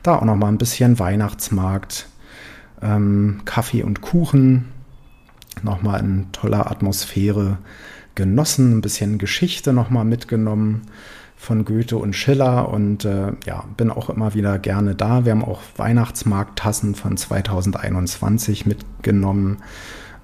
Da 0.03 0.15
auch 0.15 0.25
noch 0.25 0.35
mal 0.35 0.47
ein 0.47 0.57
bisschen 0.57 0.99
Weihnachtsmarkt, 0.99 2.07
ähm, 2.81 3.41
Kaffee 3.45 3.83
und 3.83 4.01
Kuchen, 4.01 4.69
noch 5.63 5.81
mal 5.81 5.97
in 5.99 6.31
toller 6.31 6.69
Atmosphäre 6.69 7.57
genossen, 8.15 8.77
ein 8.77 8.81
bisschen 8.81 9.17
Geschichte 9.17 9.73
nochmal 9.73 10.05
mitgenommen 10.05 10.83
von 11.39 11.63
Goethe 11.63 11.97
und 11.97 12.13
Schiller 12.13 12.67
und 12.69 13.05
äh, 13.05 13.31
ja, 13.45 13.63
bin 13.77 13.89
auch 13.91 14.09
immer 14.09 14.33
wieder 14.33 14.59
gerne 14.59 14.93
da. 14.93 15.23
Wir 15.23 15.31
haben 15.31 15.45
auch 15.45 15.61
Weihnachtsmarkttassen 15.77 16.95
von 16.95 17.15
2021 17.15 18.65
mitgenommen. 18.65 19.59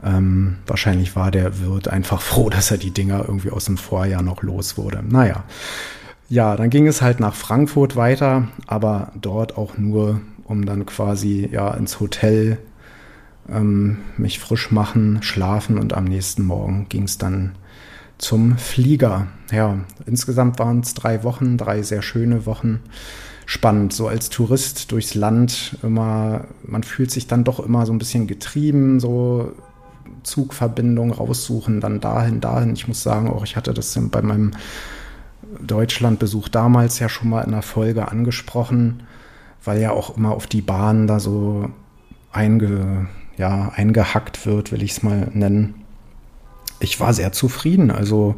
Ähm, 0.03 0.57
wahrscheinlich 0.67 1.15
war 1.15 1.31
der 1.31 1.61
Wirt 1.61 1.87
einfach 1.87 2.21
froh, 2.21 2.49
dass 2.49 2.69
er 2.69 2.77
die 2.77 2.91
Dinger 2.91 3.23
irgendwie 3.25 3.51
aus 3.51 3.65
dem 3.65 3.77
Vorjahr 3.77 4.23
noch 4.23 4.43
los 4.43 4.77
wurde. 4.77 5.03
Naja, 5.07 5.45
ja, 6.27 6.57
dann 6.57 6.69
ging 6.69 6.85
es 6.85 7.01
halt 7.01 7.21
nach 7.21 7.33
Frankfurt 7.33 7.95
weiter, 7.95 8.49
aber 8.67 9.13
dort 9.15 9.57
auch 9.57 9.77
nur, 9.77 10.19
um 10.43 10.65
dann 10.65 10.85
quasi 10.85 11.47
ja 11.49 11.73
ins 11.75 12.01
Hotel 12.01 12.57
ähm, 13.49 13.99
mich 14.17 14.39
frisch 14.39 14.69
machen, 14.71 15.19
schlafen 15.21 15.77
und 15.77 15.93
am 15.93 16.03
nächsten 16.03 16.43
Morgen 16.43 16.87
ging 16.89 17.03
es 17.03 17.17
dann 17.17 17.53
zum 18.17 18.57
Flieger. 18.57 19.27
Ja, 19.51 19.79
insgesamt 20.05 20.59
waren 20.59 20.79
es 20.79 20.93
drei 20.93 21.23
Wochen, 21.23 21.57
drei 21.57 21.81
sehr 21.81 22.01
schöne 22.01 22.45
Wochen. 22.45 22.81
Spannend, 23.45 23.93
so 23.93 24.07
als 24.07 24.29
Tourist 24.29 24.91
durchs 24.91 25.13
Land 25.13 25.77
immer, 25.83 26.45
man 26.63 26.83
fühlt 26.83 27.11
sich 27.11 27.27
dann 27.27 27.43
doch 27.43 27.59
immer 27.59 27.85
so 27.85 27.93
ein 27.93 27.99
bisschen 27.99 28.25
getrieben, 28.25 28.99
so 28.99 29.51
Zugverbindung 30.23 31.11
raussuchen, 31.11 31.79
dann 31.79 31.99
dahin, 31.99 32.41
dahin. 32.41 32.73
Ich 32.73 32.87
muss 32.87 33.03
sagen, 33.03 33.29
auch 33.29 33.43
ich 33.43 33.55
hatte 33.55 33.73
das 33.73 33.97
bei 34.09 34.21
meinem 34.23 34.51
Deutschlandbesuch 35.61 36.47
damals 36.49 36.97
ja 36.97 37.07
schon 37.07 37.29
mal 37.29 37.43
in 37.43 37.51
der 37.51 37.61
Folge 37.61 38.07
angesprochen, 38.07 39.03
weil 39.63 39.79
ja 39.79 39.91
auch 39.91 40.17
immer 40.17 40.31
auf 40.31 40.47
die 40.47 40.61
Bahn 40.61 41.05
da 41.05 41.19
so 41.19 41.69
einge, 42.31 43.07
ja, 43.37 43.71
eingehackt 43.75 44.47
wird, 44.47 44.71
will 44.71 44.81
ich 44.81 44.91
es 44.91 45.03
mal 45.03 45.29
nennen 45.33 45.84
ich 46.79 46.99
war 46.99 47.13
sehr 47.13 47.31
zufrieden. 47.31 47.91
Also 47.91 48.35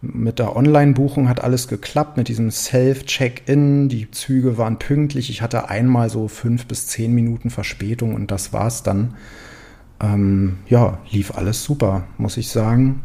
Mit 0.00 0.38
der 0.38 0.54
Online-Buchung 0.54 1.28
hat 1.28 1.42
alles 1.42 1.66
geklappt, 1.66 2.16
mit 2.16 2.28
diesem 2.28 2.52
Self-Check-In. 2.52 3.88
Die 3.88 4.08
Züge 4.12 4.56
waren 4.56 4.78
pünktlich. 4.78 5.28
Ich 5.28 5.42
hatte 5.42 5.68
einmal 5.68 6.08
so 6.08 6.28
fünf 6.28 6.66
bis 6.66 6.86
zehn 6.86 7.12
Minuten 7.12 7.50
Verspätung 7.50 8.14
und 8.14 8.30
das 8.30 8.52
war's 8.52 8.84
dann. 8.84 9.14
Ähm, 10.00 10.58
ja, 10.68 10.98
lief 11.10 11.36
alles 11.36 11.64
super, 11.64 12.04
muss 12.16 12.36
ich 12.36 12.48
sagen. 12.48 13.02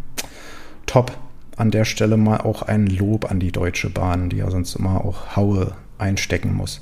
Top. 0.86 1.18
An 1.56 1.70
der 1.70 1.86
Stelle 1.86 2.18
mal 2.18 2.38
auch 2.42 2.64
ein 2.64 2.88
Lob 2.88 3.30
an 3.30 3.40
die 3.40 3.52
Deutsche 3.52 3.92
Bahn, 3.92 4.30
die 4.30 4.38
ja 4.38 4.50
sonst 4.50 4.76
immer 4.76 5.06
auch 5.06 5.36
Haue 5.36 5.76
einstecken 6.00 6.52
muss. 6.56 6.82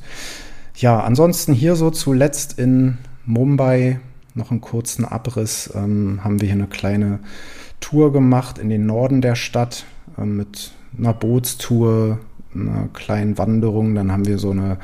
Ja, 0.77 1.01
ansonsten 1.01 1.51
hier 1.51 1.75
so 1.75 1.89
zuletzt 1.89 2.57
in 2.57 2.97
Mumbai 3.25 3.99
noch 4.34 4.49
einen 4.49 4.61
kurzen 4.61 5.03
Abriss. 5.03 5.69
Ähm, 5.75 6.21
haben 6.23 6.39
wir 6.39 6.47
hier 6.47 6.55
eine 6.55 6.67
kleine 6.67 7.19
Tour 7.82 8.13
gemacht 8.13 8.57
in 8.57 8.69
den 8.69 8.86
Norden 8.86 9.21
der 9.21 9.36
Stadt 9.36 9.86
äh, 10.17 10.25
mit 10.25 10.71
einer 10.97 11.13
Bootstour, 11.13 12.19
einer 12.55 12.88
kleinen 12.93 13.38
Wanderung. 13.38 13.95
Dann 13.95 14.11
haben 14.11 14.25
wir 14.25 14.38
so 14.38 14.51
eine 14.51 14.77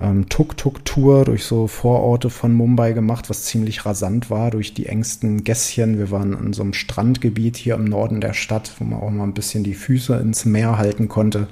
ähm, 0.00 0.28
Tuk-Tuk-Tour 0.28 1.24
durch 1.24 1.44
so 1.44 1.66
Vororte 1.66 2.30
von 2.30 2.52
Mumbai 2.52 2.92
gemacht, 2.92 3.30
was 3.30 3.44
ziemlich 3.44 3.84
rasant 3.86 4.30
war, 4.30 4.50
durch 4.50 4.74
die 4.74 4.86
engsten 4.86 5.44
Gässchen. 5.44 5.98
Wir 5.98 6.10
waren 6.10 6.32
in 6.32 6.52
so 6.52 6.62
einem 6.62 6.74
Strandgebiet 6.74 7.56
hier 7.56 7.74
im 7.74 7.84
Norden 7.84 8.20
der 8.20 8.34
Stadt, 8.34 8.72
wo 8.78 8.84
man 8.84 9.00
auch 9.00 9.10
mal 9.10 9.24
ein 9.24 9.34
bisschen 9.34 9.64
die 9.64 9.74
Füße 9.74 10.16
ins 10.16 10.44
Meer 10.44 10.78
halten 10.78 11.08
konnte. 11.08 11.48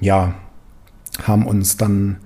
Ja, 0.00 0.34
haben 1.22 1.46
uns 1.46 1.76
dann 1.76 2.18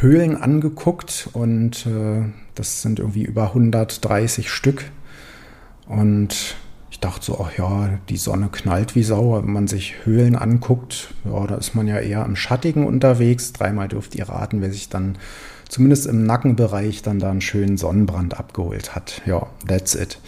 Höhlen 0.00 0.36
angeguckt 0.36 1.28
und 1.32 1.86
äh, 1.86 2.22
das 2.54 2.82
sind 2.82 2.98
irgendwie 2.98 3.24
über 3.24 3.48
130 3.48 4.50
Stück. 4.50 4.90
Und 5.86 6.56
ich 7.00 7.08
dachte 7.08 7.24
so, 7.24 7.42
ach 7.42 7.56
ja, 7.56 7.98
die 8.10 8.18
Sonne 8.18 8.50
knallt 8.52 8.94
wie 8.94 9.02
Sau. 9.02 9.42
Wenn 9.42 9.54
man 9.54 9.66
sich 9.66 10.04
Höhlen 10.04 10.36
anguckt, 10.36 11.14
ja, 11.24 11.46
da 11.46 11.54
ist 11.54 11.74
man 11.74 11.88
ja 11.88 11.98
eher 11.98 12.26
im 12.26 12.36
Schattigen 12.36 12.86
unterwegs. 12.86 13.54
Dreimal 13.54 13.88
dürft 13.88 14.14
ihr 14.16 14.28
raten, 14.28 14.60
wer 14.60 14.70
sich 14.70 14.90
dann 14.90 15.16
zumindest 15.66 16.06
im 16.06 16.24
Nackenbereich 16.24 17.00
dann 17.00 17.18
da 17.18 17.30
einen 17.30 17.40
schönen 17.40 17.78
Sonnenbrand 17.78 18.38
abgeholt 18.38 18.94
hat. 18.94 19.22
Ja, 19.24 19.46
that's 19.66 19.94
it. 19.94 20.18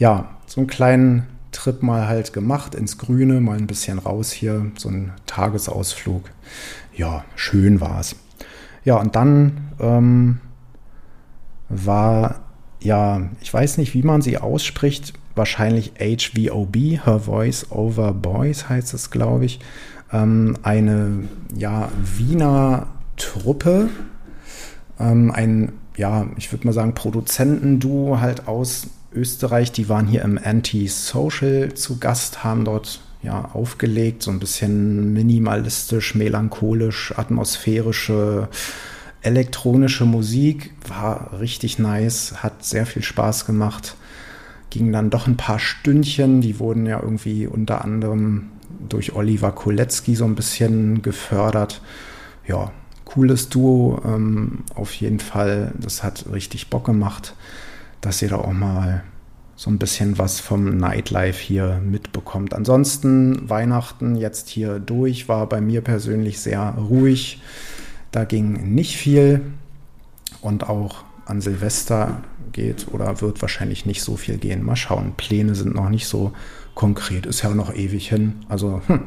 Ja, 0.00 0.30
so 0.46 0.60
einen 0.60 0.66
kleinen 0.66 1.28
Trip 1.52 1.80
mal 1.84 2.08
halt 2.08 2.32
gemacht 2.32 2.74
ins 2.74 2.98
Grüne, 2.98 3.40
mal 3.40 3.56
ein 3.56 3.68
bisschen 3.68 4.00
raus 4.00 4.32
hier, 4.32 4.66
so 4.76 4.88
ein 4.88 5.12
Tagesausflug. 5.26 6.24
Ja, 6.92 7.24
schön 7.36 7.80
war 7.80 8.00
es. 8.00 8.16
Ja, 8.84 8.96
und 8.96 9.14
dann 9.14 9.68
ähm, 9.78 10.40
war, 11.68 12.40
ja, 12.80 13.30
ich 13.40 13.54
weiß 13.54 13.78
nicht, 13.78 13.94
wie 13.94 14.02
man 14.02 14.22
sie 14.22 14.38
ausspricht, 14.38 15.12
wahrscheinlich 15.36 15.92
HVOB, 15.98 17.04
Her 17.04 17.20
Voice 17.20 17.70
Over 17.70 18.12
Boys 18.12 18.68
heißt 18.68 18.94
es, 18.94 19.10
glaube 19.10 19.44
ich, 19.44 19.60
ähm, 20.12 20.56
eine 20.62 21.28
ja, 21.54 21.90
Wiener 22.16 22.88
Truppe, 23.16 23.88
ähm, 24.98 25.30
ein, 25.30 25.72
ja, 25.96 26.26
ich 26.36 26.52
würde 26.52 26.66
mal 26.66 26.72
sagen, 26.72 26.94
Produzentenduo 26.94 28.20
halt 28.20 28.48
aus 28.48 28.88
Österreich, 29.12 29.72
die 29.72 29.88
waren 29.88 30.06
hier 30.06 30.22
im 30.22 30.38
Anti-Social 30.42 31.74
zu 31.74 31.98
Gast, 31.98 32.44
haben 32.44 32.64
dort 32.64 33.00
ja 33.22 33.50
aufgelegt, 33.52 34.22
so 34.22 34.30
ein 34.30 34.38
bisschen 34.38 35.12
minimalistisch, 35.12 36.14
melancholisch, 36.14 37.14
atmosphärische 37.16 38.48
elektronische 39.22 40.04
Musik, 40.04 40.72
war 40.86 41.40
richtig 41.40 41.78
nice, 41.78 42.34
hat 42.42 42.64
sehr 42.64 42.86
viel 42.86 43.02
Spaß 43.02 43.44
gemacht 43.46 43.96
ging 44.70 44.92
dann 44.92 45.10
doch 45.10 45.26
ein 45.26 45.36
paar 45.36 45.58
Stündchen. 45.58 46.40
Die 46.40 46.58
wurden 46.58 46.86
ja 46.86 47.00
irgendwie 47.00 47.46
unter 47.46 47.84
anderem 47.84 48.50
durch 48.88 49.14
Oliver 49.14 49.52
Kolecki 49.52 50.14
so 50.14 50.24
ein 50.24 50.34
bisschen 50.34 51.02
gefördert. 51.02 51.80
Ja, 52.46 52.72
cooles 53.04 53.48
Duo 53.48 54.00
ähm, 54.04 54.64
auf 54.74 54.92
jeden 54.94 55.20
Fall. 55.20 55.72
Das 55.78 56.02
hat 56.02 56.26
richtig 56.32 56.70
Bock 56.70 56.84
gemacht, 56.84 57.34
dass 58.00 58.22
ihr 58.22 58.28
da 58.28 58.36
auch 58.36 58.52
mal 58.52 59.04
so 59.56 59.70
ein 59.70 59.78
bisschen 59.78 60.18
was 60.18 60.38
vom 60.38 60.76
Nightlife 60.76 61.40
hier 61.40 61.80
mitbekommt. 61.82 62.52
Ansonsten 62.52 63.48
Weihnachten 63.48 64.14
jetzt 64.14 64.48
hier 64.48 64.78
durch 64.78 65.28
war 65.28 65.48
bei 65.48 65.62
mir 65.62 65.80
persönlich 65.80 66.40
sehr 66.40 66.74
ruhig. 66.76 67.40
Da 68.12 68.24
ging 68.24 68.74
nicht 68.74 68.96
viel 68.96 69.40
und 70.42 70.68
auch 70.68 71.04
an 71.24 71.40
Silvester 71.40 72.22
geht 72.56 72.88
oder 72.90 73.20
wird 73.20 73.40
wahrscheinlich 73.40 73.86
nicht 73.86 74.02
so 74.02 74.16
viel 74.16 74.38
gehen. 74.38 74.64
Mal 74.64 74.74
schauen. 74.74 75.12
Pläne 75.16 75.54
sind 75.54 75.74
noch 75.74 75.88
nicht 75.88 76.08
so 76.08 76.32
konkret. 76.74 77.26
Ist 77.26 77.42
ja 77.42 77.50
noch 77.50 77.72
ewig 77.72 78.08
hin. 78.08 78.36
Also 78.48 78.82
hm, 78.88 79.02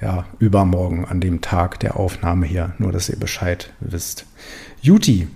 ja, 0.00 0.24
übermorgen 0.40 1.04
an 1.04 1.20
dem 1.20 1.40
Tag 1.40 1.78
der 1.78 1.96
Aufnahme 1.96 2.46
hier. 2.46 2.74
Nur, 2.78 2.90
dass 2.90 3.08
ihr 3.08 3.18
Bescheid 3.18 3.72
wisst. 3.78 4.26
Juti, 4.82 5.28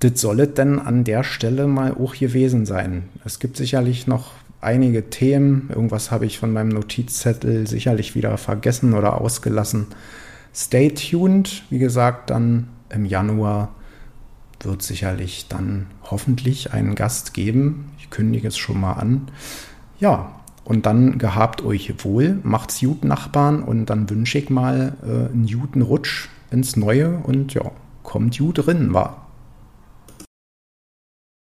das 0.00 0.20
soll 0.20 0.40
es 0.40 0.54
denn 0.54 0.78
an 0.78 1.04
der 1.04 1.22
Stelle 1.22 1.66
mal 1.66 1.92
auch 1.92 2.14
gewesen 2.14 2.66
sein. 2.66 3.08
Es 3.24 3.38
gibt 3.38 3.56
sicherlich 3.56 4.06
noch 4.06 4.32
einige 4.60 5.08
Themen. 5.10 5.70
Irgendwas 5.70 6.10
habe 6.10 6.26
ich 6.26 6.38
von 6.38 6.52
meinem 6.52 6.70
Notizzettel 6.70 7.66
sicherlich 7.66 8.14
wieder 8.14 8.36
vergessen 8.36 8.94
oder 8.94 9.20
ausgelassen. 9.20 9.86
Stay 10.54 10.90
tuned. 10.90 11.62
Wie 11.70 11.78
gesagt, 11.78 12.30
dann 12.30 12.68
im 12.90 13.04
Januar 13.04 13.74
wird 14.60 14.82
sicherlich 14.82 15.46
dann 15.48 15.86
hoffentlich 16.02 16.72
einen 16.72 16.94
Gast 16.94 17.34
geben. 17.34 17.92
Ich 17.98 18.10
kündige 18.10 18.48
es 18.48 18.56
schon 18.56 18.80
mal 18.80 18.94
an. 18.94 19.28
Ja, 20.00 20.40
und 20.64 20.86
dann 20.86 21.18
gehabt 21.18 21.62
euch 21.62 21.92
wohl, 22.04 22.40
macht's 22.42 22.80
gut, 22.80 23.04
Nachbarn, 23.04 23.62
und 23.62 23.86
dann 23.86 24.10
wünsche 24.10 24.38
ich 24.38 24.50
mal 24.50 24.96
äh, 25.02 25.32
einen 25.32 25.46
guten 25.46 25.82
Rutsch 25.82 26.28
ins 26.50 26.76
Neue 26.76 27.18
und 27.18 27.54
ja, 27.54 27.70
kommt 28.02 28.36
gut 28.38 28.66
drin, 28.66 28.92
war. 28.92 29.25